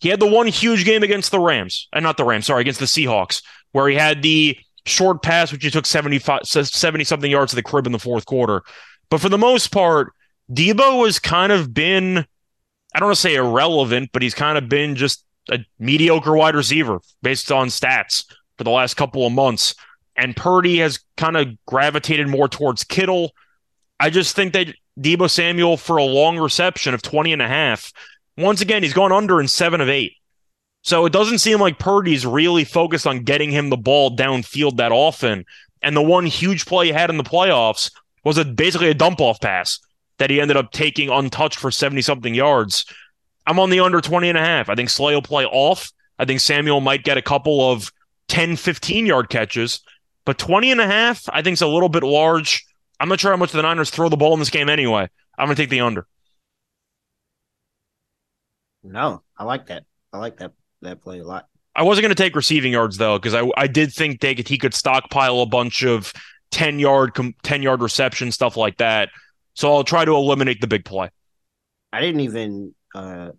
He 0.00 0.08
had 0.08 0.20
the 0.20 0.26
one 0.26 0.48
huge 0.48 0.84
game 0.84 1.02
against 1.02 1.30
the 1.30 1.38
Rams, 1.38 1.88
and 1.92 2.04
uh, 2.04 2.08
not 2.08 2.16
the 2.16 2.24
Rams, 2.24 2.46
sorry, 2.46 2.62
against 2.62 2.80
the 2.80 2.86
Seahawks, 2.86 3.42
where 3.72 3.88
he 3.88 3.94
had 3.94 4.22
the 4.22 4.58
short 4.86 5.22
pass, 5.22 5.52
which 5.52 5.64
he 5.64 5.70
took 5.70 5.86
75, 5.86 6.42
70 6.44 7.04
something 7.04 7.30
yards 7.30 7.50
to 7.50 7.56
the 7.56 7.62
crib 7.62 7.86
in 7.86 7.92
the 7.92 7.98
fourth 7.98 8.26
quarter. 8.26 8.62
But 9.14 9.20
for 9.20 9.28
the 9.28 9.38
most 9.38 9.68
part, 9.68 10.12
Deebo 10.52 11.04
has 11.04 11.20
kind 11.20 11.52
of 11.52 11.72
been, 11.72 12.18
I 12.18 12.98
don't 12.98 13.06
want 13.06 13.14
to 13.14 13.20
say 13.20 13.36
irrelevant, 13.36 14.10
but 14.12 14.22
he's 14.22 14.34
kind 14.34 14.58
of 14.58 14.68
been 14.68 14.96
just 14.96 15.24
a 15.48 15.60
mediocre 15.78 16.36
wide 16.36 16.56
receiver 16.56 16.98
based 17.22 17.52
on 17.52 17.68
stats 17.68 18.24
for 18.58 18.64
the 18.64 18.72
last 18.72 18.94
couple 18.94 19.24
of 19.24 19.32
months. 19.32 19.76
And 20.16 20.34
Purdy 20.34 20.78
has 20.78 20.98
kind 21.16 21.36
of 21.36 21.46
gravitated 21.64 22.26
more 22.26 22.48
towards 22.48 22.82
Kittle. 22.82 23.30
I 24.00 24.10
just 24.10 24.34
think 24.34 24.52
that 24.54 24.74
Deebo 24.98 25.30
Samuel 25.30 25.76
for 25.76 25.98
a 25.98 26.02
long 26.02 26.36
reception 26.36 26.92
of 26.92 27.00
20 27.00 27.32
and 27.32 27.42
a 27.42 27.46
half. 27.46 27.92
Once 28.36 28.62
again, 28.62 28.82
he's 28.82 28.94
gone 28.94 29.12
under 29.12 29.40
in 29.40 29.46
seven 29.46 29.80
of 29.80 29.88
eight. 29.88 30.14
So 30.82 31.06
it 31.06 31.12
doesn't 31.12 31.38
seem 31.38 31.60
like 31.60 31.78
Purdy's 31.78 32.26
really 32.26 32.64
focused 32.64 33.06
on 33.06 33.22
getting 33.22 33.52
him 33.52 33.70
the 33.70 33.76
ball 33.76 34.16
downfield 34.16 34.78
that 34.78 34.90
often. 34.90 35.44
And 35.82 35.96
the 35.96 36.02
one 36.02 36.26
huge 36.26 36.66
play 36.66 36.86
he 36.86 36.92
had 36.92 37.10
in 37.10 37.16
the 37.16 37.22
playoffs 37.22 37.92
was 38.24 38.38
a, 38.38 38.44
basically 38.44 38.88
a 38.88 38.94
dump 38.94 39.20
off 39.20 39.40
pass 39.40 39.78
that 40.18 40.30
he 40.30 40.40
ended 40.40 40.56
up 40.56 40.72
taking 40.72 41.10
untouched 41.10 41.58
for 41.58 41.70
70 41.70 42.02
something 42.02 42.34
yards. 42.34 42.86
I'm 43.46 43.58
on 43.58 43.70
the 43.70 43.80
under 43.80 44.00
20 44.00 44.28
and 44.28 44.38
a 44.38 44.40
half. 44.40 44.68
I 44.68 44.74
think 44.74 44.90
Slay 44.90 45.14
will 45.14 45.22
play 45.22 45.44
off. 45.44 45.92
I 46.18 46.24
think 46.24 46.40
Samuel 46.40 46.80
might 46.80 47.04
get 47.04 47.18
a 47.18 47.22
couple 47.22 47.70
of 47.72 47.92
10, 48.28 48.56
15 48.56 49.06
yard 49.06 49.28
catches, 49.28 49.80
but 50.24 50.38
20 50.38 50.72
and 50.72 50.80
a 50.80 50.86
half, 50.86 51.22
I 51.28 51.42
think 51.42 51.54
is 51.54 51.62
a 51.62 51.66
little 51.66 51.88
bit 51.88 52.02
large. 52.02 52.64
I'm 53.00 53.08
not 53.08 53.20
sure 53.20 53.32
how 53.32 53.36
much 53.36 53.52
the 53.52 53.62
Niners 53.62 53.90
throw 53.90 54.08
the 54.08 54.16
ball 54.16 54.32
in 54.32 54.38
this 54.38 54.50
game 54.50 54.68
anyway. 54.68 55.08
I'm 55.36 55.46
going 55.46 55.56
to 55.56 55.62
take 55.62 55.70
the 55.70 55.80
under. 55.80 56.06
No, 58.82 59.22
I 59.36 59.44
like 59.44 59.66
that. 59.66 59.84
I 60.12 60.18
like 60.18 60.36
that 60.38 60.52
that 60.82 61.02
play 61.02 61.18
a 61.18 61.24
lot. 61.24 61.48
I 61.74 61.82
wasn't 61.82 62.04
going 62.04 62.14
to 62.14 62.22
take 62.22 62.36
receiving 62.36 62.72
yards 62.72 62.98
though 62.98 63.18
because 63.18 63.34
I 63.34 63.48
I 63.56 63.66
did 63.66 63.92
think 63.92 64.20
they 64.20 64.34
could, 64.34 64.46
he 64.46 64.58
could 64.58 64.74
stockpile 64.74 65.40
a 65.40 65.46
bunch 65.46 65.82
of 65.82 66.12
10 66.54 66.78
yard 66.78 67.18
10 67.42 67.62
yard 67.62 67.82
reception 67.82 68.30
stuff 68.30 68.56
like 68.56 68.76
that. 68.78 69.08
So 69.54 69.74
I'll 69.74 69.82
try 69.82 70.04
to 70.04 70.12
eliminate 70.12 70.60
the 70.60 70.68
big 70.68 70.84
play. 70.84 71.10
I 71.92 72.00
didn't 72.00 72.20
even 72.20 72.74
uh 72.94 73.30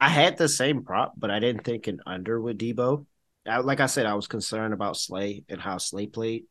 I 0.00 0.08
had 0.08 0.38
the 0.38 0.48
same 0.48 0.84
prop, 0.84 1.12
but 1.18 1.30
I 1.30 1.38
didn't 1.38 1.64
think 1.64 1.86
an 1.86 2.00
under 2.06 2.40
with 2.40 2.58
Deebo. 2.58 3.04
I, 3.46 3.58
like 3.58 3.78
I 3.78 3.86
said, 3.86 4.06
I 4.06 4.14
was 4.14 4.26
concerned 4.26 4.72
about 4.72 4.96
Slay 4.96 5.44
and 5.48 5.60
how 5.60 5.78
Slay 5.78 6.06
played, 6.06 6.44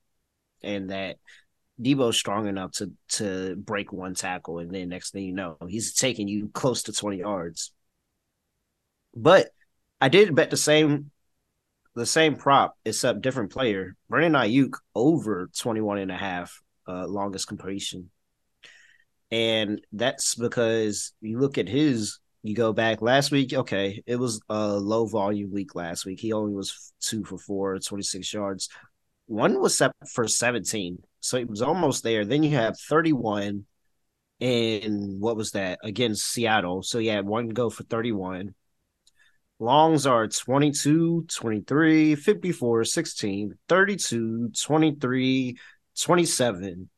and 0.61 0.91
that 0.91 1.17
Deebo's 1.81 2.17
strong 2.17 2.47
enough 2.47 2.73
to 2.73 2.91
to 3.13 3.55
break 3.55 3.91
one 3.91 4.13
tackle, 4.13 4.59
and 4.59 4.71
then 4.71 4.89
next 4.89 5.11
thing 5.11 5.23
you 5.25 5.33
know, 5.33 5.57
he's 5.67 5.93
taking 5.95 6.27
you 6.27 6.49
close 6.53 6.83
to 6.83 6.93
20 6.93 7.17
yards. 7.17 7.73
But 9.15 9.49
I 9.99 10.07
did 10.07 10.35
bet 10.35 10.51
the 10.51 10.57
same 10.57 11.09
the 11.95 12.05
same 12.05 12.35
prop, 12.35 12.75
except 12.85 13.21
different 13.21 13.51
player. 13.51 13.95
Brandon 14.09 14.41
Aiyuk 14.41 14.73
over 14.95 15.49
21 15.57 15.99
and 15.99 16.11
a 16.11 16.17
half 16.17 16.61
uh, 16.87 17.05
longest 17.07 17.47
completion. 17.47 18.09
And 19.31 19.81
that's 19.91 20.35
because 20.35 21.13
you 21.21 21.39
look 21.39 21.57
at 21.57 21.69
his, 21.69 22.19
you 22.43 22.55
go 22.55 22.73
back 22.73 23.01
last 23.01 23.31
week, 23.31 23.53
okay, 23.53 24.03
it 24.05 24.17
was 24.17 24.41
a 24.49 24.67
low 24.67 25.05
volume 25.05 25.53
week 25.53 25.75
last 25.75 26.05
week. 26.05 26.19
He 26.19 26.33
only 26.33 26.53
was 26.53 26.93
two 27.01 27.23
for 27.23 27.37
four, 27.37 27.79
26 27.79 28.33
yards. 28.33 28.69
One 29.27 29.61
was 29.61 29.77
set 29.77 29.91
for 30.11 30.27
17. 30.27 30.97
So 31.21 31.37
he 31.37 31.45
was 31.45 31.61
almost 31.61 32.03
there. 32.03 32.25
Then 32.25 32.43
you 32.43 32.51
have 32.51 32.77
31 32.79 33.65
and 34.41 35.21
what 35.21 35.37
was 35.37 35.51
that 35.51 35.79
against 35.83 36.25
Seattle? 36.25 36.81
So 36.81 36.97
you 36.97 37.11
had 37.11 37.27
one 37.27 37.49
go 37.49 37.69
for 37.69 37.83
31. 37.83 38.55
Longs 39.61 40.07
are 40.07 40.27
22, 40.27 41.27
23, 41.29 42.15
54, 42.15 42.83
16, 42.83 43.57
32, 43.69 44.49
23, 44.59 45.57
27. 46.01 46.89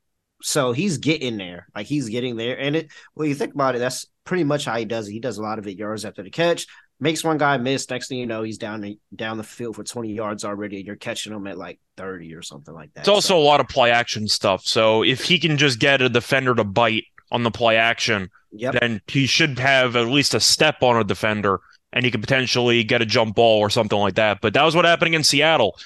So 0.42 0.72
he's 0.72 0.98
getting 0.98 1.36
there. 1.36 1.68
Like 1.76 1.88
he's 1.88 2.08
getting 2.08 2.38
there. 2.38 2.58
And 2.58 2.78
it 2.78 2.92
when 3.16 3.28
you 3.28 3.36
think 3.36 3.54
about 3.54 3.76
it, 3.76 3.80
that's 3.80 4.08
pretty 4.24 4.46
much 4.46 4.64
how 4.64 4.78
he 4.78 4.86
does 4.86 5.10
it. 5.10 5.12
He 5.12 5.20
does 5.20 5.38
a 5.40 5.42
lot 5.42 5.60
of 5.60 5.68
it 5.68 5.78
yards 5.78 6.06
after 6.06 6.24
the 6.24 6.30
catch, 6.30 6.66
makes 7.02 7.22
one 7.22 7.38
guy 7.38 7.58
miss. 7.58 7.90
Next 7.90 8.08
thing 8.08 8.20
you 8.20 8.28
know, 8.28 8.44
he's 8.44 8.60
down 8.60 8.80
the, 8.80 8.98
down 9.14 9.38
the 9.38 9.44
field 9.44 9.76
for 9.76 9.84
20 9.84 10.14
yards 10.14 10.46
already. 10.46 10.78
And 10.78 10.88
you're 10.88 10.96
catching 10.96 11.34
him 11.34 11.46
at 11.48 11.58
like 11.58 11.82
30 11.98 12.34
or 12.34 12.42
something 12.42 12.74
like 12.74 12.94
that. 12.94 13.02
It's 13.02 13.10
also 13.10 13.34
so. 13.34 13.40
a 13.40 13.44
lot 13.44 13.60
of 13.60 13.68
play 13.68 13.92
action 13.92 14.26
stuff. 14.26 14.66
So 14.66 15.04
if 15.04 15.26
he 15.26 15.38
can 15.38 15.58
just 15.58 15.80
get 15.80 16.02
a 16.02 16.08
defender 16.08 16.56
to 16.56 16.64
bite 16.64 17.04
on 17.30 17.44
the 17.44 17.52
play 17.52 17.76
action, 17.76 18.30
yep. 18.54 18.76
then 18.80 19.02
he 19.08 19.26
should 19.26 19.60
have 19.60 19.98
at 19.98 20.08
least 20.08 20.34
a 20.34 20.40
step 20.40 20.82
on 20.82 20.96
a 20.96 21.04
defender 21.04 21.60
and 21.94 22.04
he 22.04 22.12
could 22.12 22.22
potentially 22.22 22.84
get 22.84 23.02
a 23.02 23.06
jump 23.06 23.36
ball 23.36 23.60
or 23.60 23.70
something 23.70 23.98
like 23.98 24.16
that. 24.16 24.42
But 24.42 24.56
that 24.56 24.64
was 24.64 24.76
what 24.76 24.84
happened 24.84 25.16
in 25.16 25.24
Seattle. 25.24 25.78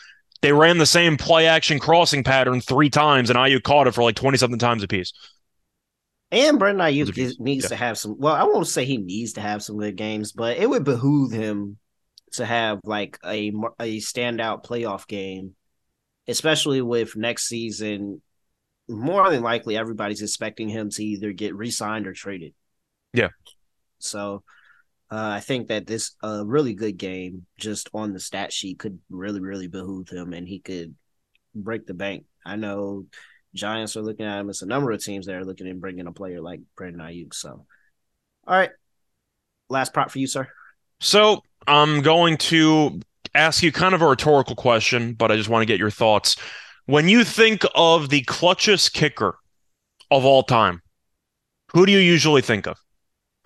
They 0.41 0.53
ran 0.53 0.77
the 0.77 0.85
same 0.85 1.17
play 1.17 1.47
action 1.47 1.79
crossing 1.79 2.23
pattern 2.23 2.61
three 2.61 2.89
times, 2.89 3.29
and 3.29 3.37
Aiyuk 3.37 3.63
caught 3.63 3.87
it 3.87 3.93
for 3.93 4.03
like 4.03 4.15
20 4.15 4.37
something 4.37 4.59
times 4.59 4.83
a 4.83 4.87
piece. 4.87 5.11
And 6.31 6.59
Brandon 6.59 6.87
Aiyuk 6.87 7.39
needs 7.39 7.65
yeah. 7.65 7.69
to 7.69 7.75
have 7.75 7.97
some. 7.97 8.17
Well, 8.17 8.35
I 8.35 8.43
won't 8.43 8.67
say 8.67 8.85
he 8.85 8.97
needs 8.97 9.33
to 9.33 9.41
have 9.41 9.63
some 9.63 9.77
good 9.77 9.95
games, 9.95 10.31
but 10.31 10.57
it 10.57 10.69
would 10.69 10.83
behoove 10.83 11.31
him 11.31 11.77
to 12.33 12.45
have 12.45 12.79
like 12.83 13.17
a 13.25 13.49
a 13.79 13.97
standout 13.97 14.65
playoff 14.65 15.07
game, 15.07 15.55
especially 16.27 16.81
with 16.81 17.15
next 17.15 17.47
season. 17.47 18.21
More 18.89 19.29
than 19.29 19.41
likely, 19.41 19.75
everybody's 19.75 20.21
expecting 20.21 20.69
him 20.69 20.89
to 20.91 21.03
either 21.03 21.33
get 21.33 21.55
re-signed 21.55 22.07
or 22.07 22.13
traded. 22.13 22.53
Yeah. 23.13 23.29
So 23.99 24.43
uh, 25.09 25.29
I 25.35 25.39
think 25.39 25.69
that 25.69 25.87
this 25.87 26.15
a 26.21 26.27
uh, 26.27 26.43
really 26.43 26.73
good 26.73 26.97
game 26.97 27.45
just 27.57 27.89
on 27.93 28.13
the 28.13 28.19
stat 28.19 28.51
sheet 28.51 28.79
could 28.79 28.99
really, 29.09 29.39
really 29.39 29.67
behoove 29.67 30.09
him, 30.09 30.33
and 30.33 30.47
he 30.47 30.59
could 30.59 30.95
break 31.55 31.85
the 31.85 31.93
bank. 31.93 32.25
I 32.45 32.57
know 32.57 33.05
Giants 33.53 33.95
are 33.95 34.01
looking 34.01 34.25
at 34.25 34.39
him. 34.39 34.49
It's 34.49 34.61
a 34.61 34.67
number 34.67 34.91
of 34.91 35.03
teams 35.03 35.25
that 35.25 35.35
are 35.35 35.45
looking 35.45 35.67
at 35.67 35.79
bringing 35.79 36.07
a 36.07 36.11
player 36.11 36.41
like 36.41 36.59
Brandon 36.75 37.01
Aiyuk. 37.01 37.33
So, 37.33 37.65
all 38.45 38.57
right, 38.57 38.71
last 39.69 39.93
prop 39.93 40.11
for 40.11 40.19
you, 40.19 40.27
sir. 40.27 40.47
So 40.99 41.41
I'm 41.67 42.01
going 42.01 42.37
to 42.37 42.99
ask 43.33 43.63
you 43.63 43.71
kind 43.71 43.95
of 43.95 44.01
a 44.01 44.07
rhetorical 44.07 44.55
question, 44.55 45.13
but 45.13 45.31
I 45.31 45.37
just 45.37 45.49
want 45.49 45.61
to 45.61 45.65
get 45.65 45.79
your 45.79 45.91
thoughts. 45.91 46.35
When 46.85 47.07
you 47.07 47.23
think 47.23 47.63
of 47.75 48.09
the 48.09 48.23
clutchest 48.23 48.93
kicker 48.93 49.37
of 50.09 50.25
all 50.25 50.43
time, 50.43 50.81
who 51.73 51.85
do 51.85 51.91
you 51.91 51.99
usually 51.99 52.41
think 52.41 52.67
of? 52.67 52.77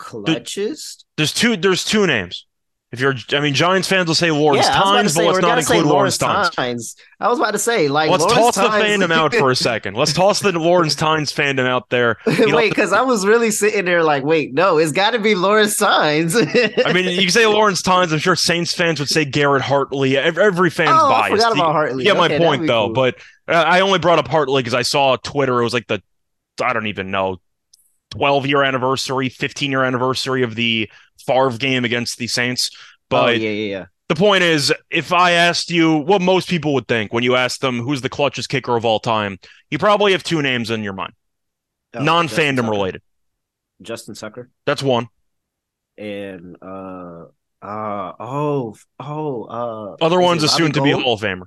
Clutches. 0.02 1.06
There's 1.18 1.34
two. 1.34 1.56
There's 1.58 1.84
two 1.84 2.08
names. 2.08 2.46
If 2.92 3.00
you're, 3.00 3.16
I 3.32 3.40
mean, 3.40 3.54
Giants 3.54 3.88
fans 3.88 4.08
will 4.08 4.16
say 4.16 4.32
Lawrence 4.32 4.66
yeah, 4.66 4.82
I 4.82 4.82
was 4.82 4.90
about 4.90 4.92
to 4.92 4.98
Tynes, 4.98 5.14
say, 5.14 5.26
but 5.26 5.34
let's 5.34 5.42
not 5.42 5.58
include 5.60 5.86
Lawrence 5.86 6.18
Tynes. 6.18 6.50
Tynes. 6.50 6.96
I 7.22 7.30
was 7.30 7.40
about 7.40 7.52
to 7.52 7.60
say, 7.60 7.88
like, 7.88 8.12
Let's 8.12 8.26
Lawrence 8.26 8.56
toss 8.56 8.56
the 8.56 8.64
fandom 8.64 9.14
out 9.14 9.34
for 9.34 9.50
a 9.50 9.56
second. 9.56 9.96
Let's 9.96 10.12
toss 10.12 10.42
the 10.42 10.52
Lawrence 10.52 10.96
Tynes 10.96 11.32
fandom 11.32 11.66
out 11.66 11.90
there. 11.90 12.18
You 12.42 12.54
wait, 12.54 12.70
because 12.70 12.92
I 12.92 13.02
was 13.02 13.26
really 13.26 13.50
sitting 13.52 13.86
there 13.86 14.04
like, 14.04 14.26
wait, 14.26 14.54
no, 14.54 14.78
it's 14.78 14.92
got 14.92 15.12
to 15.12 15.20
be 15.20 15.36
Lawrence 15.36 15.78
Tynes. 15.78 16.36
I 16.36 16.92
mean, 16.92 17.06
you 17.06 17.22
can 17.22 17.30
say 17.30 17.46
Lawrence 17.46 17.82
Tynes. 17.82 18.12
I'm 18.12 18.20
sure 18.20 18.36
Saints 18.36 18.74
fans 18.74 19.00
would 19.00 19.08
say 19.08 19.24
Garrett 19.24 19.62
Hartley. 19.62 20.18
Every, 20.18 20.44
every 20.44 20.70
fan's 20.70 20.90
oh, 20.92 21.06
I 21.06 21.30
biased. 21.30 21.44
forgot 21.44 21.54
about 21.54 21.72
Hartley. 21.72 22.04
You 22.04 22.14
get 22.14 22.18
my 22.18 22.38
point 22.38 22.68
though, 22.68 22.88
cool. 22.88 22.94
but 22.94 23.16
uh, 23.48 23.54
I 23.54 23.82
only 23.82 24.00
brought 24.00 24.20
up 24.20 24.28
Hartley 24.28 24.64
because 24.64 24.74
I 24.74 24.82
saw 24.82 25.16
Twitter. 25.16 25.62
It 25.62 25.64
was 25.64 25.74
like 25.74 25.88
the 25.88 26.02
I 26.62 26.74
don't 26.74 26.88
even 26.88 27.10
know, 27.12 27.38
12 28.12 28.46
year 28.46 28.64
anniversary, 28.64 29.30
15 29.30 29.72
year 29.72 29.84
anniversary 29.84 30.44
of 30.44 30.56
the 30.56 30.90
Favre 31.26 31.58
game 31.58 31.86
against 31.86 32.18
the 32.18 32.28
Saints. 32.28 32.72
But 33.10 33.30
oh, 33.30 33.32
yeah, 33.32 33.50
yeah, 33.50 33.78
yeah. 33.78 33.86
the 34.10 34.16
point 34.16 34.44
is, 34.44 34.74
if 34.90 35.12
I 35.12 35.32
asked 35.32 35.70
you 35.70 35.98
what 35.98 36.22
most 36.22 36.48
people 36.50 36.74
would 36.76 36.88
think 36.88 37.12
when 37.14 37.24
you 37.24 37.36
ask 37.36 37.60
them 37.60 37.80
who's 37.80 38.02
the 38.02 38.10
clutchest 38.10 38.50
kicker 38.50 38.76
of 38.76 38.86
all 38.86 39.00
time, 39.00 39.38
you 39.70 39.78
probably 39.78 40.12
have 40.14 40.24
two 40.24 40.42
names 40.42 40.70
in 40.72 40.84
your 40.84 40.94
mind, 40.94 41.14
Oh, 41.94 42.04
non 42.04 42.28
fandom 42.28 42.70
related. 42.70 43.02
Justin 43.82 44.14
Tucker 44.14 44.50
That's 44.66 44.84
one. 44.84 45.08
and 45.98 46.56
uh, 46.62 47.26
uh, 47.62 48.14
oh, 48.20 48.76
oh, 49.00 49.44
uh, 49.44 50.06
Other 50.06 50.20
one's 50.20 50.44
assumed 50.44 50.76
to 50.76 50.82
be 50.82 50.92
a? 50.92 50.98
Hall 50.98 51.14
of 51.14 51.22
Famer. 51.22 51.46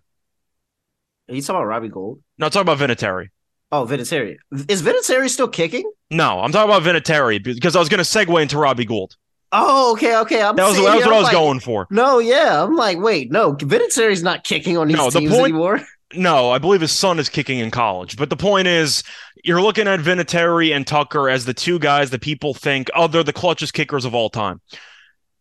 Are 1.28 1.34
you 1.34 1.40
talking 1.40 1.56
about 1.56 1.66
Robbie 1.66 1.88
Gould? 1.88 2.22
No, 2.38 2.48
talk 2.48 2.62
about 2.62 2.78
Vinatieri. 2.78 3.28
Oh, 3.76 3.86
Vinatieri. 3.86 4.36
Is 4.68 4.82
Vinatieri 4.82 5.28
still 5.28 5.48
kicking? 5.48 5.90
No, 6.10 6.40
I'm 6.40 6.52
talking 6.52 6.70
about 6.70 6.82
Vinatieri 6.84 7.42
because 7.42 7.74
I 7.74 7.80
was 7.80 7.88
going 7.88 8.02
to 8.02 8.08
segue 8.08 8.40
into 8.40 8.56
Robbie 8.58 8.84
Gould. 8.84 9.16
Oh, 9.50 9.92
okay, 9.94 10.16
okay. 10.18 10.42
I'm 10.42 10.54
That 10.56 10.66
was, 10.68 10.76
that 10.76 10.82
was 10.96 11.04
what 11.04 11.12
I 11.12 11.16
I'm 11.16 11.18
was 11.18 11.24
like, 11.24 11.32
going 11.32 11.60
for. 11.60 11.86
No, 11.90 12.18
yeah, 12.20 12.62
I'm 12.62 12.76
like, 12.76 12.98
wait, 12.98 13.32
no, 13.32 13.54
Vinatieri's 13.54 14.22
not 14.22 14.44
kicking 14.44 14.76
on 14.76 14.86
these 14.88 14.96
No, 14.96 15.10
the 15.10 15.20
teams 15.20 15.32
point- 15.32 15.44
anymore. 15.44 15.80
No, 16.16 16.50
I 16.50 16.58
believe 16.58 16.80
his 16.80 16.92
son 16.92 17.18
is 17.18 17.28
kicking 17.28 17.58
in 17.58 17.72
college. 17.72 18.16
But 18.16 18.30
the 18.30 18.36
point 18.36 18.68
is, 18.68 19.02
you're 19.42 19.60
looking 19.60 19.88
at 19.88 19.98
Vinatieri 19.98 20.72
and 20.72 20.86
Tucker 20.86 21.28
as 21.28 21.44
the 21.44 21.54
two 21.54 21.80
guys 21.80 22.10
that 22.10 22.20
people 22.20 22.54
think, 22.54 22.88
oh, 22.94 23.08
they're 23.08 23.24
the 23.24 23.32
clutchest 23.32 23.72
kickers 23.72 24.04
of 24.04 24.14
all 24.14 24.30
time. 24.30 24.60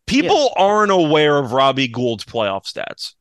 People 0.07 0.51
aren't 0.55 0.91
aware 0.91 1.37
of 1.37 1.51
Robbie 1.53 1.87
Gould's 1.89 2.23
playoff 2.25 2.65
stats 2.65 3.13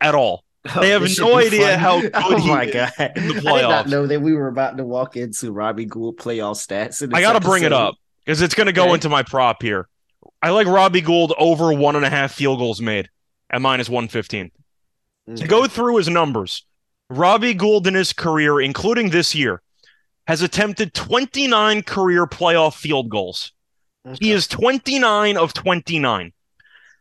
at 0.00 0.14
all. 0.14 0.45
Oh, 0.74 0.80
they 0.80 0.90
have 0.90 1.02
Oh, 1.02 1.04
this 1.04 1.14
should 1.14 1.24
no 1.24 1.36
idea 1.36 1.70
fun. 1.70 1.78
how 1.78 2.00
good 2.00 2.10
Oh 2.14 2.36
he 2.38 2.48
my 2.48 2.64
is 2.64 2.72
god! 2.74 2.92
I 2.98 3.12
in 3.16 3.22
did 3.28 3.36
the 3.36 3.42
not 3.62 3.88
know 3.88 4.06
that 4.06 4.20
we 4.20 4.32
were 4.34 4.48
about 4.48 4.76
to 4.78 4.84
walk 4.84 5.16
into 5.16 5.52
Robbie 5.52 5.84
Gould 5.86 6.16
playoff 6.18 6.56
stats. 6.56 7.02
in 7.02 7.14
I 7.14 7.20
got 7.20 7.34
to 7.34 7.40
bring 7.40 7.62
it 7.64 7.72
up 7.72 7.96
because 8.24 8.40
it's 8.42 8.54
going 8.54 8.66
to 8.66 8.72
go 8.72 8.84
Okay. 8.84 8.94
into 8.94 9.08
my 9.08 9.22
prop 9.22 9.62
here. 9.62 9.88
I 10.42 10.50
like 10.50 10.66
Robbie 10.66 11.00
Gould 11.00 11.32
over 11.38 11.72
one 11.72 11.96
and 11.96 12.04
a 12.04 12.10
half 12.10 12.32
field 12.32 12.58
goals 12.58 12.80
made 12.80 13.08
at 13.50 13.60
minus 13.62 13.88
115. 13.88 14.50
To 15.26 15.32
Okay. 15.32 15.46
go 15.46 15.66
through 15.66 15.96
his 15.96 16.08
numbers, 16.08 16.64
Robbie 17.10 17.54
Gould 17.54 17.86
in 17.86 17.94
his 17.94 18.12
career, 18.12 18.60
including 18.60 19.10
this 19.10 19.34
year, 19.34 19.62
has 20.26 20.42
attempted 20.42 20.94
29 20.94 21.82
career 21.82 22.26
playoff 22.26 22.74
field 22.76 23.08
goals. 23.08 23.52
He 24.20 24.30
is 24.30 24.46
29 24.46 25.36
of 25.36 25.52
29. 25.52 26.32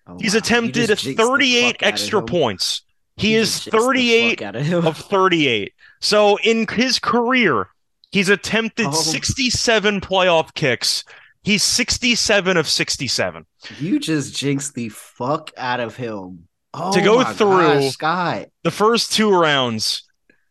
Oh, 0.07 0.17
He's 0.19 0.33
wow. 0.33 0.37
Attempted 0.39 0.87
just 0.87 1.05
38 1.05 1.61
fuck 1.77 1.83
out 1.83 1.87
extra 1.87 2.19
him. 2.19 2.25
points. 2.25 2.81
He 3.17 3.35
is 3.35 3.63
just 3.65 3.71
jinxed 3.71 3.71
the 3.71 4.35
fuck 4.35 4.39
38 4.39 4.41
out 4.41 4.55
of 4.55 4.85
of 4.85 4.97
38. 4.97 5.73
So 6.01 6.37
in 6.43 6.67
his 6.69 6.99
career, 6.99 7.69
he's 8.11 8.29
attempted 8.29 8.87
Oh. 8.87 8.91
67 8.91 10.01
playoff 10.01 10.53
kicks. 10.53 11.03
He's 11.43 11.63
67 11.63 12.57
of 12.57 12.67
67. 12.67 13.45
You 13.79 13.99
just 13.99 14.35
jinxed 14.35 14.73
the 14.73 14.89
fuck 14.89 15.51
out 15.57 15.79
of 15.79 15.95
him. 15.95 16.47
Oh, 16.73 16.91
To 16.93 17.01
go 17.01 17.23
through- 17.23 17.47
gosh, 17.81 17.91
Scott. 17.93 18.45
The 18.63 18.71
first 18.71 19.13
two 19.13 19.29
rounds, 19.31 20.03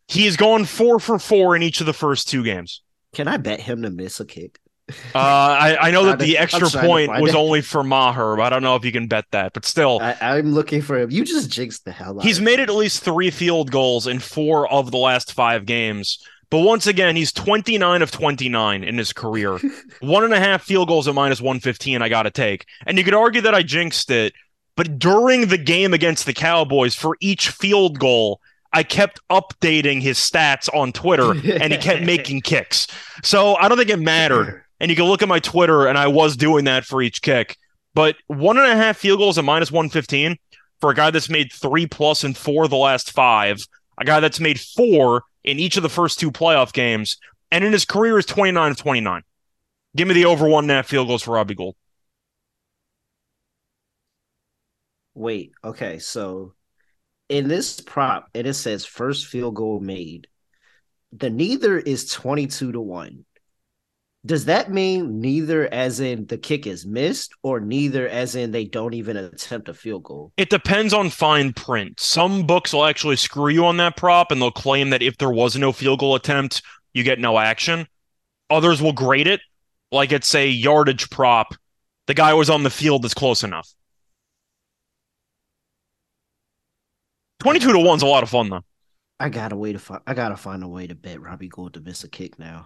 he's 0.07 0.37
gone 0.37 0.65
four 0.65 0.99
for 0.99 1.19
four 1.19 1.55
in 1.55 1.61
each 1.61 1.81
of 1.81 1.85
the 1.85 1.93
first 1.93 2.27
two 2.29 2.43
games. 2.43 2.81
Can 3.13 3.27
I 3.27 3.37
bet 3.37 3.59
him 3.61 3.81
to 3.83 3.89
miss 3.91 4.19
a 4.19 4.25
kick? 4.25 4.59
Uh, 4.89 5.17
I, 5.17 5.77
I 5.81 5.91
know 5.91 6.05
that 6.05 6.19
the 6.19 6.37
extra 6.37 6.69
point 6.69 7.09
was 7.21 7.31
it. 7.31 7.35
only 7.35 7.61
for 7.61 7.83
Maher. 7.83 8.35
but 8.35 8.43
I 8.43 8.49
don't 8.49 8.63
know 8.63 8.75
if 8.75 8.85
you 8.85 8.91
can 8.91 9.07
bet 9.07 9.25
that, 9.31 9.53
but 9.53 9.65
still, 9.65 9.99
I, 10.01 10.15
I'm 10.21 10.53
looking 10.53 10.81
for 10.81 10.97
him. 10.97 11.11
You 11.11 11.25
just 11.25 11.49
jinxed 11.49 11.85
the 11.85 11.91
hell 11.91 12.09
out. 12.09 12.17
Of 12.17 12.23
it. 12.23 12.27
He's 12.27 12.39
made 12.39 12.59
him. 12.59 12.69
at 12.69 12.75
least 12.75 13.03
three 13.03 13.31
field 13.31 13.71
goals 13.71 14.07
in 14.07 14.19
four 14.19 14.71
of 14.71 14.91
the 14.91 14.97
last 14.97 15.33
five 15.33 15.65
games. 15.65 16.19
But 16.51 16.59
once 16.59 16.85
again, 16.85 17.15
he's 17.15 17.31
29 17.31 18.01
of 18.01 18.11
29 18.11 18.83
in 18.83 18.97
his 18.97 19.11
career. 19.11 19.59
One 20.01 20.23
and 20.23 20.33
a 20.33 20.39
half 20.39 20.63
field 20.63 20.87
goals 20.87 21.07
at 21.07 21.15
minus 21.15 21.41
115, 21.41 22.01
I 22.01 22.09
got 22.09 22.23
to 22.23 22.31
take. 22.31 22.65
And 22.85 22.97
you 22.97 23.03
could 23.03 23.15
argue 23.15 23.41
that 23.41 23.55
I 23.55 23.63
jinxed 23.63 24.11
it, 24.11 24.33
but 24.75 24.99
during 24.99 25.47
the 25.47 25.57
game 25.57 25.93
against 25.93 26.25
the 26.25 26.33
Cowboys, 26.33 26.93
for 26.93 27.17
each 27.19 27.49
field 27.49 27.97
goal, 27.97 28.41
I 28.71 28.83
kept 28.83 29.21
updating 29.29 30.01
his 30.01 30.17
stats 30.17 30.69
on 30.73 30.91
Twitter 30.91 31.31
and 31.31 31.71
he 31.71 31.79
kept 31.79 32.01
making 32.05 32.41
kicks. 32.41 32.87
So 33.23 33.55
I 33.55 33.69
don't 33.69 33.77
think 33.77 33.89
it 33.89 33.99
mattered. 33.99 34.64
And 34.79 34.89
you 34.89 34.95
can 34.95 35.05
look 35.05 35.21
at 35.21 35.29
my 35.29 35.39
Twitter, 35.39 35.87
and 35.87 35.97
I 35.97 36.07
was 36.07 36.35
doing 36.35 36.65
that 36.65 36.85
for 36.85 37.01
each 37.01 37.21
kick. 37.21 37.57
But 37.93 38.17
one 38.27 38.57
and 38.57 38.67
a 38.67 38.75
half 38.75 38.97
field 38.97 39.19
goals 39.19 39.37
at 39.37 39.45
minus 39.45 39.71
115 39.71 40.37
for 40.81 40.91
a 40.91 40.95
guy 40.95 41.11
that's 41.11 41.29
made 41.29 41.51
three 41.53 41.87
plus 41.87 42.23
in 42.23 42.33
four 42.33 42.67
the 42.67 42.75
last 42.75 43.11
five, 43.11 43.65
a 43.97 44.03
guy 44.03 44.19
that's 44.19 44.39
made 44.39 44.59
four 44.59 45.23
in 45.43 45.59
each 45.59 45.77
of 45.77 45.83
the 45.83 45.89
first 45.89 46.19
two 46.19 46.31
playoff 46.31 46.73
games, 46.73 47.17
and 47.51 47.63
in 47.63 47.71
his 47.71 47.85
career 47.85 48.17
is 48.17 48.25
29 48.25 48.71
of 48.71 48.77
29. 48.77 49.21
Give 49.95 50.07
me 50.07 50.13
the 50.13 50.25
over 50.25 50.47
one 50.47 50.65
and 50.65 50.71
a 50.71 50.75
half 50.75 50.87
field 50.87 51.07
goals 51.07 51.23
for 51.23 51.35
Robbie 51.35 51.55
Gould. 51.55 51.75
Wait, 55.13 55.53
okay, 55.63 55.99
so 55.99 56.53
in 57.29 57.47
this 57.47 57.79
prop, 57.79 58.29
and 58.35 58.45
it 58.45 58.53
says 58.55 58.85
first 58.85 59.27
field 59.27 59.55
goal 59.55 59.79
made. 59.79 60.27
The 61.13 61.29
neither 61.29 61.79
is 61.79 62.11
22 62.11 62.73
to 62.73 62.81
1. 62.81 63.25
Does 64.25 64.45
that 64.45 64.71
mean 64.71 65.21
neither 65.21 65.71
as 65.71 65.99
in 65.99 66.25
the 66.25 66.37
kick 66.37 66.65
is 66.65 66.85
missed 66.85 67.33
or 67.43 67.59
neither 67.59 68.07
as 68.09 68.35
in 68.35 68.51
they 68.51 68.65
don't 68.65 68.95
even 68.95 69.17
attempt 69.17 69.69
a 69.69 69.73
field 69.73 70.03
goal? 70.03 70.33
It 70.35 70.49
depends 70.49 70.93
on 70.93 71.11
fine 71.11 71.53
print. 71.53 71.99
Some 71.99 72.47
books 72.47 72.73
will 72.73 72.85
actually 72.85 73.17
screw 73.17 73.49
you 73.49 73.65
on 73.65 73.77
that 73.77 73.97
prop 73.97 74.31
and 74.31 74.41
they'll 74.41 74.49
claim 74.49 74.89
that 74.89 75.03
if 75.03 75.17
there 75.17 75.29
was 75.29 75.55
no 75.55 75.71
field 75.71 75.99
goal 75.99 76.15
attempt, 76.15 76.63
you 76.93 77.03
get 77.03 77.19
no 77.19 77.37
action. 77.37 77.87
Others 78.49 78.81
will 78.81 78.93
grade 78.93 79.27
it 79.27 79.41
like 79.91 80.11
it's 80.11 80.33
a 80.33 80.47
yardage 80.47 81.09
prop. 81.11 81.53
The 82.07 82.15
guy 82.15 82.33
was 82.33 82.49
on 82.49 82.63
the 82.63 82.69
field 82.71 83.03
that's 83.03 83.13
close 83.13 83.43
enough. 83.43 83.69
22 87.39 87.73
to 87.73 87.77
1's 87.77 88.01
a 88.01 88.07
lot 88.07 88.23
of 88.23 88.29
fun, 88.29 88.49
though. 88.49 88.63
I 89.19 89.29
gotta 89.29 89.55
way 89.55 89.71
to 89.71 89.79
find 89.79 90.01
I 90.05 90.13
gotta 90.13 90.35
find 90.35 90.63
a 90.63 90.67
way 90.67 90.87
to 90.87 90.95
bet 90.95 91.21
Robbie 91.21 91.47
Gould 91.47 91.75
to 91.75 91.79
miss 91.79 92.03
a 92.03 92.09
kick 92.09 92.37
now. 92.37 92.65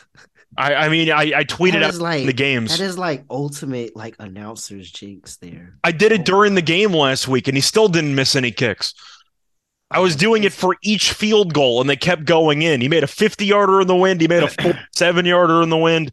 I, 0.56 0.74
I 0.74 0.88
mean, 0.88 1.10
I, 1.10 1.32
I 1.38 1.44
tweeted 1.44 1.82
out 1.82 1.94
like 1.96 2.26
the 2.26 2.32
games. 2.32 2.78
That 2.78 2.84
is 2.84 2.96
like 2.96 3.24
ultimate 3.28 3.96
like 3.96 4.16
announcers 4.18 4.90
jinx 4.90 5.36
there. 5.36 5.78
I 5.82 5.90
did 5.92 6.12
Oh 6.12 6.16
it 6.16 6.24
during 6.24 6.54
the 6.54 6.62
game 6.62 6.92
last 6.92 7.26
week, 7.26 7.48
and 7.48 7.56
he 7.56 7.60
still 7.60 7.88
didn't 7.88 8.14
miss 8.14 8.36
any 8.36 8.52
kicks. 8.52 8.94
I 9.90 10.00
was 10.00 10.14
oh, 10.14 10.18
doing 10.18 10.44
it 10.44 10.52
for 10.52 10.76
each 10.82 11.12
field 11.12 11.54
goal, 11.54 11.80
and 11.80 11.88
they 11.88 11.96
kept 11.96 12.24
going 12.24 12.62
in. 12.62 12.80
He 12.80 12.88
made 12.88 13.04
a 13.04 13.08
50 13.08 13.44
yarder 13.44 13.80
in 13.80 13.86
the 13.86 13.96
wind. 13.96 14.20
He 14.20 14.28
made 14.28 14.42
a 14.42 14.86
seven 14.92 15.24
yarder 15.24 15.62
in 15.62 15.70
the 15.70 15.76
wind. 15.76 16.12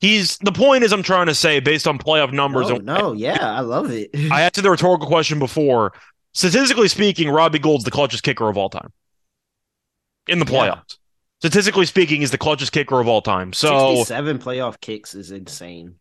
He's 0.00 0.36
the 0.38 0.52
point 0.52 0.84
is, 0.84 0.92
I'm 0.92 1.02
trying 1.02 1.26
to 1.26 1.34
say, 1.34 1.60
based 1.60 1.88
on 1.88 1.98
playoff 1.98 2.32
numbers, 2.32 2.70
oh, 2.70 2.76
and 2.76 2.84
no, 2.84 3.12
yeah, 3.12 3.52
I 3.52 3.60
love 3.60 3.90
it. 3.90 4.10
I 4.30 4.42
asked 4.42 4.62
the 4.62 4.70
rhetorical 4.70 5.06
question 5.06 5.38
before. 5.38 5.92
Statistically 6.36 6.88
speaking, 6.88 7.30
Robbie 7.30 7.58
Gould's 7.58 7.84
the 7.84 7.90
clutchest 7.90 8.22
kicker 8.22 8.46
of 8.50 8.58
all 8.58 8.68
time 8.68 8.92
in 10.28 10.38
the 10.38 10.44
Yeah. 10.44 10.52
playoffs. 10.52 10.98
Statistically 11.40 11.86
speaking, 11.86 12.20
he's 12.20 12.30
the 12.30 12.36
clutchest 12.36 12.72
kicker 12.72 13.00
of 13.00 13.08
all 13.08 13.22
time. 13.22 13.54
So 13.54 14.04
seven 14.04 14.38
playoff 14.38 14.78
kicks 14.80 15.14
is 15.14 15.30
insane. 15.30 15.94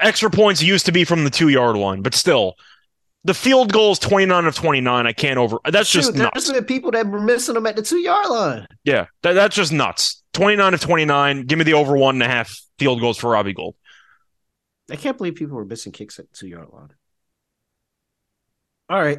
extra 0.00 0.28
points 0.28 0.60
used 0.60 0.86
to 0.86 0.92
be 0.92 1.04
from 1.04 1.22
the 1.22 1.30
two 1.30 1.48
yard 1.48 1.76
line, 1.76 2.02
but 2.02 2.14
still, 2.14 2.56
the 3.22 3.32
field 3.32 3.72
goal 3.72 3.92
is 3.92 4.00
29 4.00 4.44
of 4.46 4.56
29. 4.56 5.06
I 5.06 5.12
can't 5.12 5.38
over. 5.38 5.58
That's 5.70 5.88
Shoot, 5.88 5.98
just 6.00 6.14
nuts. 6.16 6.50
been 6.50 6.64
people 6.64 6.90
that 6.90 7.06
were 7.06 7.20
missing 7.20 7.54
them 7.54 7.66
at 7.66 7.76
the 7.76 7.82
two 7.82 7.98
yard 7.98 8.28
line. 8.28 8.66
Yeah, 8.82 9.06
that, 9.22 9.34
that's 9.34 9.54
just 9.54 9.72
nuts. 9.72 10.20
29 10.32 10.74
of 10.74 10.80
29. 10.80 11.46
Give 11.46 11.58
me 11.58 11.64
the 11.64 11.74
over 11.74 11.96
one 11.96 12.16
and 12.16 12.22
a 12.24 12.28
half 12.28 12.60
field 12.80 13.00
goals 13.00 13.18
for 13.18 13.30
Robbie 13.30 13.52
Gould. 13.54 13.76
I 14.90 14.96
can't 14.96 15.16
believe 15.16 15.36
people 15.36 15.56
were 15.56 15.64
missing 15.64 15.92
kicks 15.92 16.18
at 16.18 16.28
the 16.30 16.36
two 16.36 16.48
yard 16.48 16.68
line. 16.72 16.90
All 18.88 19.00
right. 19.00 19.18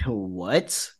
What? 0.06 0.92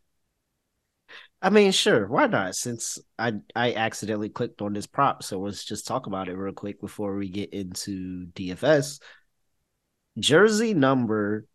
I 1.41 1.51
mean, 1.51 1.73
sure, 1.73 2.07
why 2.07 2.27
not? 2.27 2.55
Since 2.55 2.99
I 3.19 3.35
I 3.55 3.75
accidentally 3.75 4.29
clicked 4.29 4.63
on 4.63 4.73
this 4.73 4.87
prop, 4.87 5.23
so 5.25 5.41
let's 5.41 5.65
just 5.65 5.87
talk 5.87 6.07
about 6.07 6.29
it 6.29 6.37
real 6.37 6.53
quick 6.55 6.81
before 6.81 7.17
we 7.17 7.29
get 7.29 7.53
into 7.53 8.27
DFS. 8.27 9.01
Jersey 10.19 10.75
number 10.75 11.47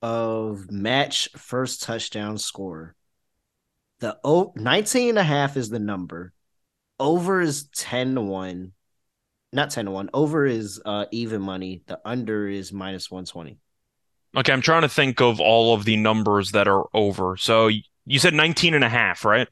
of 0.00 0.70
match 0.70 1.28
first 1.36 1.82
touchdown 1.82 2.38
score. 2.38 2.96
The 4.00 4.18
o- 4.24 4.52
19 4.56 5.10
and 5.10 5.18
a 5.18 5.22
half 5.22 5.56
is 5.56 5.68
the 5.68 5.78
number. 5.78 6.32
Over 6.98 7.40
is 7.40 7.68
10 7.74 8.16
to 8.16 8.20
1. 8.20 8.72
Not 9.52 9.70
10 9.70 9.84
to 9.86 9.90
1. 9.92 10.10
Over 10.12 10.44
is 10.46 10.80
uh 10.84 11.06
even 11.12 11.40
money. 11.40 11.82
The 11.86 12.00
under 12.04 12.48
is 12.48 12.72
minus 12.72 13.10
120. 13.10 13.58
Okay, 14.36 14.52
I'm 14.52 14.62
trying 14.62 14.82
to 14.82 14.88
think 14.88 15.20
of 15.20 15.40
all 15.40 15.74
of 15.74 15.84
the 15.84 15.96
numbers 15.96 16.52
that 16.52 16.66
are 16.66 16.84
over. 16.94 17.36
So 17.36 17.68
you 18.06 18.18
said 18.18 18.32
19 18.34 18.74
and 18.74 18.82
a 18.84 18.88
half, 18.88 19.24
right? 19.24 19.48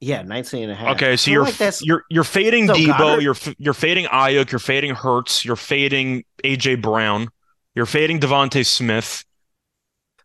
Yeah, 0.00 0.22
19 0.22 0.62
and 0.62 0.72
a 0.72 0.74
half. 0.74 0.96
Okay, 0.96 1.16
so 1.16 1.30
you're 1.30 1.44
like 1.44 1.58
you're 1.82 2.04
you're 2.08 2.24
fading 2.24 2.66
So 2.68 2.74
Deebo, 2.74 2.96
Goedert- 2.96 3.22
you're 3.22 3.34
f- 3.34 3.54
you're 3.58 3.74
fading 3.74 4.06
Aiyuk, 4.06 4.50
you're 4.50 4.58
fading 4.58 4.94
Hurts, 4.94 5.44
you're 5.44 5.56
fading 5.56 6.24
AJ 6.42 6.80
Brown, 6.80 7.28
you're 7.74 7.84
fading 7.86 8.18
DeVonta 8.18 8.64
Smith. 8.64 9.24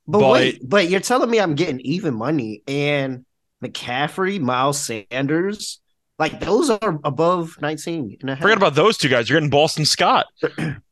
But, 0.08 0.20
But- 0.20 0.32
wait, 0.32 0.60
but 0.64 0.90
you're 0.90 1.02
telling 1.02 1.30
me 1.30 1.40
I'm 1.42 1.56
getting 1.56 1.82
even 1.82 2.14
money 2.14 2.64
and 2.70 3.26
McCaffrey, 3.62 4.40
Miles 4.40 4.80
Sanders, 4.80 5.82
like 6.20 6.40
those 6.40 6.70
are 6.70 7.00
above 7.04 7.58
19 7.62 8.18
and 8.22 8.30
a 8.30 8.36
half. 8.36 8.42
Forget 8.42 8.58
about 8.58 8.76
those 8.76 8.98
two 8.98 9.10
guys. 9.10 9.30
You're 9.30 9.40
getting 9.40 9.50
Boston 9.50 9.84
Scott. 9.84 10.28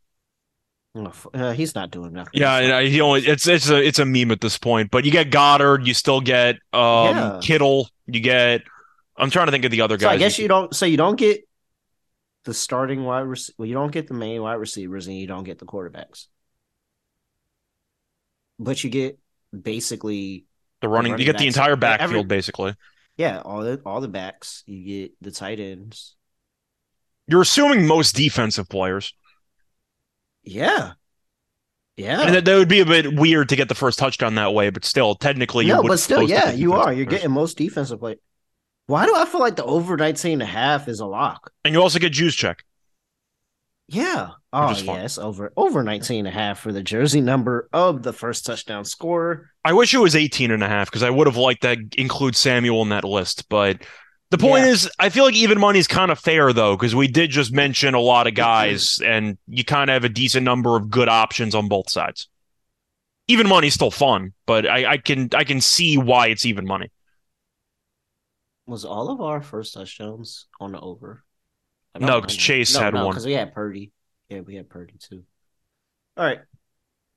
Oh, 0.95 1.11
uh, 1.33 1.53
he's 1.53 1.73
not 1.73 1.89
doing 1.89 2.13
nothing. 2.13 2.33
Yeah, 2.35 2.81
he 2.81 3.01
only 3.01 3.21
it's 3.21 3.47
it's 3.47 3.69
a 3.69 3.81
it's 3.83 3.97
a 3.97 4.05
meme 4.05 4.29
at 4.31 4.41
this 4.41 4.57
point. 4.59 4.91
But 4.91 5.05
you 5.05 5.11
get 5.11 5.31
Goedert, 5.31 5.85
you 5.85 5.93
still 5.95 6.21
get 6.21 6.55
um 6.71 7.15
Yeah. 7.15 7.39
Kittle, 7.41 7.89
you 8.05 8.19
get. 8.19 8.61
I'm 9.17 9.29
trying 9.31 9.47
to 9.47 9.51
think 9.51 9.65
of 9.65 9.71
the 9.71 9.81
other 9.81 9.97
So 9.97 10.05
guys. 10.07 10.15
I 10.15 10.17
guess 10.19 10.37
you 10.37 10.47
don't. 10.47 10.73
So 10.75 10.85
you 10.85 10.97
don't 10.97 11.15
get 11.17 11.47
the 12.45 12.53
starting 12.53 13.03
wide. 13.05 13.21
Rec- 13.21 13.39
well, 13.57 13.67
you 13.67 13.73
don't 13.73 13.91
get 13.91 14.07
the 14.07 14.13
main 14.13 14.41
wide 14.41 14.55
receivers, 14.55 15.07
and 15.07 15.17
you 15.17 15.25
don't 15.25 15.43
get 15.45 15.57
the 15.57 15.65
quarterbacks. 15.65 16.27
But 18.59 18.83
you 18.83 18.89
get 18.89 19.19
basically, 19.59 20.45
the 20.81 20.87
running, 20.89 21.13
running 21.13 21.25
you 21.25 21.31
get 21.31 21.39
the 21.39 21.47
entire 21.47 21.75
backfield 21.75 22.11
every- 22.11 22.23
basically. 22.23 22.75
yeah, 23.17 23.41
all 23.43 23.61
the 23.61 23.81
all 23.85 23.99
the 24.01 24.07
backs. 24.07 24.63
You 24.67 24.85
get 24.85 25.11
the 25.21 25.31
tight 25.31 25.59
ends. 25.59 26.15
You're 27.27 27.41
assuming 27.41 27.87
most 27.87 28.15
defensive 28.15 28.69
players, 28.69 29.13
Yeah, 30.43 30.93
yeah. 31.95 32.21
and 32.21 32.35
that, 32.35 32.45
that 32.45 32.55
would 32.55 32.67
be 32.67 32.79
a 32.79 32.85
bit 32.85 33.15
weird 33.15 33.49
to 33.49 33.55
get 33.55 33.69
the 33.69 33.75
first 33.75 33.99
touchdown 33.99 34.35
that 34.35 34.53
way. 34.53 34.69
But 34.69 34.85
still, 34.85 35.15
technically, 35.15 35.65
you 35.65 35.73
no, 35.73 35.83
but 35.83 35.99
still, 35.99 36.23
yeah, 36.23 36.51
you 36.51 36.73
are. 36.73 36.91
You're 36.91 37.05
getting 37.05 37.31
most 37.31 37.57
defensive 37.57 37.99
play. 37.99 38.17
Why 38.87 39.05
do 39.05 39.15
I 39.15 39.25
feel 39.25 39.39
like 39.39 39.55
the 39.55 39.63
over 39.63 39.95
19 39.95 40.33
and 40.33 40.41
a 40.41 40.45
half 40.45 40.87
is 40.87 40.99
a 40.99 41.05
lock? 41.05 41.51
and 41.63 41.73
you 41.73 41.81
also 41.81 41.99
get 41.99 42.13
Juszczyk. 42.13 42.55
Yeah. 43.87 44.29
Oh, 44.51 44.71
yes. 44.71 45.17
Over 45.17 45.51
over 45.57 45.83
19 45.83 46.19
and 46.19 46.27
a 46.27 46.31
half 46.31 46.59
for 46.59 46.71
the 46.71 46.83
jersey 46.83 47.21
number 47.21 47.69
of 47.73 48.01
the 48.03 48.13
first 48.13 48.45
touchdown 48.45 48.85
scorer. 48.85 49.49
I 49.63 49.73
wish 49.73 49.93
it 49.93 49.99
was 49.99 50.15
18 50.15 50.51
and 50.51 50.63
a 50.63 50.67
half 50.67 50.89
because 50.89 51.03
I 51.03 51.09
would 51.09 51.27
have 51.27 51.37
liked 51.37 51.61
that 51.61 51.77
include 51.97 52.35
Samuel 52.35 52.81
in 52.81 52.89
that 52.89 53.03
list. 53.03 53.49
But 53.49 53.83
the 54.33 54.37
point 54.39 54.65
Yeah. 54.65 54.71
is, 54.71 54.89
I 54.97 55.09
feel 55.09 55.25
like 55.25 55.35
even 55.35 55.59
money 55.59 55.77
is 55.77 55.87
kind 55.87 56.09
of 56.11 56.17
fair 56.19 56.53
though, 56.53 56.75
because 56.75 56.95
we 56.95 57.07
did 57.07 57.29
just 57.29 57.53
mention 57.53 57.93
a 57.93 57.99
lot 57.99 58.25
of 58.25 58.33
guys 58.33 58.99
and 58.99 59.37
you 59.47 59.63
kind 59.63 59.89
of 59.89 59.93
have 59.93 60.03
a 60.03 60.09
decent 60.09 60.43
number 60.43 60.75
of 60.75 60.89
good 60.89 61.07
options 61.07 61.53
on 61.53 61.67
both 61.67 61.89
sides. 61.89 62.27
Even 63.27 63.47
money's 63.47 63.75
still 63.75 63.91
fun, 63.91 64.33
but 64.47 64.65
I, 64.67 64.93
I 64.93 64.97
can 64.97 65.29
I 65.35 65.43
can 65.43 65.61
see 65.61 65.97
why 65.97 66.27
it's 66.27 66.45
even 66.47 66.65
money. 66.65 66.89
Was 68.65 68.85
all 68.85 69.09
of 69.09 69.21
our 69.21 69.41
first 69.41 69.73
touchdowns 69.75 70.47
on 70.59 70.71
the 70.71 70.79
over? 70.79 71.23
I 71.93 71.99
don't 71.99 72.07
No, 72.07 72.13
'cause 72.21 72.31
remember. 72.33 72.41
Chase 72.41 72.75
had 72.75 72.93
one. 72.95 73.09
Because 73.09 73.25
we 73.25 73.33
had 73.33 73.53
Purdy. 73.53 73.91
Yeah, 74.29 74.39
we 74.39 74.55
had 74.55 74.67
Purdy 74.69 74.95
too. 74.99 75.23
All 76.17 76.25
right. 76.25 76.39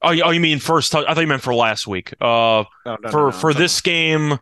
Oh, 0.03 0.11
you- 0.11 0.23
oh, 0.25 0.31
you 0.31 0.41
mean 0.41 0.59
first? 0.59 0.93
tou- 0.93 1.07
I 1.09 1.14
thought 1.14 1.21
you 1.23 1.27
meant 1.27 1.43
for 1.43 1.55
last 1.55 1.87
week. 1.87 2.12
Uh, 2.21 2.64
No, 2.85 2.95
no, 2.95 2.97
no, 3.03 3.11
for 3.11 3.17
no, 3.21 3.27
I'm 3.29 3.33
for 3.33 3.55
this 3.55 3.81
game, 3.81 4.39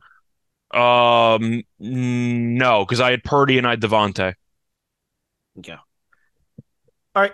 um, 0.74 1.62
no, 1.78 2.84
because 2.84 3.00
I 3.00 3.10
had 3.10 3.24
Purdy 3.24 3.58
and 3.58 3.66
I 3.66 3.70
had 3.70 3.80
DeVonta. 3.80 4.34
about- 5.56 5.68
Yeah. 5.68 5.78
All 7.14 7.22
right. 7.22 7.32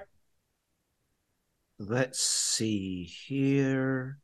Let's 1.79 2.21
see 2.21 3.05
here. 3.05 4.19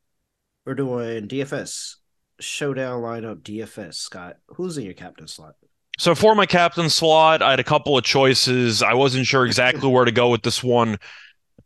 We're 0.65 0.75
doing 0.75 1.27
DFS 1.29 1.97
showdown 2.41 3.01
lineup. 3.03 3.43
DFS. 3.43 3.95
Scott, 3.95 4.37
who's 4.49 4.77
in 4.77 4.85
your 4.85 4.95
captain 4.95 5.27
slot? 5.27 5.55
So 5.99 6.15
for 6.15 6.35
my 6.35 6.45
captain 6.45 6.91
slot, 6.91 7.41
I 7.41 7.51
had 7.51 7.61
a 7.61 7.65
couple 7.65 7.97
of 7.97 8.05
choices. 8.05 8.83
I 8.83 8.93
wasn't 8.93 9.27
sure 9.27 9.47
exactly 9.47 9.89
where 9.89 10.05
to 10.05 10.13
go 10.13 10.29
with 10.29 10.43
this 10.43 10.63
one. 10.63 10.99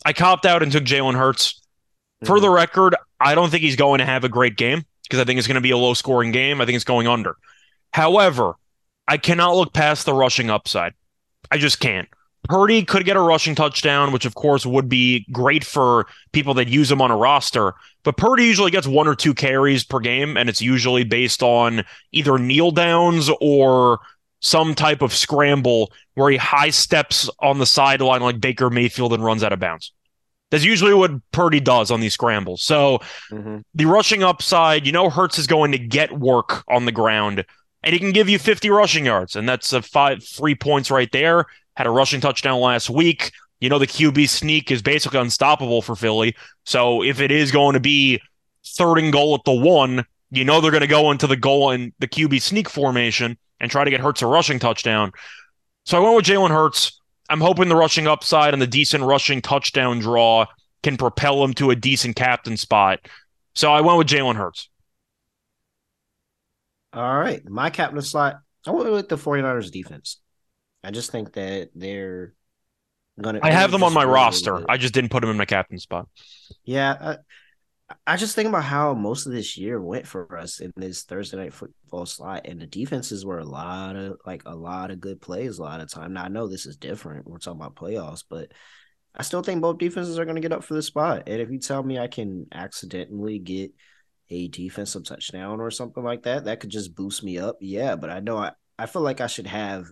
I 0.04 0.12
copped 0.12 0.46
out 0.46 0.62
and 0.62 0.70
took 0.70 0.84
Jalen 0.84 1.14
Hurts. 1.16 1.60
For 2.24 2.36
Mm-hmm. 2.36 2.42
the 2.42 2.50
record, 2.50 2.96
I 3.18 3.34
don't 3.34 3.50
think 3.50 3.62
he's 3.62 3.76
going 3.76 3.98
to 3.98 4.04
have 4.04 4.24
a 4.24 4.28
great 4.28 4.56
game 4.56 4.84
because 5.10 5.20
I 5.20 5.24
think 5.24 5.38
it's 5.38 5.48
going 5.48 5.56
to 5.56 5.60
be 5.60 5.72
a 5.72 5.76
low 5.76 5.94
scoring 5.94 6.30
game. 6.30 6.60
I 6.60 6.66
think 6.66 6.76
it's 6.76 6.84
going 6.84 7.08
under. 7.08 7.36
However, 7.92 8.54
I 9.08 9.16
cannot 9.16 9.56
look 9.56 9.72
past 9.72 10.06
the 10.06 10.14
rushing 10.14 10.50
upside. 10.50 10.94
I 11.50 11.58
just 11.58 11.80
can't. 11.80 12.08
Purdy 12.44 12.84
could 12.84 13.04
get 13.04 13.16
a 13.16 13.20
rushing 13.20 13.56
touchdown, 13.56 14.12
which 14.12 14.24
of 14.24 14.36
course 14.36 14.64
would 14.64 14.88
be 14.88 15.26
great 15.32 15.64
for 15.64 16.06
people 16.32 16.54
that 16.54 16.68
use 16.68 16.90
him 16.90 17.02
on 17.02 17.10
a 17.10 17.16
roster. 17.16 17.74
But 18.04 18.16
Purdy 18.16 18.44
usually 18.44 18.70
gets 18.70 18.86
one 18.86 19.08
or 19.08 19.16
two 19.16 19.34
carries 19.34 19.84
per 19.84 19.98
game, 19.98 20.36
and 20.36 20.48
it's 20.48 20.62
usually 20.62 21.04
based 21.04 21.42
on 21.42 21.84
either 22.12 22.38
kneel 22.38 22.70
downs 22.70 23.28
or 23.40 23.98
some 24.40 24.74
type 24.74 25.02
of 25.02 25.12
scramble 25.12 25.92
where 26.14 26.30
he 26.30 26.36
high 26.38 26.70
steps 26.70 27.28
on 27.40 27.58
the 27.58 27.66
sideline 27.66 28.22
like 28.22 28.40
Baker 28.40 28.70
Mayfield 28.70 29.12
and 29.12 29.24
runs 29.24 29.42
out 29.42 29.52
of 29.52 29.60
bounds. 29.60 29.92
That's 30.50 30.64
usually 30.64 30.94
what 30.94 31.12
Purdy 31.32 31.60
does 31.60 31.90
on 31.90 32.00
these 32.00 32.14
scrambles. 32.14 32.62
So 32.62 33.00
Mhm. 33.30 33.62
the 33.74 33.84
rushing 33.86 34.22
upside, 34.22 34.86
you 34.86 34.92
know, 34.92 35.08
Hurts 35.10 35.38
is 35.38 35.46
going 35.46 35.72
to 35.72 35.78
get 35.78 36.18
work 36.18 36.64
on 36.68 36.84
the 36.84 36.92
ground, 36.92 37.44
and 37.82 37.92
he 37.92 37.98
can 37.98 38.12
give 38.12 38.28
you 38.28 38.38
50 38.38 38.68
rushing 38.70 39.06
yards, 39.06 39.36
and 39.36 39.48
that's 39.48 39.72
a 39.72 39.80
five 39.82 40.24
three 40.24 40.54
points 40.54 40.90
right 40.90 41.10
there. 41.12 41.46
Had 41.76 41.86
a 41.86 41.90
rushing 41.90 42.20
touchdown 42.20 42.60
last 42.60 42.90
week. 42.90 43.30
You 43.60 43.68
know, 43.68 43.78
the 43.78 43.86
QB 43.86 44.26
sneak 44.26 44.70
is 44.70 44.82
basically 44.82 45.20
unstoppable 45.20 45.82
for 45.82 45.94
Philly. 45.94 46.34
So 46.64 47.02
if 47.02 47.20
it 47.20 47.30
is 47.30 47.52
going 47.52 47.74
to 47.74 47.80
be 47.80 48.20
third 48.66 48.98
and 48.98 49.12
goal 49.12 49.34
at 49.34 49.44
the 49.44 49.52
one, 49.52 50.04
you 50.30 50.44
know 50.44 50.60
they're 50.60 50.70
going 50.70 50.80
to 50.80 50.86
go 50.86 51.10
into 51.10 51.26
the 51.26 51.36
goal 51.36 51.70
and 51.70 51.92
the 51.98 52.08
QB 52.08 52.40
sneak 52.40 52.68
formation 52.68 53.36
and 53.60 53.70
try 53.70 53.84
to 53.84 53.90
get 53.90 54.00
Hurts 54.00 54.22
a 54.22 54.26
rushing 54.26 54.58
touchdown. 54.58 55.12
So 55.84 55.96
I 55.96 56.00
went 56.00 56.16
with 56.16 56.24
Jalen 56.24 56.50
Hurts. 56.50 56.99
I'm 57.30 57.40
hoping 57.40 57.68
the 57.68 57.76
rushing 57.76 58.06
upside 58.06 58.52
and 58.52 58.60
the 58.60 58.66
decent 58.66 59.04
rushing 59.04 59.40
touchdown 59.40 60.00
draw 60.00 60.46
can 60.82 60.96
propel 60.96 61.42
him 61.44 61.54
to 61.54 61.70
a 61.70 61.76
decent 61.76 62.16
captain 62.16 62.56
spot. 62.56 63.00
So 63.54 63.72
I 63.72 63.80
went 63.80 63.98
with 63.98 64.08
Jalen 64.08 64.36
Hurts. 64.36 64.68
All 66.92 67.18
right. 67.18 67.48
My 67.48 67.70
captain 67.70 68.02
slot, 68.02 68.40
I 68.66 68.72
went 68.72 68.90
with 68.90 69.08
the 69.08 69.16
49ers 69.16 69.70
defense. 69.70 70.18
I 70.82 70.90
just 70.90 71.12
think 71.12 71.32
that 71.34 71.70
they're 71.74 72.34
gonna 73.20 73.40
I 73.42 73.50
have 73.50 73.70
them 73.70 73.82
on 73.82 73.92
my 73.92 74.04
roster. 74.04 74.68
I 74.68 74.76
just 74.76 74.94
didn't 74.94 75.10
put 75.10 75.20
them 75.20 75.30
in 75.30 75.36
my 75.36 75.44
captain 75.44 75.78
spot. 75.78 76.08
Yeah, 76.64 76.96
I, 77.00 77.16
I 78.06 78.16
just 78.16 78.34
think 78.34 78.48
about 78.48 78.64
how 78.64 78.94
most 78.94 79.26
of 79.26 79.32
this 79.32 79.56
year 79.58 79.80
went 79.80 80.06
for 80.06 80.38
us 80.38 80.60
in 80.60 80.72
this 80.76 81.02
Thursday 81.02 81.36
night 81.36 81.52
football 81.52 82.06
slot, 82.06 82.42
and 82.44 82.60
the 82.60 82.66
defenses 82.66 83.24
were 83.24 83.38
a 83.38 83.44
lot 83.44 83.96
of 83.96 84.18
like 84.24 84.42
a 84.46 84.54
lot 84.54 84.90
of 84.90 85.00
good 85.00 85.20
plays 85.20 85.58
a 85.58 85.62
lot 85.62 85.80
of 85.80 85.90
time. 85.90 86.12
Now 86.12 86.24
I 86.24 86.28
know 86.28 86.46
this 86.46 86.66
is 86.66 86.76
different. 86.76 87.26
We're 87.26 87.38
talking 87.38 87.60
about 87.60 87.76
playoffs, 87.76 88.24
but 88.28 88.52
I 89.14 89.22
still 89.22 89.42
think 89.42 89.60
both 89.60 89.78
defenses 89.78 90.18
are 90.18 90.24
going 90.24 90.36
to 90.36 90.40
get 90.40 90.52
up 90.52 90.62
for 90.62 90.74
the 90.74 90.82
spot. 90.82 91.24
And 91.26 91.40
if 91.40 91.50
you 91.50 91.58
tell 91.58 91.82
me 91.82 91.98
I 91.98 92.06
can 92.06 92.46
accidentally 92.52 93.38
get 93.38 93.72
a 94.28 94.48
defensive 94.48 95.04
touchdown 95.04 95.60
or 95.60 95.70
something 95.70 96.04
like 96.04 96.22
that, 96.22 96.44
that 96.44 96.60
could 96.60 96.70
just 96.70 96.94
boost 96.94 97.24
me 97.24 97.38
up. 97.38 97.56
Yeah, 97.60 97.96
but 97.96 98.10
I 98.10 98.20
know 98.20 98.36
I, 98.36 98.52
I 98.78 98.86
feel 98.86 99.02
like 99.02 99.20
I 99.20 99.26
should 99.26 99.48
have 99.48 99.86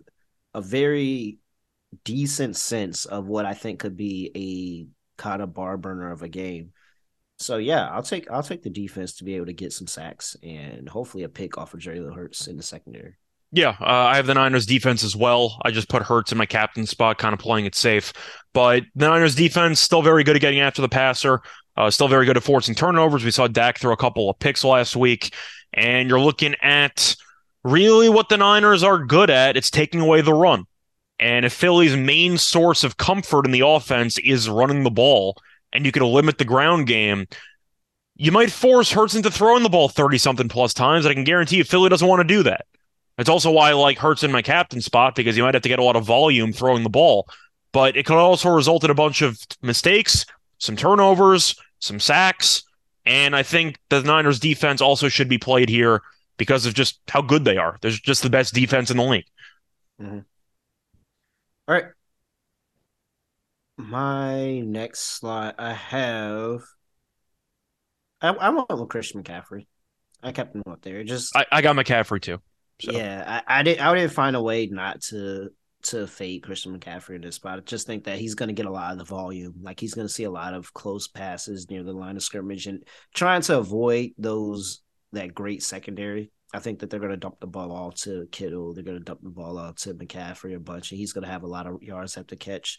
a 0.54 0.60
very 0.60 1.38
decent 2.04 2.56
sense 2.56 3.06
of 3.06 3.26
what 3.26 3.44
I 3.44 3.54
think 3.54 3.80
could 3.80 3.96
be 3.96 4.30
a 4.36 5.20
kind 5.20 5.42
of 5.42 5.54
bar 5.54 5.76
burner 5.76 6.12
of 6.12 6.22
a 6.22 6.28
game. 6.28 6.72
So 7.38 7.58
yeah, 7.58 7.88
I'll 7.88 8.02
take 8.02 8.30
I'll 8.30 8.42
take 8.42 8.62
the 8.62 8.70
defense 8.70 9.14
to 9.14 9.24
be 9.24 9.36
able 9.36 9.46
to 9.46 9.52
get 9.52 9.72
some 9.72 9.86
sacks 9.86 10.36
and 10.42 10.88
hopefully 10.88 11.22
a 11.22 11.28
pick 11.28 11.56
off 11.56 11.72
of 11.72 11.80
Jalen 11.80 12.14
Hurts 12.14 12.48
in 12.48 12.56
the 12.56 12.62
secondary. 12.62 13.14
Yeah, 13.50 13.76
uh, 13.80 13.84
I 13.84 14.16
have 14.16 14.26
the 14.26 14.34
Niners 14.34 14.66
defense 14.66 15.02
as 15.02 15.16
well. 15.16 15.58
I 15.64 15.70
just 15.70 15.88
put 15.88 16.02
Hurts 16.02 16.32
in 16.32 16.38
my 16.38 16.44
captain 16.44 16.84
spot, 16.84 17.16
kind 17.16 17.32
of 17.32 17.38
playing 17.38 17.64
it 17.64 17.74
safe. 17.74 18.12
But 18.52 18.82
the 18.94 19.08
Niners 19.08 19.34
defense 19.34 19.80
still 19.80 20.02
very 20.02 20.22
good 20.22 20.36
at 20.36 20.42
getting 20.42 20.60
after 20.60 20.82
the 20.82 20.88
passer. 20.88 21.40
Uh, 21.74 21.90
still 21.90 22.08
very 22.08 22.26
good 22.26 22.36
at 22.36 22.42
forcing 22.42 22.74
turnovers. 22.74 23.24
We 23.24 23.30
saw 23.30 23.46
Dak 23.46 23.78
throw 23.78 23.92
a 23.92 23.96
couple 23.96 24.28
of 24.28 24.38
picks 24.38 24.64
last 24.64 24.96
week, 24.96 25.32
and 25.72 26.08
you're 26.08 26.20
looking 26.20 26.56
at 26.60 27.16
really 27.64 28.08
what 28.08 28.28
the 28.28 28.36
Niners 28.36 28.82
are 28.82 28.98
good 28.98 29.30
at. 29.30 29.56
It's 29.56 29.70
taking 29.70 30.00
away 30.00 30.20
the 30.20 30.34
run. 30.34 30.64
And 31.18 31.46
if 31.46 31.52
Philly's 31.52 31.96
main 31.96 32.36
source 32.36 32.84
of 32.84 32.96
comfort 32.96 33.46
in 33.46 33.52
the 33.52 33.66
offense 33.66 34.18
is 34.18 34.48
running 34.48 34.82
the 34.82 34.90
ball, 34.90 35.36
and 35.72 35.84
you 35.86 35.92
can 35.92 36.02
limit 36.02 36.38
the 36.38 36.44
ground 36.44 36.86
game, 36.86 37.26
you 38.16 38.32
might 38.32 38.50
force 38.50 38.90
Hurts 38.90 39.14
into 39.14 39.30
throwing 39.30 39.62
the 39.62 39.68
ball 39.68 39.88
30 39.88 40.18
something 40.18 40.48
plus 40.48 40.74
times. 40.74 41.06
I 41.06 41.14
can 41.14 41.24
guarantee 41.24 41.56
you, 41.56 41.64
Philly 41.64 41.88
doesn't 41.88 42.06
want 42.06 42.20
to 42.20 42.24
do 42.24 42.42
that. 42.42 42.66
That's 43.16 43.28
also 43.28 43.50
why 43.50 43.70
I 43.70 43.72
like 43.74 43.98
Hurts 43.98 44.22
in 44.22 44.32
my 44.32 44.42
captain 44.42 44.80
spot 44.80 45.14
because 45.14 45.36
you 45.36 45.42
might 45.42 45.54
have 45.54 45.62
to 45.62 45.68
get 45.68 45.78
a 45.78 45.84
lot 45.84 45.96
of 45.96 46.04
volume 46.04 46.52
throwing 46.52 46.82
the 46.82 46.90
ball. 46.90 47.28
But 47.72 47.96
it 47.96 48.06
could 48.06 48.16
also 48.16 48.48
result 48.50 48.84
in 48.84 48.90
a 48.90 48.94
bunch 48.94 49.22
of 49.22 49.38
mistakes, 49.62 50.24
some 50.58 50.76
turnovers, 50.76 51.54
some 51.80 52.00
sacks. 52.00 52.62
And 53.04 53.34
I 53.36 53.42
think 53.42 53.78
the 53.88 54.02
Niners 54.02 54.38
defense 54.40 54.80
also 54.80 55.08
should 55.08 55.28
be 55.28 55.38
played 55.38 55.68
here. 55.68 56.02
because 56.38 56.66
of 56.66 56.72
just 56.72 57.00
how 57.08 57.20
good 57.20 57.44
they 57.44 57.56
are. 57.56 57.76
They're 57.80 57.90
just 57.90 58.22
the 58.22 58.30
best 58.30 58.54
defense 58.54 58.90
in 58.90 58.96
the 58.96 59.02
league. 59.02 59.26
Mm-hmm. 60.00 60.20
All 61.66 61.74
right. 61.74 61.84
My 63.78 64.58
next 64.58 65.18
slot, 65.18 65.54
I 65.58 65.72
have. 65.72 66.62
I, 68.20 68.30
I 68.30 68.50
went 68.50 68.68
with 68.68 68.88
Christian 68.88 69.22
McCaffrey. 69.22 69.66
I 70.20 70.32
kept 70.32 70.54
him 70.54 70.64
up 70.68 70.82
there. 70.82 71.04
Just 71.04 71.34
I, 71.36 71.46
I 71.52 71.62
got 71.62 71.76
McCaffrey 71.76 72.20
too. 72.20 72.38
So. 72.82 72.92
yeah, 72.92 73.42
I, 73.46 73.60
I 73.60 73.62
did. 73.62 73.78
I 73.78 73.94
didn't 73.94 74.12
find 74.12 74.34
a 74.34 74.42
way 74.42 74.66
not 74.66 75.00
to 75.10 75.50
to 75.84 76.08
fade 76.08 76.42
Christian 76.42 76.76
McCaffrey 76.76 77.14
in 77.14 77.22
this 77.22 77.36
spot. 77.36 77.58
I 77.58 77.62
just 77.62 77.86
think 77.86 78.04
that 78.04 78.18
he's 78.18 78.34
going 78.34 78.48
to 78.48 78.52
get 78.54 78.66
a 78.66 78.70
lot 78.70 78.90
of 78.90 78.98
the 78.98 79.04
volume. 79.04 79.54
Like 79.62 79.78
he's 79.78 79.94
going 79.94 80.08
to 80.08 80.12
see 80.12 80.24
a 80.24 80.30
lot 80.30 80.54
of 80.54 80.74
close 80.74 81.06
passes 81.06 81.70
near 81.70 81.84
the 81.84 81.92
line 81.92 82.16
of 82.16 82.22
scrimmage 82.24 82.66
and 82.66 82.82
trying 83.14 83.42
to 83.42 83.58
avoid 83.58 84.10
those 84.18 84.82
that 85.12 85.34
great 85.34 85.62
secondary. 85.62 86.32
I 86.52 86.58
think 86.58 86.80
that 86.80 86.90
they're 86.90 86.98
going 86.98 87.12
to 87.12 87.16
dump 87.16 87.40
the 87.40 87.46
ball 87.46 87.70
off 87.70 87.94
to 88.02 88.26
Kittle. 88.32 88.74
They're 88.74 88.82
going 88.82 88.98
to 88.98 89.04
dump 89.04 89.20
the 89.22 89.30
ball 89.30 89.56
out 89.56 89.76
to 89.78 89.94
McCaffrey 89.94 90.56
a 90.56 90.58
bunch, 90.58 90.90
and 90.90 90.98
he's 90.98 91.12
going 91.12 91.24
to 91.24 91.30
have 91.30 91.44
a 91.44 91.48
lot 91.48 91.66
of 91.66 91.82
yards 91.82 92.14
have 92.14 92.26
to 92.28 92.36
catch. 92.36 92.78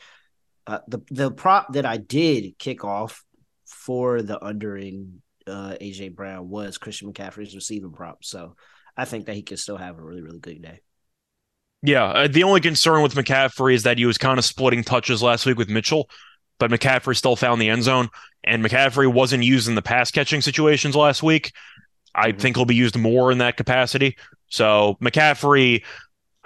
Uh, 0.70 0.80
the 0.88 1.00
the 1.10 1.32
prop 1.32 1.74
that 1.74 1.86
I 1.86 1.98
did 1.98 2.60
kick 2.60 2.84
off 2.84 3.26
for 3.66 4.22
the 4.22 4.44
undering 4.44 5.24
uh, 5.48 5.76
AJ 5.82 6.16
Brown 6.16 6.48
was 6.48 6.78
Christian 6.78 7.12
McCaffrey's 7.12 7.56
receiving 7.56 7.92
prop. 7.92 8.24
So 8.24 8.56
I 8.96 9.06
think 9.06 9.26
that 9.26 9.36
he 9.36 9.42
could 9.42 9.58
still 9.58 9.78
have 9.78 9.98
a 9.98 10.02
really 10.02 10.22
really 10.22 10.38
good 10.38 10.62
day. 10.62 10.82
Yeah, 11.82 12.06
uh, 12.06 12.28
the 12.28 12.44
only 12.44 12.62
concern 12.62 13.02
with 13.02 13.16
McCaffrey 13.16 13.74
is 13.74 13.84
that 13.84 13.98
he 13.98 14.06
was 14.06 14.20
kind 14.20 14.38
of 14.38 14.46
splitting 14.46 14.84
touches 14.84 15.24
last 15.24 15.48
week 15.48 15.58
with 15.58 15.70
Mitchell, 15.70 16.08
but 16.60 16.70
McCaffrey 16.70 17.16
still 17.16 17.36
found 17.36 17.60
the 17.60 17.70
end 17.70 17.84
zone, 17.84 18.10
and 18.44 18.64
McCaffrey 18.64 19.12
wasn't 19.12 19.44
used 19.44 19.68
in 19.70 19.74
the 19.76 19.82
pass 19.82 20.12
catching 20.12 20.42
situations 20.42 20.96
last 20.96 21.24
week. 21.24 21.52
I 22.14 22.32
Mhm. 22.32 22.40
think 22.40 22.58
he'll 22.58 22.66
be 22.66 22.76
used 22.76 22.96
more 22.98 23.32
in 23.32 23.40
that 23.40 23.58
capacity. 23.58 24.18
So 24.50 24.98
McCaffrey, 25.02 25.84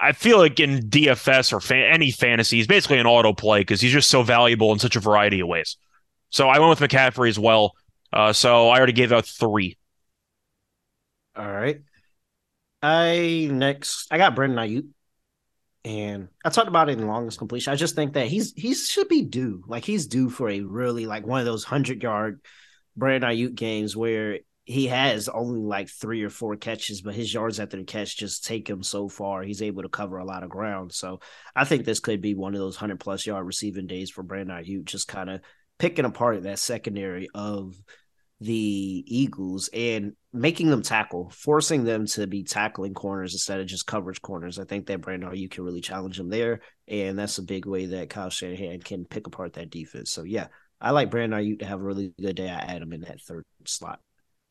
I 0.04 0.12
feel 0.12 0.38
like 0.38 0.60
in 0.60 0.90
DFS 0.90 1.52
or 1.52 1.74
any 1.74 2.10
fantasy, 2.10 2.58
he's 2.58 2.66
basically 2.66 2.98
an 2.98 3.06
auto 3.06 3.32
play 3.32 3.60
because 3.60 3.80
he's 3.80 3.92
just 3.92 4.10
so 4.10 4.22
valuable 4.22 4.70
in 4.72 4.78
such 4.78 4.96
a 4.96 5.00
variety 5.00 5.40
of 5.40 5.48
ways. 5.48 5.78
So 6.28 6.48
I 6.48 6.58
went 6.58 6.78
with 6.78 6.90
McCaffrey 6.90 7.28
as 7.30 7.38
well. 7.38 7.72
Uh, 8.12 8.34
so 8.34 8.68
I 8.68 8.76
already 8.76 8.92
gave 8.92 9.12
out 9.12 9.24
three. 9.24 9.78
All 11.34 11.50
right. 11.50 11.80
I 12.82 13.48
next 13.50 14.06
I 14.10 14.18
got 14.18 14.36
Brendan 14.36 14.58
Aiyuk. 14.58 14.88
And 15.86 16.28
I 16.44 16.50
talked 16.50 16.68
about 16.68 16.90
it 16.90 16.98
in 16.98 17.06
longest 17.06 17.38
completion. 17.38 17.72
I 17.72 17.76
just 17.76 17.94
think 17.94 18.12
that 18.12 18.26
he's 18.26 18.52
he 18.56 18.74
should 18.74 19.08
be 19.08 19.22
due. 19.22 19.64
Like 19.66 19.84
he's 19.84 20.06
due 20.06 20.28
for 20.28 20.50
a 20.50 20.60
really 20.60 21.06
like 21.06 21.26
one 21.26 21.40
of 21.40 21.46
those 21.46 21.64
hundred 21.64 22.02
yard 22.02 22.40
Brandon 22.96 23.30
Aiyuk 23.30 23.54
games 23.54 23.96
where 23.96 24.40
he 24.64 24.86
has 24.86 25.28
only 25.28 25.60
like 25.60 25.88
three 25.88 26.22
or 26.22 26.30
four 26.30 26.56
catches, 26.56 27.02
but 27.02 27.14
his 27.14 27.32
yards 27.32 27.60
after 27.60 27.76
the 27.76 27.84
catch 27.84 28.16
just 28.16 28.44
take 28.44 28.68
him 28.68 28.82
so 28.82 29.08
far. 29.08 29.42
He's 29.42 29.62
able 29.62 29.82
to 29.82 29.88
cover 29.90 30.16
a 30.16 30.24
lot 30.24 30.42
of 30.42 30.48
ground. 30.48 30.92
So 30.92 31.20
I 31.54 31.64
think 31.64 31.84
this 31.84 32.00
could 32.00 32.22
be 32.22 32.34
one 32.34 32.54
of 32.54 32.60
those 32.60 32.76
hundred 32.76 33.00
plus 33.00 33.26
yard 33.26 33.46
receiving 33.46 33.86
days 33.86 34.10
for 34.10 34.22
Brandon 34.22 34.56
Aiyuk, 34.56 34.86
just 34.86 35.06
kind 35.06 35.28
of 35.28 35.40
picking 35.78 36.06
apart 36.06 36.42
that 36.42 36.58
secondary 36.58 37.28
of 37.34 37.74
the 38.40 39.04
Eagles 39.06 39.68
and 39.72 40.14
making 40.32 40.70
them 40.70 40.82
tackle, 40.82 41.30
forcing 41.30 41.84
them 41.84 42.06
to 42.06 42.26
be 42.26 42.42
tackling 42.42 42.94
corners 42.94 43.34
instead 43.34 43.60
of 43.60 43.66
just 43.66 43.86
coverage 43.86 44.22
corners. 44.22 44.58
I 44.58 44.64
think 44.64 44.86
that 44.86 45.02
Brandon 45.02 45.30
Aiyuk 45.30 45.50
can 45.50 45.64
really 45.64 45.82
challenge 45.82 46.16
them 46.16 46.30
there, 46.30 46.60
and 46.88 47.18
that's 47.18 47.38
a 47.38 47.42
big 47.42 47.66
way 47.66 47.86
that 47.86 48.10
Kyle 48.10 48.30
Shanahan 48.30 48.80
can 48.80 49.04
pick 49.04 49.26
apart 49.26 49.54
that 49.54 49.70
defense. 49.70 50.10
So 50.10 50.22
yeah, 50.22 50.48
I 50.80 50.92
like 50.92 51.10
Brandon 51.10 51.38
Aiyuk 51.38 51.58
to 51.58 51.66
have 51.66 51.80
a 51.80 51.84
really 51.84 52.14
good 52.18 52.36
day. 52.36 52.48
I 52.48 52.60
add 52.60 52.82
him 52.82 52.94
in 52.94 53.02
that 53.02 53.20
third 53.20 53.44
slot. 53.66 54.00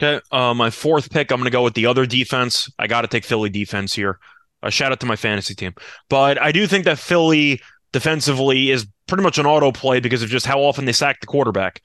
Okay. 0.03 0.21
Uh, 0.31 0.53
my 0.53 0.69
fourth 0.69 1.09
pick, 1.09 1.31
I'm 1.31 1.37
going 1.37 1.45
to 1.45 1.51
go 1.51 1.63
with 1.63 1.75
the 1.75 1.85
other 1.85 2.05
defense. 2.05 2.69
I 2.77 2.87
got 2.87 3.01
to 3.01 3.07
take 3.07 3.23
Philly 3.23 3.49
defense 3.49 3.93
here. 3.93 4.19
A 4.61 4.69
shout 4.69 4.91
out 4.91 4.99
to 4.99 5.05
my 5.05 5.15
fantasy 5.15 5.55
team. 5.55 5.73
But 6.09 6.41
I 6.41 6.51
do 6.51 6.67
think 6.67 6.83
that 6.85 6.99
Philly 6.99 7.61
defensively 7.93 8.69
is 8.69 8.85
pretty 9.07 9.23
much 9.23 9.37
an 9.37 9.45
auto 9.45 9.71
play 9.71 10.01
because 10.01 10.21
of 10.21 10.29
just 10.29 10.45
how 10.45 10.59
often 10.59 10.85
they 10.85 10.91
sack 10.91 11.21
the 11.21 11.27
quarterback. 11.27 11.81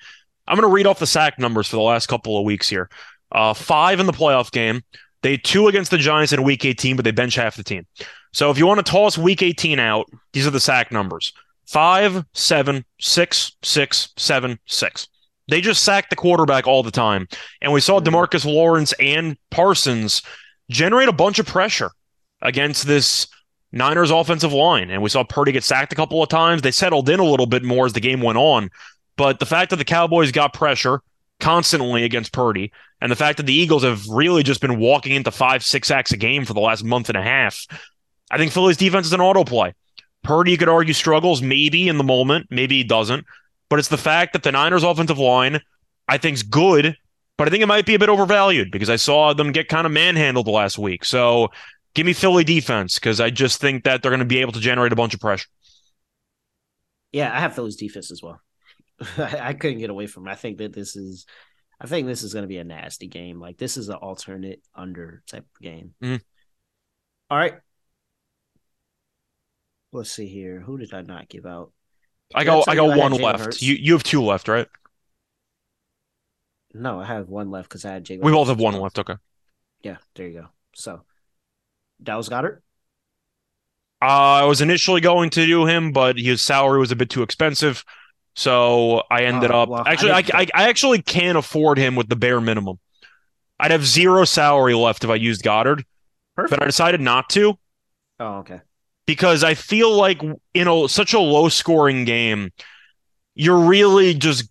I'm 0.48 0.56
going 0.56 0.68
to 0.68 0.74
read 0.74 0.86
off 0.86 0.98
the 0.98 1.06
sack 1.06 1.38
numbers 1.38 1.68
for 1.68 1.76
the 1.76 1.82
last 1.82 2.08
couple 2.08 2.36
of 2.36 2.44
weeks 2.44 2.68
here. 2.68 2.88
Uh, 3.30 3.54
five 3.54 4.00
in 4.00 4.06
the 4.06 4.12
playoff 4.12 4.50
game. 4.50 4.82
They 5.22 5.36
two 5.36 5.68
against 5.68 5.90
the 5.90 5.98
Giants 5.98 6.32
in 6.32 6.42
week 6.42 6.64
18, 6.64 6.96
but 6.96 7.04
they 7.04 7.10
bench 7.12 7.36
half 7.36 7.56
the 7.56 7.62
team. 7.62 7.86
So 8.32 8.50
if 8.50 8.58
you 8.58 8.66
want 8.66 8.84
to 8.84 8.90
toss 8.90 9.16
week 9.16 9.42
18 9.42 9.78
out, 9.78 10.06
these 10.32 10.46
are 10.46 10.50
the 10.50 10.60
sack 10.60 10.90
numbers 10.90 11.32
five, 11.66 12.24
seven, 12.32 12.84
six, 12.98 13.52
six, 13.62 14.08
seven, 14.16 14.58
six. 14.66 15.06
They 15.48 15.60
just 15.60 15.82
sack 15.82 16.10
the 16.10 16.16
quarterback 16.16 16.66
all 16.66 16.82
the 16.82 16.90
time. 16.90 17.28
And 17.60 17.72
we 17.72 17.80
saw 17.80 18.00
mm-hmm. 18.00 18.14
Demarcus 18.14 18.44
Lawrence 18.44 18.92
and 19.00 19.36
Parsons 19.50 20.22
generate 20.70 21.08
a 21.08 21.12
bunch 21.12 21.38
of 21.38 21.46
pressure 21.46 21.90
against 22.42 22.86
this 22.86 23.26
Niners 23.72 24.10
offensive 24.10 24.52
line. 24.52 24.90
And 24.90 25.02
we 25.02 25.10
saw 25.10 25.24
Purdy 25.24 25.52
get 25.52 25.64
sacked 25.64 25.92
a 25.92 25.96
couple 25.96 26.22
of 26.22 26.28
times. 26.28 26.62
They 26.62 26.70
settled 26.70 27.08
in 27.08 27.20
a 27.20 27.24
little 27.24 27.46
bit 27.46 27.64
more 27.64 27.86
as 27.86 27.92
the 27.92 28.00
game 28.00 28.20
went 28.20 28.38
on. 28.38 28.70
But 29.16 29.40
the 29.40 29.46
fact 29.46 29.70
that 29.70 29.76
the 29.76 29.84
Cowboys 29.84 30.32
got 30.32 30.52
pressure 30.52 31.00
constantly 31.40 32.04
against 32.04 32.32
Purdy, 32.32 32.72
and 33.00 33.12
the 33.12 33.16
fact 33.16 33.36
that 33.36 33.46
the 33.46 33.54
Eagles 33.54 33.84
have 33.84 34.06
really 34.08 34.42
just 34.42 34.60
been 34.60 34.78
walking 34.78 35.14
into 35.14 35.30
five, 35.30 35.64
six 35.64 35.88
sacks 35.88 36.12
a 36.12 36.16
game 36.16 36.44
for 36.44 36.54
the 36.54 36.60
last 36.60 36.84
month 36.84 37.08
and 37.08 37.16
a 37.16 37.22
half, 37.22 37.66
I 38.30 38.38
think 38.38 38.52
Philly's 38.52 38.76
defense 38.76 39.06
is 39.06 39.12
an 39.12 39.20
auto 39.20 39.44
play. 39.44 39.74
Purdy, 40.22 40.50
you 40.50 40.58
could 40.58 40.68
argue, 40.68 40.94
struggles 40.94 41.40
maybe 41.40 41.88
in 41.88 41.96
the 41.96 42.04
moment, 42.04 42.48
maybe 42.50 42.76
he 42.76 42.84
doesn't. 42.84 43.24
But 43.70 43.78
it's 43.78 43.88
the 43.88 43.98
fact 43.98 44.32
that 44.32 44.42
the 44.42 44.52
Niners 44.52 44.82
offensive 44.82 45.18
line, 45.18 45.60
I 46.08 46.18
think, 46.18 46.34
is 46.34 46.42
good, 46.42 46.96
but 47.36 47.46
I 47.46 47.50
think 47.50 47.62
it 47.62 47.66
might 47.66 47.86
be 47.86 47.94
a 47.94 47.98
bit 47.98 48.08
overvalued 48.08 48.70
because 48.70 48.90
I 48.90 48.96
saw 48.96 49.32
them 49.32 49.52
get 49.52 49.68
kind 49.68 49.86
of 49.86 49.92
manhandled 49.92 50.48
last 50.48 50.78
week. 50.78 51.04
So 51.04 51.50
give 51.94 52.06
me 52.06 52.12
Philly 52.12 52.44
defense 52.44 52.94
because 52.94 53.20
I 53.20 53.30
just 53.30 53.60
think 53.60 53.84
that 53.84 54.02
they're 54.02 54.10
going 54.10 54.20
to 54.20 54.24
be 54.24 54.40
able 54.40 54.52
to 54.52 54.60
generate 54.60 54.92
a 54.92 54.96
bunch 54.96 55.14
of 55.14 55.20
pressure. 55.20 55.48
Yeah, 57.12 57.34
I 57.34 57.40
have 57.40 57.54
Philly's 57.54 57.76
defense 57.76 58.10
as 58.10 58.22
well. 58.22 58.40
I, 59.18 59.54
couldn't 59.54 59.78
get 59.78 59.90
away 59.90 60.06
from 60.06 60.26
it. 60.26 60.30
I 60.30 60.34
think 60.34 60.58
that 60.58 60.72
this 60.72 60.96
is 60.96 61.24
I 61.80 61.86
think 61.86 62.06
this 62.06 62.22
is 62.22 62.32
going 62.32 62.42
to 62.42 62.48
be 62.48 62.58
a 62.58 62.64
nasty 62.64 63.06
game. 63.06 63.40
Like 63.40 63.56
this 63.56 63.76
is 63.76 63.88
an 63.88 63.94
alternate 63.96 64.60
under 64.74 65.22
type 65.28 65.46
of 65.54 65.62
game. 65.62 65.94
Mhm. 66.02 66.20
All 67.30 67.38
right. 67.38 67.54
Let's 69.92 70.10
see 70.10 70.26
here. 70.26 70.60
Who 70.60 70.76
did 70.78 70.92
I 70.92 71.02
not 71.02 71.28
give 71.28 71.46
out? 71.46 71.72
I 72.34 72.44
Did 72.44 72.48
I 72.50 72.56
got 72.56 72.68
I 72.68 72.74
got 72.76 72.96
one 72.96 73.12
left. 73.12 73.40
Hurts? 73.40 73.62
You 73.62 73.74
you 73.74 73.92
have 73.94 74.02
two 74.02 74.22
left, 74.22 74.48
right? 74.48 74.68
No, 76.74 77.00
I 77.00 77.06
have 77.06 77.28
one 77.28 77.50
left 77.50 77.68
because 77.68 77.84
I 77.84 77.92
had 77.94 78.04
Jalen. 78.04 78.20
We 78.22 78.32
both 78.32 78.48
have 78.48 78.60
one 78.60 78.74
left. 78.74 78.98
Okay. 78.98 79.16
Yeah, 79.82 79.98
there 80.14 80.28
you 80.28 80.40
go. 80.42 80.48
So 80.74 81.02
Dallas 82.02 82.28
Goedert. 82.28 82.62
Uh, 84.00 84.06
I 84.06 84.44
was 84.44 84.60
initially 84.60 85.00
going 85.00 85.30
to 85.30 85.44
do 85.44 85.66
him, 85.66 85.90
but 85.92 86.18
his 86.18 86.40
salary 86.42 86.78
was 86.78 86.92
a 86.92 86.96
bit 86.96 87.10
too 87.10 87.22
expensive. 87.22 87.84
So 88.36 89.02
I 89.10 89.24
ended 89.24 89.50
Oh, 89.50 89.54
up 89.54 89.70
well, 89.70 89.82
actually 89.84 90.12
I, 90.12 90.22
I 90.32 90.46
I 90.54 90.68
actually 90.68 91.02
can't 91.02 91.36
afford 91.36 91.78
him 91.78 91.96
with 91.96 92.08
the 92.08 92.14
bare 92.14 92.40
minimum. 92.40 92.78
I'd 93.60 93.72
have 93.72 93.86
zero 93.86 94.24
salary 94.24 94.74
left 94.74 95.04
if 95.04 95.10
I 95.10 95.16
used 95.16 95.42
Goedert, 95.44 95.84
Perfect. 96.34 96.54
but 96.54 96.62
I 96.62 96.66
decided 96.66 97.00
not 97.00 97.30
to 97.30 97.58
oh, 98.20 98.38
okay. 98.38 98.60
Because 99.08 99.42
I 99.42 99.54
feel 99.54 99.96
like 99.96 100.20
in 100.52 100.68
a 100.68 100.86
such 100.86 101.14
a 101.14 101.18
low 101.18 101.48
scoring 101.48 102.04
game, 102.04 102.52
you're 103.34 103.58
really 103.58 104.12
just 104.12 104.50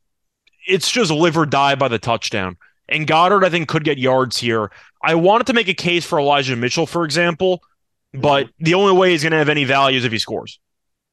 it's 0.68 0.90
just 0.90 1.12
live 1.12 1.38
or 1.38 1.46
die 1.46 1.76
by 1.76 1.88
the 1.88 2.00
touchdown. 2.00 2.58
And 2.90 3.08
Goedert, 3.08 3.44
I 3.46 3.50
think, 3.52 3.70
could 3.70 3.84
get 3.84 4.00
yards 4.00 4.38
here. 4.38 4.72
I 5.04 5.14
wanted 5.14 5.46
to 5.46 5.54
make 5.54 5.68
a 5.68 5.76
case 5.76 6.06
for 6.06 6.20
Elijah 6.20 6.56
Mitchell, 6.56 6.88
for 6.88 7.06
example, 7.06 7.62
but 8.16 8.50
the 8.58 8.74
only 8.74 8.98
way 8.98 9.12
he's 9.12 9.22
going 9.22 9.32
to 9.32 9.38
have 9.38 9.48
any 9.48 9.64
value 9.64 10.00
is 10.00 10.06
if 10.06 10.12
he 10.12 10.18
scores. 10.18 10.60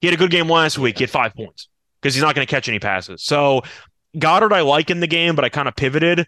He 0.01 0.07
had 0.07 0.15
a 0.15 0.17
good 0.17 0.31
game 0.31 0.49
last 0.49 0.79
week. 0.79 0.97
He 0.97 1.05
had 1.05 1.11
five 1.11 1.35
points 1.35 1.69
because 2.01 2.15
he's 2.15 2.23
not 2.23 2.35
going 2.35 2.47
to 2.47 2.51
catch 2.51 2.67
any 2.67 2.79
passes. 2.79 3.23
So 3.23 3.61
Goedert, 4.17 4.55
I 4.55 4.63
like 4.63 4.89
in 4.89 5.01
the 5.01 5.07
game, 5.07 5.37
but 5.37 5.45
I 5.45 5.51
kind 5.51 5.69
of 5.69 5.77
pivoted. 5.77 6.27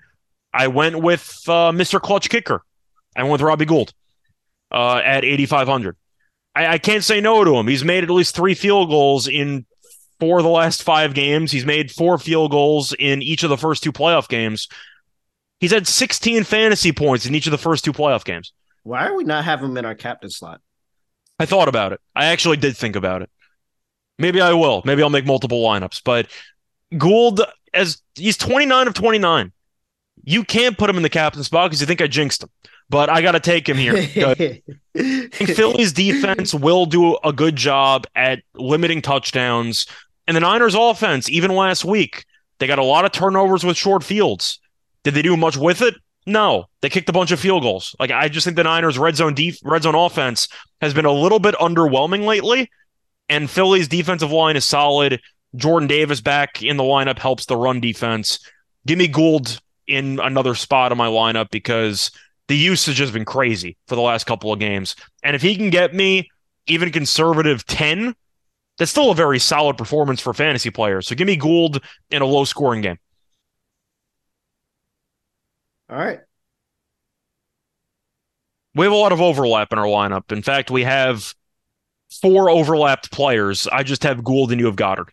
I 0.52 0.68
went 0.68 1.00
with 1.00 1.22
uh, 1.48 1.72
Mr. 1.72 1.98
Clutch 1.98 2.28
Kicker. 2.28 2.62
I 3.16 3.22
went 3.22 3.32
with 3.32 3.40
Robbie 3.40 3.64
Gould 3.64 3.94
uh, 4.70 4.98
at 4.98 5.24
8,500. 5.24 5.96
I, 6.56 6.66
I 6.66 6.78
can't 6.78 7.04
say 7.04 7.20
no 7.20 7.44
to 7.44 7.54
him. 7.56 7.68
He's 7.68 7.84
made 7.84 8.02
at 8.02 8.10
least 8.10 8.34
three 8.34 8.54
field 8.54 8.88
goals 8.88 9.28
in 9.28 9.66
four 10.18 10.38
of 10.38 10.44
the 10.44 10.50
last 10.50 10.82
five 10.82 11.12
games. 11.12 11.52
He's 11.52 11.66
made 11.66 11.92
four 11.92 12.18
field 12.18 12.50
goals 12.50 12.94
in 12.98 13.22
each 13.22 13.42
of 13.42 13.50
the 13.50 13.58
first 13.58 13.82
two 13.82 13.92
playoff 13.92 14.28
games. 14.28 14.66
He's 15.60 15.72
had 15.72 15.86
16 15.86 16.44
fantasy 16.44 16.92
points 16.92 17.26
in 17.26 17.34
each 17.34 17.46
of 17.46 17.50
the 17.50 17.58
first 17.58 17.84
two 17.84 17.92
playoff 17.92 18.24
games. 18.24 18.52
Why 18.82 19.06
are 19.06 19.14
we 19.14 19.24
not 19.24 19.44
having 19.44 19.70
him 19.70 19.76
in 19.76 19.84
our 19.84 19.94
captain 19.94 20.30
slot? 20.30 20.60
I 21.38 21.44
thought 21.44 21.68
about 21.68 21.92
it. 21.92 22.00
I 22.14 22.26
actually 22.26 22.56
did 22.56 22.76
think 22.76 22.96
about 22.96 23.20
it. 23.20 23.30
Maybe 24.18 24.40
I 24.40 24.54
will. 24.54 24.80
Maybe 24.86 25.02
I'll 25.02 25.10
make 25.10 25.26
multiple 25.26 25.62
lineups. 25.62 26.00
But 26.04 26.28
Gould, 26.96 27.42
as 27.74 28.00
he's 28.14 28.38
29 28.38 28.88
of 28.88 28.94
29. 28.94 29.52
You 30.24 30.44
can't 30.44 30.78
put 30.78 30.88
him 30.88 30.96
in 30.96 31.02
the 31.02 31.10
captain 31.10 31.44
spot 31.44 31.70
because 31.70 31.80
you 31.80 31.86
think 31.86 32.00
I 32.00 32.06
jinxed 32.06 32.42
him. 32.42 32.48
But 32.88 33.10
I 33.10 33.20
got 33.20 33.32
to 33.32 33.40
take 33.40 33.68
him 33.68 33.76
here. 33.76 33.96
I 33.96 34.34
think 34.34 35.56
Philly's 35.56 35.92
defense 35.94 36.54
will 36.54 36.86
do 36.86 37.16
a 37.24 37.32
good 37.32 37.56
job 37.56 38.06
at 38.14 38.42
limiting 38.54 39.02
touchdowns. 39.02 39.86
And 40.28 40.36
the 40.36 40.40
Niners 40.40 40.74
offense, 40.74 41.28
even 41.28 41.50
last 41.50 41.84
week, 41.84 42.24
they 42.58 42.66
got 42.66 42.78
a 42.78 42.84
lot 42.84 43.04
of 43.04 43.12
turnovers 43.12 43.64
with 43.64 43.76
short 43.76 44.04
fields. 44.04 44.60
Did 45.02 45.14
they 45.14 45.22
do 45.22 45.36
much 45.36 45.56
with 45.56 45.82
it? 45.82 45.94
No, 46.26 46.66
they 46.80 46.88
kicked 46.88 47.08
a 47.08 47.12
bunch 47.12 47.30
of 47.30 47.38
field 47.38 47.62
goals. 47.62 47.94
Like 48.00 48.10
I 48.10 48.28
just 48.28 48.44
think 48.44 48.56
the 48.56 48.64
Niners' 48.64 48.98
red 48.98 49.14
zone 49.14 49.34
def- 49.34 49.60
red 49.62 49.84
zone 49.84 49.94
offense 49.94 50.48
has 50.80 50.92
been 50.92 51.04
a 51.04 51.12
little 51.12 51.38
bit 51.38 51.54
underwhelming 51.56 52.24
lately, 52.24 52.68
and 53.28 53.48
Philly's 53.48 53.86
defensive 53.86 54.32
line 54.32 54.56
is 54.56 54.64
solid. 54.64 55.20
Jordan 55.54 55.86
Davis 55.86 56.20
back 56.20 56.62
in 56.62 56.76
the 56.76 56.82
lineup 56.82 57.18
helps 57.18 57.46
the 57.46 57.56
run 57.56 57.80
defense. 57.80 58.40
Give 58.86 58.98
me 58.98 59.06
Gould 59.06 59.60
in 59.86 60.18
another 60.18 60.56
spot 60.56 60.90
of 60.90 60.98
my 60.98 61.06
lineup 61.06 61.50
because 61.50 62.10
the 62.48 62.56
usage 62.56 62.98
has 62.98 63.10
been 63.10 63.24
crazy 63.24 63.76
for 63.86 63.96
the 63.96 64.02
last 64.02 64.24
couple 64.24 64.52
of 64.52 64.58
games. 64.58 64.94
And 65.22 65.34
if 65.34 65.42
he 65.42 65.56
can 65.56 65.70
get 65.70 65.94
me 65.94 66.28
even 66.66 66.90
conservative 66.92 67.66
10, 67.66 68.14
that's 68.78 68.90
still 68.90 69.10
a 69.10 69.14
very 69.14 69.38
solid 69.38 69.76
performance 69.78 70.20
for 70.20 70.32
fantasy 70.34 70.70
players. 70.70 71.06
So 71.08 71.14
give 71.14 71.26
me 71.26 71.36
Gould 71.36 71.82
in 72.10 72.22
a 72.22 72.26
low 72.26 72.44
scoring 72.44 72.82
game. 72.82 72.98
All 75.88 75.96
right. 75.96 76.20
We 78.74 78.84
have 78.84 78.92
a 78.92 78.96
lot 78.96 79.12
of 79.12 79.20
overlap 79.22 79.72
in 79.72 79.78
our 79.78 79.86
lineup. 79.86 80.30
In 80.30 80.42
fact, 80.42 80.70
we 80.70 80.84
have 80.84 81.34
four 82.20 82.50
overlapped 82.50 83.10
players. 83.10 83.66
I 83.66 83.82
just 83.82 84.02
have 84.02 84.22
Gould 84.22 84.50
and 84.50 84.60
you 84.60 84.66
have 84.66 84.76
Goedert. 84.76 85.08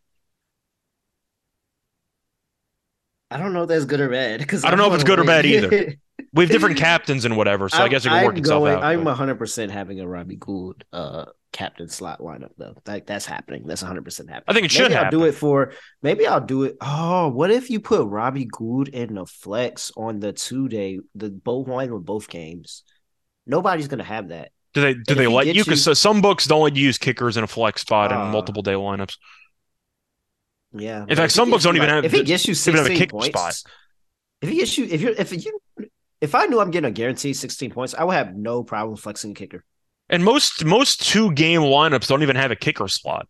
I 3.33 3.37
don't 3.37 3.53
know 3.53 3.63
if 3.63 3.69
that's 3.69 3.85
good 3.85 3.99
or 3.99 4.09
bad 4.09 4.39
because 4.39 4.63
I 4.63 4.69
don't 4.69 4.79
know 4.79 4.87
if 4.87 4.93
it's 4.93 5.03
good 5.03 5.19
or 5.19 5.23
bad 5.23 5.45
either. 5.45 5.95
We 6.31 6.43
have 6.43 6.51
different 6.51 6.77
captains 6.77 7.25
and 7.25 7.35
whatever, 7.37 7.69
so 7.69 7.77
I 7.77 7.87
guess 7.89 8.05
it 8.05 8.09
can 8.09 8.23
work 8.23 8.33
I'm 8.33 8.39
itself 8.39 8.63
going, 8.63 8.75
out. 8.75 8.83
I'm 8.83 9.03
100 9.03 9.35
percent 9.35 9.71
having 9.71 9.99
a 9.99 10.07
Robbie 10.07 10.35
Gould 10.35 10.83
uh 10.93 11.25
captain 11.51 11.87
slot 11.87 12.19
lineup 12.19 12.51
though. 12.57 12.75
Like 12.87 13.05
that's 13.05 13.25
happening. 13.25 13.63
That's 13.65 13.81
100 13.81 14.03
percent 14.03 14.29
happening. 14.29 14.45
I 14.47 14.53
think 14.53 14.65
it 14.65 14.71
should 14.71 14.91
maybe 14.91 14.95
I'll 14.95 15.11
do 15.11 15.25
it 15.25 15.33
for. 15.33 15.73
Maybe 16.01 16.27
I'll 16.27 16.41
do 16.41 16.63
it. 16.63 16.77
Oh, 16.81 17.29
what 17.29 17.51
if 17.51 17.69
you 17.69 17.79
put 17.79 18.07
Robbie 18.07 18.45
Gould 18.51 18.87
in 18.89 19.15
the 19.15 19.25
flex 19.25 19.91
on 19.95 20.19
the 20.19 20.33
two 20.33 20.67
day, 20.69 20.99
the 21.15 21.29
both 21.29 21.67
line 21.67 21.93
with 21.93 22.05
both 22.05 22.29
games? 22.29 22.83
Nobody's 23.45 23.87
gonna 23.87 24.03
have 24.03 24.29
that. 24.29 24.51
Do 24.73 24.81
they 24.81 24.93
do 24.95 25.01
if 25.09 25.17
they 25.17 25.23
he 25.23 25.27
let 25.27 25.47
you? 25.47 25.63
Because 25.63 25.99
some 25.99 26.21
books 26.21 26.47
don't 26.47 26.63
let 26.63 26.75
you 26.75 26.85
use 26.85 26.97
kickers 26.97 27.37
in 27.37 27.43
a 27.43 27.47
flex 27.47 27.81
spot 27.81 28.11
in 28.11 28.17
Ah. 28.17 28.31
multiple 28.31 28.63
day 28.63 28.73
lineups. 28.73 29.17
Yeah. 30.73 31.05
In 31.07 31.15
fact, 31.15 31.31
some 31.33 31.49
books 31.49 31.63
don't 31.63 31.75
even 31.75 31.89
have- 31.89 32.05
If 32.05 32.11
he 32.11 32.23
gets 32.23 32.47
you 32.47 32.53
even 32.53 32.75
have 32.83 32.85
a 32.85 32.95
16 32.95 33.09
points, 33.09 33.27
spot. 33.27 33.61
if 34.41 34.49
he 34.49 34.55
gets 34.57 34.77
you, 34.77 34.85
if 34.85 35.01
you're, 35.01 35.11
if 35.13 35.31
you, 35.45 35.59
if 36.21 36.35
I 36.35 36.45
knew 36.45 36.59
I'm 36.59 36.71
getting 36.71 36.89
a 36.89 36.91
guaranteed 36.91 37.35
16 37.35 37.71
points, 37.71 37.93
I 37.93 38.03
would 38.03 38.15
have 38.15 38.35
no 38.35 38.63
problem 38.63 38.97
flexing 38.97 39.31
a 39.31 39.33
kicker. 39.35 39.63
And 40.09 40.23
most 40.23 40.65
most 40.65 41.01
two 41.07 41.31
game 41.33 41.61
lineups 41.61 42.07
don't 42.07 42.23
even 42.23 42.35
have 42.35 42.51
a 42.51 42.55
kicker 42.55 42.87
slot. 42.87 43.27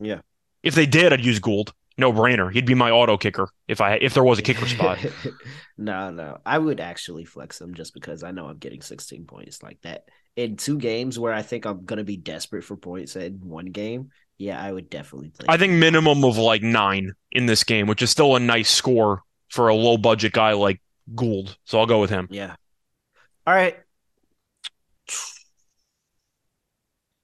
Yeah. 0.00 0.20
If 0.62 0.74
they 0.74 0.86
did, 0.86 1.12
I'd 1.12 1.24
use 1.24 1.38
Gould. 1.38 1.72
No 1.96 2.12
brainer. 2.12 2.52
He'd 2.52 2.66
be 2.66 2.74
my 2.74 2.90
auto 2.92 3.16
kicker 3.16 3.50
if 3.66 3.80
I 3.80 3.94
if 3.94 4.14
there 4.14 4.22
was 4.22 4.38
a 4.38 4.42
kicker 4.42 4.66
spot. 4.68 4.98
no, 5.78 6.10
no. 6.10 6.38
I 6.46 6.56
would 6.56 6.78
actually 6.78 7.24
flex 7.24 7.58
them 7.58 7.74
just 7.74 7.92
because 7.94 8.22
I 8.22 8.30
know 8.30 8.46
I'm 8.46 8.58
getting 8.58 8.80
16 8.82 9.24
points 9.24 9.62
like 9.62 9.80
that. 9.82 10.04
In 10.36 10.56
two 10.56 10.78
games 10.78 11.18
where 11.18 11.32
I 11.32 11.42
think 11.42 11.66
I'm 11.66 11.84
gonna 11.84 12.04
be 12.04 12.16
desperate 12.16 12.62
for 12.62 12.76
points 12.76 13.16
in 13.16 13.40
one 13.42 13.66
game, 13.66 14.10
yeah, 14.38 14.60
I 14.62 14.72
would 14.72 14.88
definitely 14.88 15.30
play. 15.30 15.46
I 15.48 15.56
think 15.56 15.72
minimum 15.74 16.24
of 16.24 16.38
like 16.38 16.62
nine 16.62 17.12
in 17.32 17.46
this 17.46 17.64
game, 17.64 17.86
which 17.86 18.02
is 18.02 18.10
still 18.10 18.36
a 18.36 18.40
nice 18.40 18.70
score 18.70 19.22
for 19.50 19.68
a 19.68 19.74
low 19.74 19.96
budget 19.98 20.32
guy 20.32 20.52
like 20.52 20.80
Gould. 21.14 21.56
So 21.64 21.78
I'll 21.78 21.86
go 21.86 22.00
with 22.00 22.10
him. 22.10 22.28
Yeah. 22.30 22.54
All 23.46 23.54
right. 23.54 23.76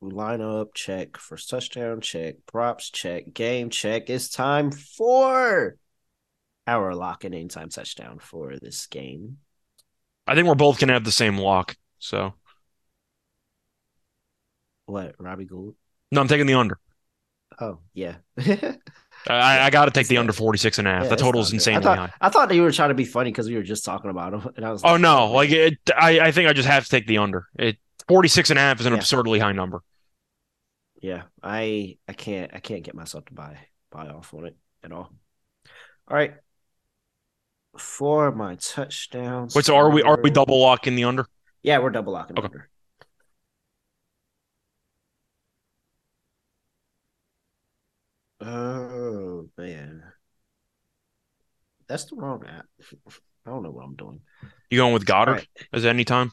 Line 0.00 0.42
up, 0.42 0.74
check. 0.74 1.16
First 1.16 1.48
touchdown, 1.48 2.00
check. 2.02 2.36
Props, 2.46 2.90
check. 2.90 3.32
Game, 3.32 3.70
check. 3.70 4.10
It's 4.10 4.28
time 4.28 4.70
for 4.70 5.76
our 6.66 6.94
lock 6.94 7.24
and 7.24 7.34
anytime 7.34 7.70
touchdown 7.70 8.18
for 8.18 8.58
this 8.60 8.86
game. 8.86 9.38
I 10.26 10.34
think 10.34 10.46
we're 10.46 10.54
both 10.54 10.78
gonna 10.78 10.92
have 10.92 11.04
the 11.04 11.12
same 11.12 11.38
lock. 11.38 11.76
So 11.98 12.34
What, 14.86 15.14
Robbie 15.18 15.46
Gould? 15.46 15.74
no, 16.10 16.20
I'm 16.20 16.28
taking 16.28 16.46
the 16.46 16.54
under. 16.54 16.78
Oh, 17.60 17.78
yeah. 17.92 18.16
I, 19.26 19.60
I 19.66 19.70
got 19.70 19.86
to 19.86 19.90
take 19.90 20.08
the 20.08 20.18
under 20.18 20.32
46 20.32 20.78
and 20.78 20.88
a 20.88 20.90
half. 20.90 21.02
Yeah, 21.04 21.08
the 21.10 21.16
total 21.16 21.40
is 21.40 21.52
insanely 21.52 21.78
I 21.78 21.82
thought, 21.82 21.98
high. 21.98 22.12
I 22.20 22.28
thought 22.28 22.54
you 22.54 22.62
were 22.62 22.72
trying 22.72 22.90
to 22.90 22.94
be 22.94 23.04
funny 23.06 23.30
because 23.30 23.48
we 23.48 23.54
were 23.56 23.62
just 23.62 23.84
talking 23.84 24.10
about 24.10 24.34
him, 24.34 24.48
and 24.56 24.66
I 24.66 24.70
was. 24.70 24.82
Oh 24.84 24.96
no, 24.96 25.30
like 25.32 25.50
it, 25.50 25.78
I, 25.96 26.20
I 26.20 26.30
think 26.32 26.48
I 26.48 26.52
just 26.52 26.68
have 26.68 26.84
to 26.84 26.90
take 26.90 27.06
the 27.06 27.18
under. 27.18 27.46
It 27.58 27.78
46 28.08 28.50
and 28.50 28.58
a 28.58 28.62
half 28.62 28.80
is 28.80 28.86
an 28.86 28.92
Yeah. 28.92 28.98
absurdly 28.98 29.38
high 29.38 29.52
number. 29.52 29.82
yeah, 31.00 31.22
I 31.42 31.96
I 32.08 32.12
can't 32.12 32.50
I 32.54 32.58
can't 32.58 32.82
get 32.82 32.94
myself 32.94 33.24
to 33.26 33.32
buy 33.32 33.58
buy 33.90 34.08
off 34.08 34.34
on 34.34 34.46
it 34.46 34.56
at 34.82 34.92
all. 34.92 35.10
All 36.08 36.16
right, 36.16 36.34
for 37.78 38.30
my 38.30 38.56
touchdowns. 38.56 39.54
Wait, 39.54 39.64
so 39.64 39.76
are 39.76 39.90
we 39.90 40.02
are 40.02 40.18
we 40.22 40.30
double 40.30 40.60
locking 40.60 40.96
the 40.96 41.04
under? 41.04 41.26
Yeah, 41.62 41.78
we're 41.78 41.90
double 41.90 42.12
locking 42.12 42.38
Okay. 42.38 42.46
under. 42.46 42.68
Oh 48.44 49.48
man, 49.56 50.02
that's 51.88 52.04
the 52.06 52.16
wrong 52.16 52.44
app. 52.46 52.66
I 53.46 53.50
don't 53.50 53.62
know 53.62 53.70
what 53.70 53.84
I'm 53.84 53.96
doing. 53.96 54.20
You 54.70 54.78
going 54.78 54.94
with 54.94 55.06
Goedert 55.06 55.26
right. 55.26 55.48
as 55.72 55.84
any 55.84 56.04
time? 56.04 56.32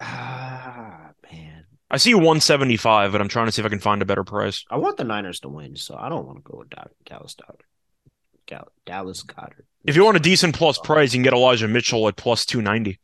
Ah 0.00 1.10
man, 1.30 1.64
I 1.90 1.96
see 1.96 2.14
175, 2.14 3.12
but 3.12 3.20
I'm 3.20 3.28
trying 3.28 3.46
to 3.46 3.52
see 3.52 3.62
if 3.62 3.66
I 3.66 3.68
can 3.68 3.80
find 3.80 4.00
a 4.00 4.04
better 4.06 4.24
price. 4.24 4.64
I 4.70 4.76
want 4.76 4.96
the 4.96 5.04
Niners 5.04 5.40
to 5.40 5.48
win, 5.48 5.76
so 5.76 5.96
I 5.96 6.08
don't 6.08 6.26
want 6.26 6.38
to 6.38 6.42
go 6.42 6.58
with 6.58 6.70
Dallas 7.04 7.34
Goedert. 7.34 7.62
Dallas 8.84 9.22
Goedert. 9.22 9.64
If 9.84 9.96
you 9.96 10.04
want 10.04 10.16
a 10.16 10.20
decent 10.20 10.56
plus 10.56 10.78
price, 10.78 11.12
you 11.12 11.18
can 11.18 11.22
get 11.22 11.32
Elijah 11.32 11.68
Mitchell 11.68 12.08
at 12.08 12.16
plus 12.16 12.44
290. 12.44 12.98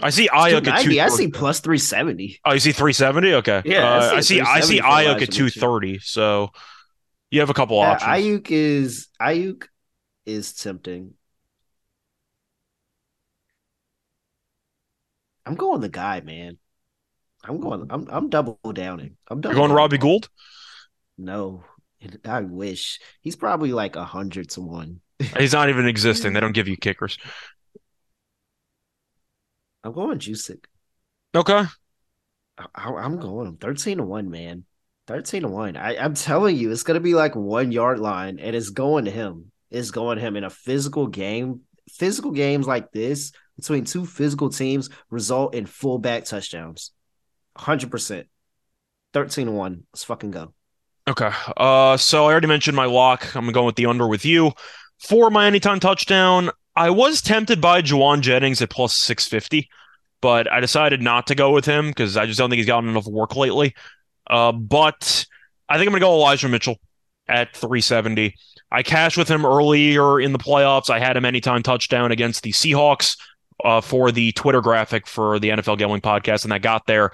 I 0.00 0.10
see 0.10 0.28
Aiyuk 0.28 0.66
at 0.66 0.82
290, 0.82 1.00
I 1.00 1.08
see 1.08 1.28
plus 1.28 1.60
three 1.60 1.78
seventy. 1.78 2.40
Oh, 2.44 2.52
you 2.52 2.58
see 2.58 2.72
370? 2.72 3.34
Okay. 3.34 3.62
Yeah, 3.64 3.88
I 3.88 3.96
Uh, 3.96 4.00
see 4.00 4.16
I 4.16 4.20
see 4.20 4.40
I 4.40 4.60
see 4.60 4.80
Aiyuk 4.80 5.22
at 5.22 5.30
230. 5.32 6.00
So 6.00 6.50
you 7.32 7.40
have 7.40 7.50
a 7.50 7.54
couple 7.54 7.78
Yeah, 7.78 7.98
options. 7.98 8.08
Aiyuk 8.14 8.50
is 8.50 9.08
Aiyuk 9.20 9.68
is 10.26 10.54
tempting. 10.54 11.14
I'm 15.46 15.54
going 15.54 15.80
the 15.80 15.88
guy, 15.88 16.20
man. 16.20 16.58
I'm 17.44 17.60
going. 17.60 17.88
I'm 17.90 18.08
I'm 18.10 18.30
double 18.30 18.58
downing. 18.72 19.18
I'm 19.28 19.40
double 19.40 19.54
You're 19.54 19.60
going 19.60 19.70
downing. 19.70 19.72
Robbie 19.72 19.98
Gould? 19.98 20.28
No, 21.18 21.64
I 22.24 22.40
wish 22.42 23.00
he's 23.20 23.36
probably 23.36 23.72
like 23.72 23.96
a 23.96 24.04
hundred 24.04 24.50
to 24.50 24.60
one. 24.60 25.00
He's 25.38 25.52
not 25.52 25.68
even 25.68 25.86
existing. 25.86 26.32
They 26.32 26.40
don't 26.40 26.52
give 26.52 26.68
you 26.68 26.76
kickers. 26.76 27.18
I'm 29.84 29.92
going 29.92 30.18
Juszczyk. 30.18 30.64
Okay. 31.34 31.66
I, 32.58 32.66
I'm 32.90 33.18
going 33.18 33.46
him 33.48 33.56
13 33.58 33.98
to 33.98 34.04
1, 34.04 34.30
man. 34.30 34.64
13 35.12 35.42
to 35.42 35.48
1. 35.48 35.76
I, 35.76 35.98
I'm 35.98 36.14
telling 36.14 36.56
you, 36.56 36.70
it's 36.70 36.84
going 36.84 36.94
to 36.94 37.00
be 37.00 37.12
like 37.12 37.36
one 37.36 37.70
yard 37.70 37.98
line, 37.98 38.38
and 38.38 38.56
it's 38.56 38.70
going 38.70 39.04
to 39.04 39.10
him. 39.10 39.52
It's 39.70 39.90
going 39.90 40.16
to 40.16 40.24
him 40.24 40.36
in 40.36 40.44
a 40.44 40.48
physical 40.48 41.06
game. 41.06 41.60
Physical 41.90 42.30
games 42.30 42.66
like 42.66 42.92
this 42.92 43.32
between 43.56 43.84
two 43.84 44.06
physical 44.06 44.48
teams 44.48 44.88
result 45.10 45.54
in 45.54 45.66
fullback 45.66 46.24
touchdowns. 46.24 46.92
100%. 47.58 48.24
13 49.12 49.46
to 49.46 49.52
1. 49.52 49.82
Let's 49.92 50.04
fucking 50.04 50.30
go. 50.30 50.54
Okay. 51.06 51.30
Uh, 51.58 51.98
so 51.98 52.24
I 52.24 52.30
already 52.30 52.46
mentioned 52.46 52.74
my 52.74 52.86
lock. 52.86 53.36
I'm 53.36 53.52
going 53.52 53.66
with 53.66 53.76
the 53.76 53.84
under 53.84 54.08
with 54.08 54.24
you. 54.24 54.52
For 54.98 55.28
my 55.28 55.46
anytime 55.46 55.78
touchdown, 55.78 56.48
I 56.74 56.88
was 56.88 57.20
tempted 57.20 57.60
by 57.60 57.82
Jauan 57.82 58.22
Jennings 58.22 58.62
at 58.62 58.70
plus 58.70 58.96
650, 58.96 59.68
but 60.22 60.50
I 60.50 60.60
decided 60.60 61.02
not 61.02 61.26
to 61.26 61.34
go 61.34 61.52
with 61.52 61.66
him 61.66 61.88
because 61.88 62.16
I 62.16 62.24
just 62.24 62.38
don't 62.38 62.48
think 62.48 62.60
he's 62.60 62.66
gotten 62.66 62.88
enough 62.88 63.06
work 63.06 63.36
lately. 63.36 63.74
Uh, 64.28 64.52
but 64.52 65.26
I 65.68 65.76
think 65.76 65.88
I'm 65.88 65.92
going 65.92 66.00
to 66.00 66.06
go 66.06 66.14
Elijah 66.14 66.48
Mitchell 66.48 66.78
at 67.28 67.54
370. 67.56 68.34
I 68.70 68.82
cashed 68.82 69.16
with 69.16 69.28
him 69.28 69.44
earlier 69.44 70.20
in 70.20 70.32
the 70.32 70.38
playoffs. 70.38 70.90
I 70.90 70.98
had 70.98 71.16
him 71.16 71.24
anytime 71.24 71.62
touchdown 71.62 72.12
against 72.12 72.42
the 72.42 72.52
Seahawks 72.52 73.16
uh, 73.64 73.80
for 73.80 74.10
the 74.10 74.32
Twitter 74.32 74.60
graphic 74.60 75.06
for 75.06 75.38
the 75.38 75.50
NFL 75.50 75.78
Gambling 75.78 76.00
Podcast, 76.00 76.44
and 76.44 76.52
that 76.52 76.62
got 76.62 76.86
there. 76.86 77.12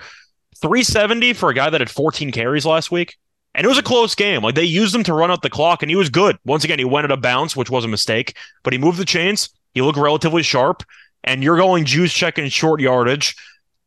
370 0.61 1.33
for 1.35 1.51
a 1.51 1.55
guy 1.55 1.71
that 1.71 1.81
had 1.81 1.91
14 1.91 2.33
carries 2.33 2.67
last 2.67 2.91
week. 2.91 3.17
And 3.55 3.65
it 3.65 3.69
was 3.69 3.79
a 3.79 3.83
close 3.83 4.15
game. 4.15 4.43
Like 4.43 4.55
they 4.55 4.65
used 4.65 4.95
him 4.95 5.03
to 5.05 5.15
run 5.15 5.31
out 5.31 5.43
the 5.43 5.51
clock, 5.51 5.83
and 5.83 5.91
he 5.91 5.97
was 5.97 6.11
good. 6.11 6.39
Once 6.45 6.65
again, 6.65 6.79
he 6.79 6.85
went 6.85 7.05
at 7.05 7.11
a 7.11 7.17
bounce, 7.17 7.57
which 7.57 7.71
was 7.71 7.85
a 7.85 7.89
mistake, 7.89 8.37
but 8.63 8.73
he 8.73 8.79
moved 8.79 8.99
the 8.99 9.05
chains. 9.05 9.51
He 9.75 9.83
looked 9.83 9.99
relatively 9.99 10.43
sharp. 10.43 10.83
And 11.25 11.43
you're 11.43 11.57
going 11.57 11.85
Juszczyk 11.85 12.39
and 12.39 12.53
short 12.53 12.81
yardage. 12.81 13.35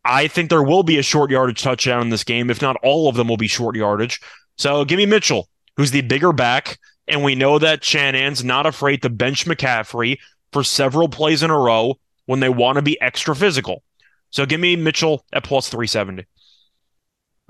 I 0.03 0.27
think 0.27 0.49
there 0.49 0.63
will 0.63 0.83
be 0.83 0.97
a 0.97 1.03
short 1.03 1.29
yardage 1.31 1.61
touchdown 1.61 2.01
in 2.01 2.09
this 2.09 2.23
game. 2.23 2.49
If 2.49 2.61
not, 2.61 2.77
all 2.83 3.07
of 3.07 3.15
them 3.15 3.27
will 3.27 3.37
be 3.37 3.47
short 3.47 3.75
yardage. 3.75 4.19
So 4.57 4.83
give 4.85 4.97
me 4.97 5.05
Mitchell, 5.05 5.47
who's 5.77 5.91
the 5.91 6.01
bigger 6.01 6.33
back. 6.33 6.79
And 7.07 7.23
we 7.23 7.35
know 7.35 7.59
that 7.59 7.83
Shannon's 7.83 8.43
not 8.43 8.65
afraid 8.65 9.01
to 9.01 9.09
bench 9.09 9.45
McCaffrey 9.45 10.17
for 10.51 10.63
several 10.63 11.09
plays 11.09 11.43
in 11.43 11.49
a 11.49 11.57
row 11.57 11.99
when 12.25 12.39
they 12.39 12.49
want 12.49 12.77
to 12.77 12.81
be 12.81 12.99
extra 13.01 13.35
physical. 13.35 13.83
So 14.29 14.45
give 14.45 14.59
me 14.59 14.75
Mitchell 14.75 15.25
at 15.33 15.43
plus 15.43 15.69
370. 15.69 16.25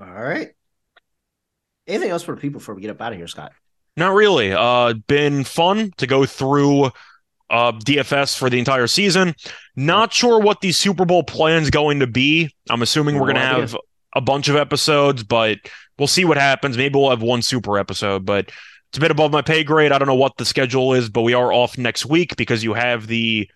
All 0.00 0.06
right. 0.06 0.50
Anything 1.86 2.10
else 2.10 2.22
for 2.22 2.34
the 2.34 2.40
people 2.40 2.58
before 2.58 2.74
we 2.74 2.82
get 2.82 2.90
up 2.90 3.00
out 3.00 3.12
of 3.12 3.18
here, 3.18 3.28
Scott? 3.28 3.52
Not 3.96 4.14
really. 4.14 4.52
Uh, 4.52 4.94
been 5.06 5.44
fun 5.44 5.92
to 5.98 6.06
go 6.06 6.26
through 6.26 6.90
uh, 7.52 7.72
DFS 7.72 8.36
for 8.36 8.50
the 8.50 8.58
entire 8.58 8.88
season. 8.88 9.34
Not 9.76 10.12
sure 10.12 10.40
what 10.40 10.60
the 10.62 10.72
Super 10.72 11.04
Bowl 11.04 11.22
plan 11.22 11.62
is 11.62 11.70
going 11.70 12.00
to 12.00 12.06
be. 12.06 12.50
I'm 12.70 12.82
assuming 12.82 13.16
we're 13.16 13.32
going 13.32 13.36
to 13.36 13.42
have 13.42 13.76
a 14.16 14.20
bunch 14.20 14.48
of 14.48 14.56
episodes, 14.56 15.22
but 15.22 15.58
we'll 15.98 16.08
see 16.08 16.24
what 16.24 16.38
happens. 16.38 16.76
Maybe 16.76 16.98
we'll 16.98 17.10
have 17.10 17.22
one 17.22 17.42
super 17.42 17.78
episode, 17.78 18.24
but 18.24 18.50
it's 18.90 18.98
a 18.98 19.00
bit 19.00 19.10
above 19.10 19.32
my 19.32 19.42
pay 19.42 19.64
grade. 19.64 19.92
I 19.92 19.98
don't 19.98 20.08
know 20.08 20.14
what 20.14 20.36
the 20.38 20.44
schedule 20.44 20.94
is, 20.94 21.08
but 21.08 21.22
we 21.22 21.34
are 21.34 21.52
off 21.52 21.78
next 21.78 22.06
week 22.06 22.36
because 22.36 22.64
you 22.64 22.74
have 22.74 23.06
the 23.06 23.48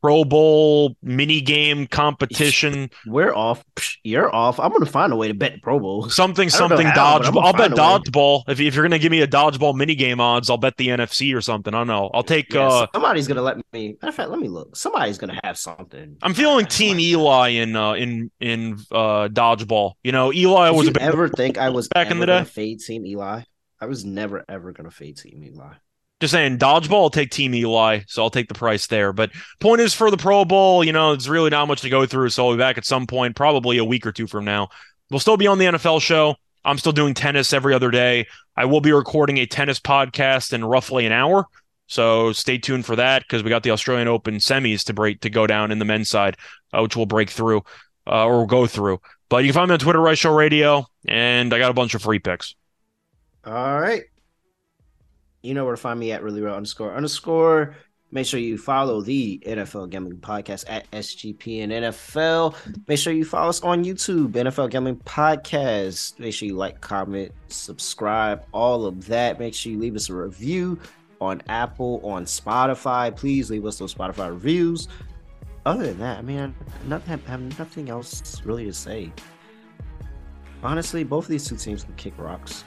Pro 0.00 0.24
Bowl 0.24 0.96
mini 1.02 1.40
game 1.40 1.86
competition. 1.86 2.90
We're 3.06 3.34
off. 3.34 3.64
You're 4.02 4.34
off. 4.34 4.58
I'm 4.60 4.70
gonna 4.72 4.86
find 4.86 5.12
a 5.12 5.16
way 5.16 5.28
to 5.28 5.34
bet 5.34 5.54
the 5.54 5.60
Pro 5.60 5.78
Bowl. 5.78 6.08
Something, 6.08 6.48
I 6.48 6.50
don't 6.50 6.70
know 6.70 6.76
something 6.76 6.86
how, 6.86 7.18
dodgeball. 7.18 7.44
I'll 7.44 7.52
bet 7.52 7.70
find 7.70 7.72
a 7.72 7.76
way. 7.76 7.88
dodgeball. 7.88 8.42
If, 8.48 8.60
if 8.60 8.74
you're 8.74 8.82
going 8.82 8.92
to 8.92 8.98
give 8.98 9.10
me 9.10 9.20
a 9.22 9.26
dodgeball 9.26 9.74
mini 9.74 9.94
game 9.94 10.20
odds, 10.20 10.50
I'll 10.50 10.56
bet 10.58 10.76
the 10.76 10.88
NFC 10.88 11.34
or 11.36 11.40
something. 11.40 11.74
I 11.74 11.78
don't 11.78 11.86
know. 11.86 12.10
I'll 12.12 12.22
take. 12.22 12.52
Yeah, 12.52 12.66
uh 12.66 12.86
somebody's 12.94 13.28
gonna 13.28 13.42
let 13.42 13.56
me. 13.72 13.96
Matter 14.00 14.08
of 14.08 14.14
fact, 14.14 14.30
let 14.30 14.40
me 14.40 14.48
look. 14.48 14.76
Somebody's 14.76 15.18
gonna 15.18 15.40
have 15.44 15.58
something. 15.58 16.16
I'm 16.22 16.34
feeling 16.34 16.66
Team 16.66 16.98
Eli 17.00 17.48
in 17.50 17.76
uh, 17.76 17.92
in 17.92 18.30
in 18.40 18.74
uh, 18.92 19.28
dodgeball. 19.28 19.92
You 20.02 20.12
know, 20.12 20.32
Eli 20.32 20.70
Did 20.70 20.76
was 20.76 20.86
you 20.86 20.92
ever 21.00 21.28
think 21.28 21.58
I 21.58 21.70
was 21.70 21.88
back 21.88 22.10
in 22.10 22.18
the 22.18 22.26
day? 22.26 22.44
fade 22.44 22.80
Team 22.80 23.06
Eli? 23.06 23.42
I 23.80 23.86
was 23.86 24.04
never 24.04 24.44
ever 24.48 24.72
gonna 24.72 24.90
fade 24.90 25.16
Team 25.16 25.42
Eli. 25.44 25.74
Just 26.24 26.32
saying 26.32 26.58
dodgeball. 26.58 27.02
I'll 27.02 27.10
take 27.10 27.30
Team 27.30 27.54
Eli, 27.54 28.00
so 28.06 28.22
I'll 28.22 28.30
take 28.30 28.48
the 28.48 28.54
price 28.54 28.86
there. 28.86 29.12
But 29.12 29.30
point 29.60 29.80
is 29.80 29.92
for 29.92 30.10
the 30.10 30.16
Pro 30.16 30.44
Bowl, 30.44 30.82
you 30.82 30.92
know, 30.92 31.12
it's 31.12 31.28
really 31.28 31.50
not 31.50 31.68
much 31.68 31.82
to 31.82 31.90
go 31.90 32.06
through. 32.06 32.30
So 32.30 32.46
I'll 32.46 32.54
be 32.54 32.58
back 32.58 32.78
at 32.78 32.84
some 32.84 33.06
point, 33.06 33.36
probably 33.36 33.78
a 33.78 33.84
week 33.84 34.06
or 34.06 34.12
two 34.12 34.26
from 34.26 34.44
now. 34.44 34.68
We'll 35.10 35.20
still 35.20 35.36
be 35.36 35.46
on 35.46 35.58
the 35.58 35.66
NFL 35.66 36.00
show. 36.00 36.36
I'm 36.64 36.78
still 36.78 36.92
doing 36.92 37.12
tennis 37.12 37.52
every 37.52 37.74
other 37.74 37.90
day. 37.90 38.26
I 38.56 38.64
will 38.64 38.80
be 38.80 38.92
recording 38.92 39.38
a 39.38 39.46
tennis 39.46 39.78
podcast 39.78 40.52
in 40.52 40.64
roughly 40.64 41.04
an 41.04 41.12
hour. 41.12 41.44
So 41.86 42.32
stay 42.32 42.56
tuned 42.56 42.86
for 42.86 42.96
that 42.96 43.22
because 43.22 43.42
we 43.42 43.50
got 43.50 43.62
the 43.62 43.70
Australian 43.70 44.08
Open 44.08 44.36
semis 44.36 44.84
to 44.84 44.94
break 44.94 45.20
to 45.20 45.30
go 45.30 45.46
down 45.46 45.70
in 45.70 45.78
the 45.78 45.84
men's 45.84 46.08
side, 46.08 46.38
uh, 46.72 46.80
which 46.80 46.96
we'll 46.96 47.04
break 47.04 47.28
through 47.28 47.62
uh, 48.06 48.26
or 48.26 48.46
go 48.46 48.66
through. 48.66 49.00
But 49.28 49.44
you 49.44 49.50
can 49.50 49.60
find 49.60 49.68
me 49.68 49.74
on 49.74 49.78
Twitter, 49.78 50.00
Rice 50.00 50.18
Show 50.18 50.34
Radio, 50.34 50.86
and 51.06 51.52
I 51.52 51.58
got 51.58 51.70
a 51.70 51.74
bunch 51.74 51.94
of 51.94 52.02
free 52.02 52.18
picks. 52.18 52.54
All 53.44 53.78
right. 53.78 54.04
You 55.44 55.52
know 55.52 55.66
where 55.66 55.74
to 55.74 55.80
find 55.80 56.00
me 56.00 56.10
at 56.10 56.22
really 56.22 56.40
real 56.40 56.54
underscore 56.54 56.94
underscore. 56.94 57.76
Make 58.10 58.26
sure 58.26 58.40
you 58.40 58.56
follow 58.56 59.02
the 59.02 59.42
NFL 59.44 59.90
Gambling 59.90 60.18
Podcast 60.18 60.64
at 60.68 60.90
SGP 60.92 61.64
and 61.64 61.70
NFL. 61.70 62.56
Make 62.88 62.98
sure 62.98 63.12
you 63.12 63.26
follow 63.26 63.50
us 63.50 63.60
on 63.62 63.84
YouTube, 63.84 64.28
NFL 64.28 64.70
Gambling 64.70 64.96
Podcast. 65.00 66.18
Make 66.18 66.32
sure 66.32 66.48
you 66.48 66.56
like, 66.56 66.80
comment, 66.80 67.30
subscribe, 67.48 68.46
all 68.52 68.86
of 68.86 69.06
that. 69.06 69.38
Make 69.38 69.52
sure 69.52 69.72
you 69.72 69.78
leave 69.78 69.96
us 69.96 70.08
a 70.08 70.14
review 70.14 70.78
on 71.20 71.42
Apple, 71.50 72.00
on 72.04 72.24
Spotify. 72.24 73.14
Please 73.14 73.50
leave 73.50 73.66
us 73.66 73.78
those 73.78 73.92
Spotify 73.92 74.30
reviews. 74.30 74.88
Other 75.66 75.88
than 75.88 75.98
that, 75.98 76.18
I 76.18 76.22
mean, 76.22 76.40
I 76.40 76.88
nothing, 76.88 77.20
I 77.26 77.30
have 77.30 77.58
nothing 77.58 77.90
else 77.90 78.40
really 78.46 78.64
to 78.64 78.72
say. 78.72 79.12
Honestly, 80.62 81.04
both 81.04 81.24
of 81.24 81.30
these 81.30 81.46
two 81.46 81.56
teams 81.56 81.84
can 81.84 81.94
kick 81.96 82.14
rocks. 82.16 82.64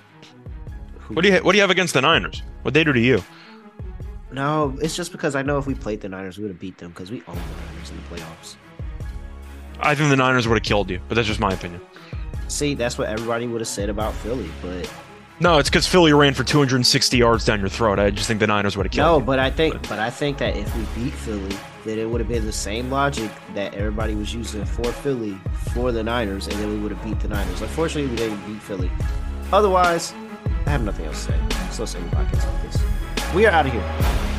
Who 0.99 1.15
What 1.15 1.23
do 1.23 1.31
you 1.31 1.37
What 1.37 1.53
do 1.53 1.57
you 1.57 1.61
have 1.61 1.71
against 1.71 1.93
the 1.93 2.01
Niners? 2.01 2.43
What 2.67 2.73
they 2.73 2.83
do 2.83 2.91
to 2.91 2.99
you? 2.99 3.23
No, 4.29 4.77
it's 4.81 4.93
just 4.93 5.13
because 5.13 5.37
I 5.37 5.41
know 5.41 5.57
if 5.57 5.67
we 5.67 5.73
played 5.73 6.01
the 6.01 6.09
Niners, 6.09 6.37
we 6.37 6.43
would 6.43 6.51
have 6.51 6.59
beat 6.59 6.77
them 6.77 6.89
because 6.91 7.09
we 7.09 7.23
own 7.25 7.35
the 7.35 7.65
Niners 7.65 7.89
in 7.91 7.95
the 7.95 8.03
playoffs. 8.13 8.55
I 9.79 9.95
think 9.95 10.09
the 10.09 10.17
Niners 10.17 10.49
would 10.49 10.55
have 10.55 10.63
killed 10.63 10.89
you, 10.89 10.99
but 11.07 11.15
that's 11.15 11.29
just 11.29 11.39
my 11.39 11.53
opinion. 11.53 11.79
See, 12.49 12.73
that's 12.73 12.97
what 12.97 13.07
everybody 13.07 13.47
would 13.47 13.61
have 13.61 13.69
said 13.69 13.87
about 13.87 14.13
Philly, 14.15 14.49
but 14.61 14.91
No, 15.39 15.59
it's 15.59 15.69
because 15.69 15.87
Philly 15.87 16.11
ran 16.11 16.33
for 16.33 16.43
260 16.43 17.15
yards 17.15 17.45
down 17.45 17.61
your 17.61 17.69
throat. 17.69 17.99
I 17.99 18.09
just 18.09 18.27
think 18.27 18.41
the 18.41 18.47
Niners 18.47 18.75
would 18.75 18.85
have 18.85 18.91
killed 18.91 19.07
no, 19.07 19.19
you. 19.19 19.23
but 19.23 19.39
I 19.39 19.49
think, 19.49 19.87
but 19.87 19.99
I 19.99 20.09
think 20.09 20.37
that 20.39 20.57
if 20.57 20.75
we 20.75 20.83
beat 21.01 21.13
Philly, 21.13 21.55
then 21.85 21.99
it 21.99 22.09
would 22.09 22.19
have 22.19 22.27
been 22.27 22.45
the 22.45 22.51
same 22.51 22.91
logic 22.91 23.31
that 23.53 23.75
everybody 23.75 24.13
was 24.13 24.33
using 24.33 24.65
for 24.65 24.91
Philly 24.91 25.37
for 25.73 25.93
the 25.93 26.03
Niners, 26.03 26.47
and 26.47 26.59
then 26.59 26.67
we 26.67 26.79
would 26.79 26.91
have 26.91 27.01
beat 27.01 27.21
the 27.21 27.29
Niners. 27.29 27.61
Unfortunately, 27.61 28.09
we 28.09 28.17
didn't 28.17 28.45
beat 28.45 28.61
Philly. 28.61 28.91
Otherwise, 29.53 30.13
I 30.65 30.69
have 30.69 30.83
nothing 30.83 31.05
else 31.05 31.25
to 31.25 31.31
say. 31.31 31.69
So, 31.71 31.85
say 31.85 31.99
podcast 31.99 32.45
like 32.53 32.71
this. 32.71 33.33
We 33.33 33.45
are 33.45 33.51
out 33.51 33.65
of 33.65 33.71
here. 33.71 34.36